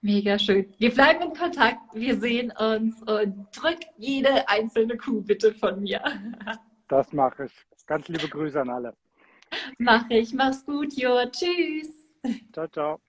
Mega 0.00 0.38
schön. 0.38 0.72
Wir 0.78 0.92
bleiben 0.92 1.22
in 1.22 1.32
Kontakt, 1.34 1.80
wir 1.94 2.18
sehen 2.18 2.52
uns 2.58 3.00
und 3.02 3.46
drück 3.56 3.78
jede 3.98 4.48
einzelne 4.48 4.96
Kuh 4.96 5.22
bitte 5.22 5.54
von 5.54 5.80
mir. 5.80 6.02
Das 6.88 7.12
mache 7.12 7.46
ich. 7.46 7.52
Ganz 7.86 8.08
liebe 8.08 8.28
Grüße 8.28 8.60
an 8.60 8.70
alle. 8.70 8.94
Mache 9.78 10.14
ich. 10.14 10.32
Mach's 10.32 10.64
gut, 10.64 10.92
Jo. 10.94 11.24
Tschüss. 11.30 11.90
Ciao, 12.52 12.68
ciao. 12.68 13.00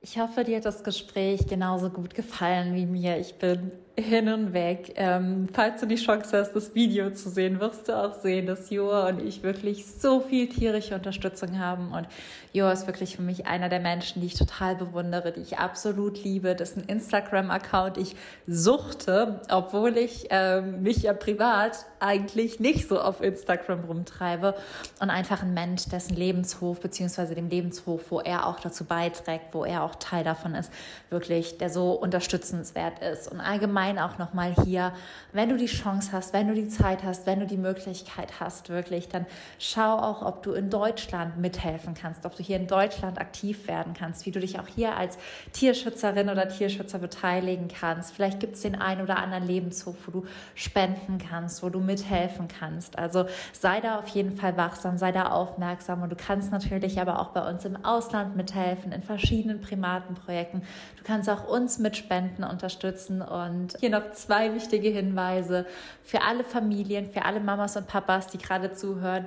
Ich 0.00 0.18
hoffe, 0.18 0.44
dir 0.44 0.58
hat 0.58 0.64
das 0.64 0.84
Gespräch 0.84 1.46
genauso 1.48 1.90
gut 1.90 2.14
gefallen 2.14 2.74
wie 2.74 2.86
mir. 2.86 3.18
Ich 3.18 3.38
bin 3.38 3.72
hin 3.98 4.28
und 4.28 4.52
weg. 4.52 4.92
Ähm, 4.96 5.48
falls 5.52 5.80
du 5.80 5.86
die 5.86 5.96
Chance 5.96 6.38
hast, 6.38 6.52
das 6.52 6.74
Video 6.74 7.10
zu 7.10 7.30
sehen, 7.30 7.60
wirst 7.60 7.88
du 7.88 7.96
auch 7.96 8.12
sehen, 8.12 8.46
dass 8.46 8.68
Joa 8.68 9.08
und 9.08 9.22
ich 9.22 9.42
wirklich 9.42 9.86
so 9.86 10.20
viel 10.20 10.48
tierische 10.48 10.94
Unterstützung 10.94 11.58
haben. 11.58 11.92
Und 11.92 12.06
Joa 12.52 12.72
ist 12.72 12.86
wirklich 12.86 13.16
für 13.16 13.22
mich 13.22 13.46
einer 13.46 13.70
der 13.70 13.80
Menschen, 13.80 14.20
die 14.20 14.26
ich 14.26 14.34
total 14.34 14.76
bewundere, 14.76 15.32
die 15.32 15.40
ich 15.40 15.58
absolut 15.58 16.22
liebe, 16.22 16.54
dessen 16.54 16.84
Instagram-Account 16.84 17.96
ich 17.96 18.16
suchte, 18.46 19.40
obwohl 19.50 19.96
ich 19.96 20.26
ähm, 20.28 20.82
mich 20.82 21.02
ja 21.02 21.14
privat 21.14 21.86
eigentlich 21.98 22.60
nicht 22.60 22.88
so 22.88 23.00
auf 23.00 23.22
Instagram 23.22 23.84
rumtreibe. 23.84 24.54
Und 25.00 25.08
einfach 25.08 25.42
ein 25.42 25.54
Mensch, 25.54 25.86
dessen 25.86 26.16
Lebenshof, 26.16 26.80
beziehungsweise 26.80 27.34
dem 27.34 27.48
Lebenshof, 27.48 28.10
wo 28.10 28.20
er 28.20 28.46
auch 28.46 28.60
dazu 28.60 28.84
beiträgt, 28.84 29.54
wo 29.54 29.64
er 29.64 29.82
auch 29.82 29.94
Teil 29.94 30.22
davon 30.22 30.54
ist, 30.54 30.70
wirklich, 31.08 31.56
der 31.56 31.70
so 31.70 31.92
unterstützenswert 31.92 32.98
ist. 32.98 33.32
Und 33.32 33.40
allgemein 33.40 33.85
allgemein 33.86 33.98
auch 33.98 34.18
nochmal 34.18 34.54
hier, 34.64 34.92
wenn 35.32 35.48
du 35.48 35.56
die 35.56 35.66
Chance 35.66 36.10
hast, 36.12 36.32
wenn 36.32 36.48
du 36.48 36.54
die 36.54 36.68
Zeit 36.68 37.02
hast, 37.04 37.26
wenn 37.26 37.40
du 37.40 37.46
die 37.46 37.56
Möglichkeit 37.56 38.40
hast, 38.40 38.68
wirklich, 38.68 39.08
dann 39.08 39.26
schau 39.58 39.98
auch, 39.98 40.22
ob 40.22 40.42
du 40.42 40.52
in 40.52 40.70
Deutschland 40.70 41.38
mithelfen 41.38 41.94
kannst, 41.94 42.26
ob 42.26 42.36
du 42.36 42.42
hier 42.42 42.56
in 42.56 42.66
Deutschland 42.66 43.20
aktiv 43.20 43.68
werden 43.68 43.94
kannst, 43.94 44.26
wie 44.26 44.30
du 44.30 44.40
dich 44.40 44.58
auch 44.58 44.66
hier 44.66 44.96
als 44.96 45.18
Tierschützerin 45.52 46.28
oder 46.28 46.48
Tierschützer 46.48 46.98
beteiligen 46.98 47.68
kannst. 47.68 48.14
Vielleicht 48.14 48.40
gibt 48.40 48.56
es 48.56 48.62
den 48.62 48.80
einen 48.80 49.02
oder 49.02 49.18
anderen 49.18 49.46
Lebenshof, 49.46 49.96
wo 50.06 50.10
du 50.10 50.26
spenden 50.54 51.18
kannst, 51.18 51.62
wo 51.62 51.68
du 51.68 51.80
mithelfen 51.80 52.48
kannst. 52.48 52.98
Also 52.98 53.26
sei 53.52 53.80
da 53.80 53.98
auf 53.98 54.08
jeden 54.08 54.36
Fall 54.36 54.56
wachsam, 54.56 54.98
sei 54.98 55.12
da 55.12 55.30
aufmerksam 55.30 56.02
und 56.02 56.10
du 56.10 56.16
kannst 56.16 56.50
natürlich 56.52 57.00
aber 57.00 57.20
auch 57.20 57.28
bei 57.28 57.48
uns 57.48 57.64
im 57.64 57.84
Ausland 57.84 58.36
mithelfen, 58.36 58.92
in 58.92 59.02
verschiedenen 59.02 59.60
Primatenprojekten. 59.60 60.62
Du 60.96 61.04
kannst 61.04 61.28
auch 61.30 61.46
uns 61.48 61.78
mit 61.78 61.96
Spenden 61.96 62.44
unterstützen 62.44 63.22
und 63.22 63.75
hier 63.80 63.90
noch 63.90 64.12
zwei 64.12 64.54
wichtige 64.54 64.88
Hinweise 64.88 65.66
für 66.02 66.22
alle 66.22 66.44
Familien, 66.44 67.10
für 67.10 67.24
alle 67.24 67.40
Mamas 67.40 67.76
und 67.76 67.86
Papas, 67.86 68.28
die 68.28 68.38
gerade 68.38 68.72
zuhören 68.72 69.26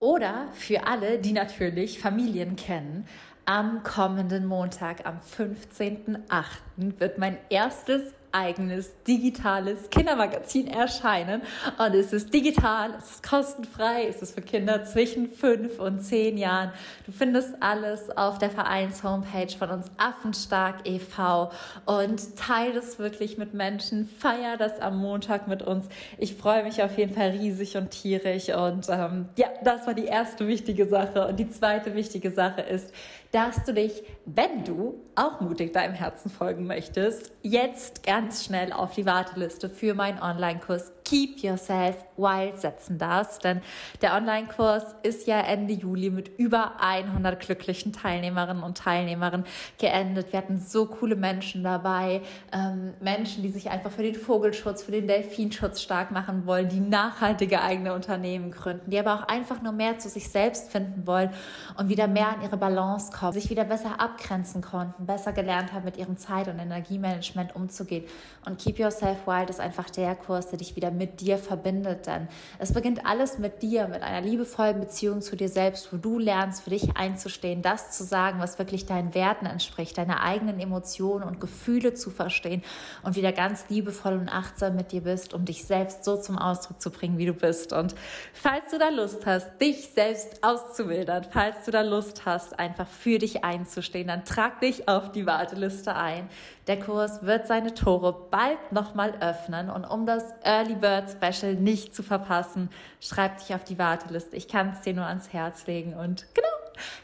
oder 0.00 0.48
für 0.54 0.86
alle, 0.86 1.18
die 1.18 1.32
natürlich 1.32 2.00
Familien 2.00 2.56
kennen. 2.56 3.06
Am 3.44 3.82
kommenden 3.82 4.46
Montag, 4.46 5.06
am 5.06 5.20
15.08., 5.20 6.98
wird 6.98 7.18
mein 7.18 7.38
erstes 7.48 8.02
eigenes 8.32 8.92
digitales 9.04 9.90
Kindermagazin 9.90 10.66
erscheinen. 10.68 11.42
Und 11.78 11.94
es 11.94 12.12
ist 12.12 12.32
digital, 12.32 12.94
es 12.98 13.10
ist 13.10 13.28
kostenfrei, 13.28 14.06
es 14.08 14.22
ist 14.22 14.34
für 14.34 14.42
Kinder 14.42 14.84
zwischen 14.84 15.30
fünf 15.30 15.78
und 15.78 16.00
zehn 16.00 16.38
Jahren. 16.38 16.72
Du 17.06 17.12
findest 17.12 17.54
alles 17.60 18.10
auf 18.16 18.38
der 18.38 18.50
Vereins-Homepage 18.50 19.56
von 19.58 19.70
uns 19.70 19.86
Affenstark 19.96 20.86
e.V. 20.88 21.50
und 21.86 22.36
teile 22.36 22.78
es 22.78 22.98
wirklich 22.98 23.38
mit 23.38 23.54
Menschen. 23.54 24.08
Feier 24.18 24.56
das 24.56 24.80
am 24.80 24.98
Montag 24.98 25.48
mit 25.48 25.62
uns. 25.62 25.86
Ich 26.18 26.34
freue 26.34 26.62
mich 26.62 26.82
auf 26.82 26.96
jeden 26.96 27.14
Fall 27.14 27.30
riesig 27.30 27.76
und 27.76 27.90
tierisch. 27.90 28.48
Und 28.48 28.88
ähm, 28.88 29.28
ja, 29.36 29.48
das 29.64 29.86
war 29.86 29.94
die 29.94 30.06
erste 30.06 30.46
wichtige 30.46 30.86
Sache. 30.86 31.26
Und 31.26 31.38
die 31.38 31.50
zweite 31.50 31.94
wichtige 31.94 32.30
Sache 32.30 32.60
ist, 32.62 32.92
dass 33.32 33.64
du 33.64 33.72
dich, 33.72 34.02
wenn 34.26 34.64
du 34.64 35.00
auch 35.14 35.40
mutig 35.40 35.72
deinem 35.72 35.94
Herzen 35.94 36.30
folgen 36.30 36.66
möchtest, 36.66 37.32
jetzt 37.42 38.04
ganz 38.04 38.44
schnell 38.44 38.72
auf 38.72 38.94
die 38.94 39.06
Warteliste 39.06 39.68
für 39.68 39.94
meinen 39.94 40.20
Online-Kurs 40.20 40.92
Keep 41.10 41.42
Yourself 41.42 41.96
Wild 42.16 42.60
setzen 42.60 42.96
darfst. 42.96 43.42
Denn 43.42 43.62
der 44.00 44.14
Online-Kurs 44.14 44.84
ist 45.02 45.26
ja 45.26 45.40
Ende 45.40 45.72
Juli 45.72 46.08
mit 46.08 46.38
über 46.38 46.80
100 46.80 47.40
glücklichen 47.40 47.92
Teilnehmerinnen 47.92 48.62
und 48.62 48.78
Teilnehmern 48.78 49.44
geendet. 49.78 50.32
Wir 50.32 50.38
hatten 50.38 50.60
so 50.60 50.86
coole 50.86 51.16
Menschen 51.16 51.64
dabei, 51.64 52.20
ähm, 52.52 52.94
Menschen, 53.00 53.42
die 53.42 53.48
sich 53.48 53.70
einfach 53.70 53.90
für 53.90 54.04
den 54.04 54.14
Vogelschutz, 54.14 54.84
für 54.84 54.92
den 54.92 55.08
Delfinschutz 55.08 55.80
stark 55.82 56.12
machen 56.12 56.46
wollen, 56.46 56.68
die 56.68 56.78
nachhaltige 56.78 57.60
eigene 57.60 57.92
Unternehmen 57.92 58.52
gründen, 58.52 58.88
die 58.90 58.98
aber 59.00 59.14
auch 59.14 59.26
einfach 59.26 59.62
nur 59.62 59.72
mehr 59.72 59.98
zu 59.98 60.08
sich 60.08 60.28
selbst 60.28 60.70
finden 60.70 61.08
wollen 61.08 61.30
und 61.76 61.88
wieder 61.88 62.06
mehr 62.06 62.28
an 62.28 62.42
ihre 62.42 62.56
Balance 62.56 63.10
kommen, 63.10 63.32
sich 63.32 63.50
wieder 63.50 63.64
besser 63.64 64.00
abgrenzen 64.00 64.62
konnten, 64.62 65.06
besser 65.06 65.32
gelernt 65.32 65.72
haben, 65.72 65.86
mit 65.86 65.96
ihrem 65.96 66.16
Zeit- 66.16 66.46
und 66.46 66.60
Energiemanagement 66.60 67.56
umzugehen. 67.56 68.04
Und 68.46 68.60
Keep 68.60 68.78
Yourself 68.78 69.26
Wild 69.26 69.50
ist 69.50 69.58
einfach 69.58 69.90
der 69.90 70.14
Kurs, 70.14 70.50
der 70.50 70.58
dich 70.58 70.76
wieder 70.76 70.99
mit 71.00 71.22
dir 71.22 71.38
verbindet. 71.38 72.06
Denn 72.06 72.28
es 72.58 72.72
beginnt 72.72 73.06
alles 73.06 73.38
mit 73.38 73.62
dir, 73.62 73.88
mit 73.88 74.02
einer 74.02 74.20
liebevollen 74.20 74.78
Beziehung 74.78 75.22
zu 75.22 75.34
dir 75.34 75.48
selbst, 75.48 75.92
wo 75.92 75.96
du 75.96 76.18
lernst, 76.18 76.62
für 76.62 76.70
dich 76.70 76.96
einzustehen, 76.96 77.62
das 77.62 77.90
zu 77.90 78.04
sagen, 78.04 78.38
was 78.38 78.58
wirklich 78.58 78.84
deinen 78.84 79.14
Werten 79.14 79.46
entspricht, 79.46 79.96
deine 79.96 80.20
eigenen 80.20 80.60
Emotionen 80.60 81.24
und 81.24 81.40
Gefühle 81.40 81.94
zu 81.94 82.10
verstehen 82.10 82.62
und 83.02 83.16
wieder 83.16 83.32
ganz 83.32 83.64
liebevoll 83.70 84.12
und 84.12 84.28
achtsam 84.28 84.76
mit 84.76 84.92
dir 84.92 85.00
bist, 85.00 85.32
um 85.32 85.46
dich 85.46 85.64
selbst 85.64 86.04
so 86.04 86.18
zum 86.18 86.36
Ausdruck 86.36 86.80
zu 86.82 86.90
bringen, 86.90 87.16
wie 87.16 87.26
du 87.26 87.32
bist. 87.32 87.72
Und 87.72 87.94
falls 88.34 88.70
du 88.70 88.78
da 88.78 88.90
Lust 88.90 89.24
hast, 89.24 89.58
dich 89.58 89.88
selbst 89.94 90.44
auszubildern, 90.44 91.24
falls 91.30 91.64
du 91.64 91.70
da 91.70 91.80
Lust 91.80 92.26
hast, 92.26 92.58
einfach 92.58 92.86
für 92.86 93.18
dich 93.18 93.42
einzustehen, 93.42 94.08
dann 94.08 94.26
trag 94.26 94.60
dich 94.60 94.86
auf 94.86 95.10
die 95.12 95.24
Warteliste 95.24 95.96
ein. 95.96 96.28
Der 96.66 96.78
Kurs 96.78 97.22
wird 97.22 97.46
seine 97.46 97.74
Tore 97.74 98.28
bald 98.30 98.70
nochmal 98.70 99.14
öffnen 99.20 99.70
und 99.70 99.84
um 99.84 100.06
das 100.06 100.24
Early 100.44 100.76
Bird 100.80 101.10
Special 101.10 101.54
nicht 101.54 101.94
zu 101.94 102.02
verpassen, 102.02 102.70
schreib 103.00 103.38
dich 103.38 103.54
auf 103.54 103.64
die 103.64 103.78
Warteliste. 103.78 104.36
Ich 104.36 104.48
kann 104.48 104.70
es 104.70 104.80
dir 104.80 104.94
nur 104.94 105.06
ans 105.06 105.32
Herz 105.32 105.66
legen 105.66 105.94
und 105.94 106.26
genau. 106.34 106.48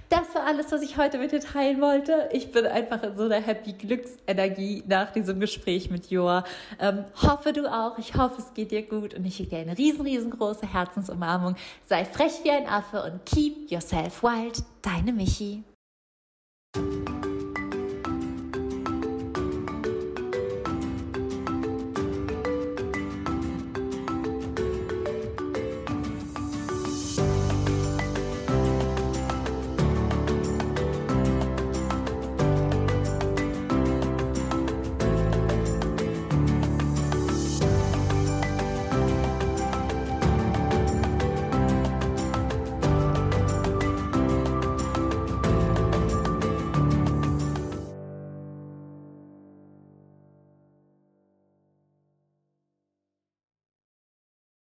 Das 0.08 0.34
war 0.34 0.46
alles, 0.46 0.72
was 0.72 0.82
ich 0.82 0.96
heute 0.96 1.18
mit 1.18 1.32
dir 1.32 1.40
teilen 1.40 1.80
wollte. 1.80 2.28
Ich 2.32 2.52
bin 2.52 2.66
einfach 2.66 3.02
in 3.02 3.16
so 3.16 3.24
einer 3.24 3.40
happy 3.40 3.72
Glücksenergie 3.72 4.84
nach 4.86 5.12
diesem 5.12 5.40
Gespräch 5.40 5.90
mit 5.90 6.10
Joa. 6.10 6.44
Ähm, 6.80 7.04
hoffe 7.22 7.52
du 7.52 7.70
auch. 7.70 7.98
Ich 7.98 8.14
hoffe, 8.14 8.40
es 8.40 8.54
geht 8.54 8.70
dir 8.70 8.82
gut 8.82 9.14
und 9.14 9.24
ich 9.24 9.36
schicke 9.36 9.50
dir 9.50 9.58
eine 9.58 9.76
riesen, 9.76 10.02
riesengroße 10.02 10.72
Herzensumarmung. 10.72 11.56
Sei 11.86 12.04
frech 12.04 12.40
wie 12.44 12.50
ein 12.50 12.66
Affe 12.66 13.02
und 13.02 13.26
keep 13.26 13.70
yourself 13.70 14.22
wild. 14.22 14.62
Deine 14.82 15.12
Michi. 15.12 15.64